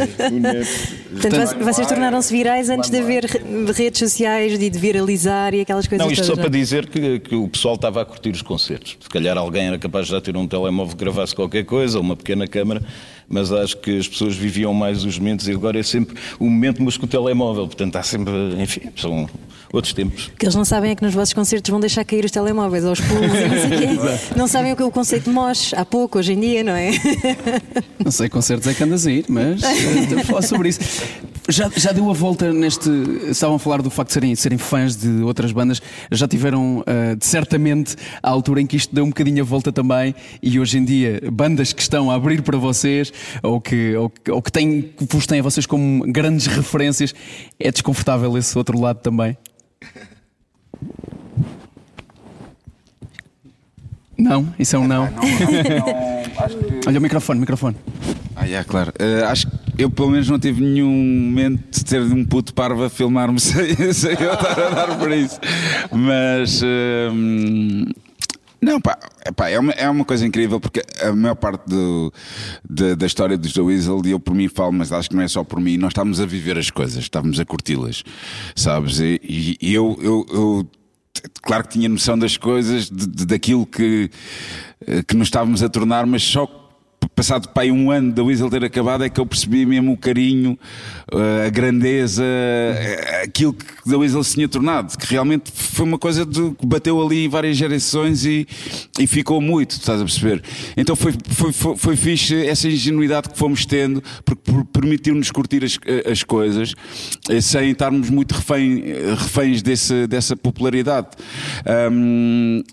Portanto, 1.11 1.55
vo- 1.59 1.65
vocês 1.65 1.87
tornaram-se 1.87 2.31
virais 2.33 2.69
antes 2.69 2.89
de 2.89 2.97
haver 2.97 3.25
re- 3.25 3.71
redes 3.73 3.99
sociais 3.99 4.53
e 4.59 4.69
de 4.69 4.79
viralizar 4.79 5.53
e 5.53 5.61
aquelas 5.61 5.87
coisas 5.87 6.05
Não, 6.05 6.11
isto 6.11 6.23
todas. 6.23 6.35
só 6.37 6.41
para 6.41 6.49
dizer 6.51 6.87
que, 6.87 7.19
que 7.19 7.35
o 7.35 7.47
pessoal 7.47 7.75
estava 7.75 8.01
a 8.01 8.05
curtir 8.05 8.29
os 8.31 8.41
concertos. 8.41 8.97
Se 8.99 9.09
calhar 9.09 9.37
alguém 9.37 9.67
era 9.67 9.77
capaz 9.77 10.05
de 10.07 10.11
já 10.13 10.21
ter 10.21 10.30
um 10.37 10.47
telemóvel 10.47 10.95
que 10.95 11.03
gravasse 11.03 11.35
qualquer 11.35 11.65
coisa, 11.65 11.97
ou 11.97 12.03
uma 12.03 12.15
pequena 12.15 12.47
câmara, 12.47 12.81
mas 13.27 13.51
acho 13.51 13.77
que 13.77 13.97
as 13.97 14.07
pessoas 14.07 14.35
viviam 14.35 14.73
mais 14.73 15.03
os 15.05 15.17
momentos 15.17 15.47
e 15.47 15.51
agora 15.51 15.79
é 15.79 15.83
sempre 15.83 16.15
o 16.39 16.45
momento, 16.45 16.83
mas 16.83 16.97
com 16.97 17.05
o 17.05 17.09
telemóvel. 17.09 17.65
Portanto, 17.67 17.95
há 17.95 18.03
sempre, 18.03 18.33
enfim, 18.59 18.81
são 18.95 19.29
outros 19.71 19.93
tempos. 19.93 20.27
O 20.27 20.31
que 20.31 20.45
eles 20.45 20.55
não 20.55 20.65
sabem 20.65 20.91
é 20.91 20.95
que 20.95 21.03
nos 21.03 21.13
vossos 21.13 21.33
concertos 21.33 21.69
vão 21.69 21.79
deixar 21.79 22.03
cair 22.03 22.25
os 22.25 22.31
telemóveis 22.31 22.85
aos 22.85 22.99
pulos 22.99 23.21
não 23.21 23.29
sei 23.29 23.65
o 23.65 23.79
quê. 23.79 23.91
Não 24.35 24.47
sabem 24.47 24.73
o 24.73 24.75
que 24.75 24.81
é 24.81 24.85
o 24.85 24.91
conceito 24.91 25.25
de 25.25 25.29
mosh 25.29 25.73
há 25.73 25.85
pouco, 25.85 26.19
hoje 26.19 26.33
em 26.33 26.39
dia, 26.39 26.63
não 26.63 26.73
é? 26.73 26.91
Não 28.03 28.11
sei 28.11 28.27
concertos 28.27 28.67
é 28.67 28.73
que 28.73 28.83
andas 28.83 29.05
a 29.05 29.11
ir, 29.11 29.25
mas 29.29 29.61
eh, 29.63 30.23
falar 30.25 30.41
sobre 30.41 30.69
isso. 30.69 30.79
Já, 31.51 31.69
já 31.75 31.91
deu 31.91 32.09
a 32.09 32.13
volta 32.13 32.53
neste. 32.53 32.89
Estavam 33.29 33.57
a 33.57 33.59
falar 33.59 33.81
do 33.81 33.89
facto 33.89 34.07
de 34.07 34.13
serem, 34.13 34.35
serem 34.35 34.57
fãs 34.57 34.95
de 34.95 35.21
outras 35.21 35.51
bandas, 35.51 35.81
já 36.09 36.25
tiveram 36.25 36.81
de 37.17 37.25
certamente 37.25 37.97
a 38.23 38.29
altura 38.29 38.61
em 38.61 38.65
que 38.65 38.77
isto 38.77 38.95
deu 38.95 39.03
um 39.03 39.09
bocadinho 39.09 39.43
a 39.43 39.45
volta 39.45 39.69
também, 39.71 40.15
e 40.41 40.59
hoje 40.59 40.77
em 40.77 40.85
dia, 40.85 41.21
bandas 41.31 41.73
que 41.73 41.81
estão 41.81 42.09
a 42.09 42.15
abrir 42.15 42.41
para 42.41 42.57
vocês, 42.57 43.11
ou 43.43 43.59
que, 43.59 43.93
ou, 43.97 44.11
ou 44.29 44.41
que 44.41 44.51
têm, 44.51 44.81
que 44.81 45.05
vos 45.09 45.27
têm 45.27 45.41
a 45.41 45.43
vocês 45.43 45.65
como 45.65 46.05
grandes 46.09 46.47
referências, 46.47 47.13
é 47.59 47.69
desconfortável 47.69 48.37
esse 48.37 48.57
outro 48.57 48.79
lado 48.79 48.99
também? 48.99 49.37
Não? 54.17 54.53
Isso 54.57 54.75
é 54.75 54.79
um 54.79 54.87
não? 54.87 55.09
Olha 56.87 56.99
o 56.99 57.01
microfone, 57.01 57.39
microfone. 57.39 57.75
Ah, 58.35 58.45
yeah, 58.45 58.67
claro. 58.67 58.91
Eh, 58.99 59.23
acho 59.23 59.47
que 59.47 59.53
eu, 59.77 59.89
pelo 59.89 60.09
menos, 60.09 60.29
não 60.29 60.39
tive 60.39 60.61
nenhum 60.61 60.89
momento 60.91 61.77
de 61.79 61.85
ter 61.85 62.01
um 62.01 62.25
puto 62.25 62.53
parvo 62.53 62.83
a 62.83 62.89
filmar-me 62.89 63.39
sem, 63.41 63.75
sem 63.93 64.11
eu 64.19 64.33
estar 64.33 64.59
a 64.59 64.69
dar 64.69 64.97
por 64.97 65.11
isso. 65.11 65.39
Mas. 65.91 66.61
ehm, 66.63 67.85
não, 68.61 68.79
pá, 68.79 68.97
epá, 69.27 69.49
é, 69.49 69.57
uma, 69.59 69.71
é 69.71 69.89
uma 69.89 70.05
coisa 70.05 70.25
incrível 70.25 70.59
porque 70.59 70.83
a 71.01 71.11
maior 71.13 71.33
parte 71.35 71.67
do- 71.67 72.13
da- 72.67 72.93
da 72.93 73.05
história 73.07 73.35
dos 73.37 73.53
The 73.53 73.61
Weasel, 73.61 74.01
e 74.05 74.11
eu 74.11 74.19
por 74.19 74.35
mim 74.35 74.47
falo, 74.47 74.71
mas 74.71 74.91
acho 74.91 75.09
que 75.09 75.15
não 75.15 75.23
é 75.23 75.27
só 75.27 75.43
por 75.43 75.59
mim, 75.59 75.77
nós 75.77 75.89
estávamos 75.91 76.19
a 76.21 76.25
viver 76.27 76.57
as 76.59 76.69
coisas, 76.69 76.99
estávamos 77.03 77.39
a 77.39 77.45
curti-las, 77.45 78.03
sabes? 78.55 78.99
E, 78.99 79.19
e- 79.23 79.57
e 79.61 79.73
eu, 79.73 79.97
eu, 80.01 80.25
eu 80.31 80.67
claro 81.41 81.63
que 81.63 81.69
tinha 81.69 81.89
noção 81.89 82.17
das 82.17 82.37
coisas, 82.37 82.89
de- 82.89 83.07
de- 83.07 83.25
daquilo 83.25 83.65
que, 83.65 84.09
eh, 84.87 85.03
que 85.03 85.15
nos 85.15 85.27
estávamos 85.27 85.61
a 85.63 85.69
tornar, 85.69 86.05
mas 86.05 86.23
só 86.23 86.45
passado 87.21 87.47
aí 87.55 87.71
um 87.71 87.91
ano 87.91 88.11
da 88.11 88.23
Weasel 88.23 88.49
ter 88.49 88.63
acabado 88.65 89.03
é 89.03 89.09
que 89.09 89.19
eu 89.19 89.25
percebi 89.27 89.63
mesmo 89.63 89.91
o 89.93 89.97
carinho, 89.97 90.57
eh, 91.13 91.45
a 91.45 91.49
grandeza, 91.51 92.23
eh, 92.25 93.21
aquilo 93.25 93.53
que 93.53 93.63
da 93.85 93.95
Weasel 93.95 94.23
se 94.23 94.33
tinha 94.33 94.47
tornado, 94.47 94.97
que 94.97 95.05
realmente 95.05 95.51
foi 95.53 95.85
uma 95.85 95.99
coisa 95.99 96.25
de, 96.25 96.49
que 96.55 96.65
bateu 96.65 96.99
ali 96.99 97.27
várias 97.27 97.55
gerações 97.57 98.25
e, 98.25 98.47
e 98.99 99.05
ficou 99.05 99.39
muito, 99.39 99.71
estás 99.71 100.01
a 100.01 100.03
perceber? 100.03 100.41
Então 100.75 100.95
foi, 100.95 101.13
foi, 101.29 101.53
foi, 101.53 101.77
foi 101.77 101.95
fixe 101.95 102.43
essa 102.47 102.67
ingenuidade 102.67 103.29
que 103.29 103.37
fomos 103.37 103.67
tendo, 103.67 104.01
porque 104.25 104.41
por- 104.51 104.65
permitiu-nos 104.65 105.29
curtir 105.29 105.63
as, 105.63 105.77
as 106.11 106.23
coisas 106.23 106.73
eh, 107.29 107.39
sem 107.39 107.69
estarmos 107.69 108.09
muito 108.09 108.31
refém, 108.31 108.83
reféns 109.15 109.61
desse, 109.61 110.07
dessa 110.07 110.35
popularidade. 110.35 111.09
Ahm, 111.67 112.63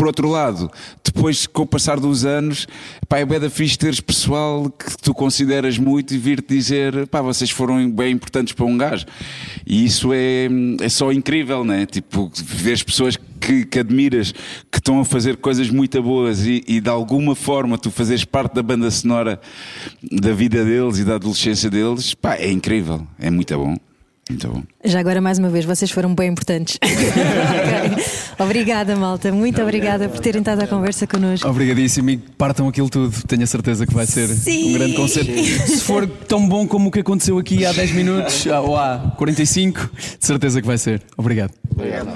por 0.00 0.06
outro 0.06 0.30
lado, 0.30 0.70
depois 1.04 1.46
com 1.46 1.60
o 1.60 1.66
passar 1.66 2.00
dos 2.00 2.24
anos, 2.24 2.66
pá, 3.06 3.18
é 3.18 3.26
da 3.26 3.50
fixe 3.50 3.76
teres 3.76 4.00
pessoal 4.00 4.70
que 4.70 4.96
tu 4.96 5.12
consideras 5.12 5.76
muito 5.76 6.14
e 6.14 6.16
vir-te 6.16 6.54
dizer, 6.54 7.06
pá, 7.08 7.20
vocês 7.20 7.50
foram 7.50 7.90
bem 7.90 8.14
importantes 8.14 8.54
para 8.54 8.64
um 8.64 8.78
gajo. 8.78 9.04
E 9.66 9.84
isso 9.84 10.10
é, 10.14 10.48
é 10.80 10.88
só 10.88 11.12
incrível, 11.12 11.64
né? 11.64 11.84
Tipo, 11.84 12.32
ver 12.34 12.82
pessoas 12.82 13.14
que, 13.38 13.66
que 13.66 13.78
admiras, 13.78 14.32
que 14.72 14.78
estão 14.78 15.00
a 15.00 15.04
fazer 15.04 15.36
coisas 15.36 15.68
muito 15.68 16.02
boas 16.02 16.46
e, 16.46 16.64
e 16.66 16.80
de 16.80 16.88
alguma 16.88 17.34
forma 17.34 17.76
tu 17.76 17.90
fazeres 17.90 18.24
parte 18.24 18.54
da 18.54 18.62
banda 18.62 18.90
sonora 18.90 19.38
da 20.02 20.32
vida 20.32 20.64
deles 20.64 20.96
e 20.96 21.04
da 21.04 21.16
adolescência 21.16 21.68
deles, 21.68 22.14
pá, 22.14 22.36
é 22.36 22.50
incrível, 22.50 23.06
é 23.18 23.28
muito 23.28 23.54
bom. 23.54 23.89
Muito 24.30 24.48
bom. 24.48 24.62
Já 24.84 25.00
agora, 25.00 25.20
mais 25.20 25.40
uma 25.40 25.48
vez, 25.48 25.64
vocês 25.64 25.90
foram 25.90 26.14
bem 26.14 26.30
importantes. 26.30 26.78
Obrigada, 28.38 28.94
malta. 28.94 29.32
Muito 29.32 29.60
obrigada 29.60 30.08
por 30.08 30.20
terem 30.20 30.38
estado 30.40 30.62
à 30.62 30.66
conversa 30.66 31.06
connosco. 31.06 31.46
Obrigadíssimo 31.48 32.10
e 32.10 32.16
partam 32.16 32.68
aquilo 32.68 32.88
tudo. 32.88 33.14
Tenho 33.26 33.42
a 33.42 33.46
certeza 33.46 33.86
que 33.86 33.92
vai 33.92 34.06
ser 34.06 34.28
Sim. 34.28 34.70
um 34.70 34.72
grande 34.74 34.94
concerto. 34.94 35.32
Se 35.32 35.80
for 35.80 36.06
tão 36.06 36.48
bom 36.48 36.66
como 36.66 36.88
o 36.88 36.92
que 36.92 37.00
aconteceu 37.00 37.38
aqui 37.38 37.66
há 37.66 37.72
10 37.72 37.90
minutos 37.90 38.46
ou 38.46 38.76
há 38.76 39.12
45, 39.18 39.90
de 40.18 40.26
certeza 40.26 40.60
que 40.60 40.66
vai 40.66 40.78
ser. 40.78 41.02
Obrigado. 41.18 41.52
Obrigado. 41.74 42.08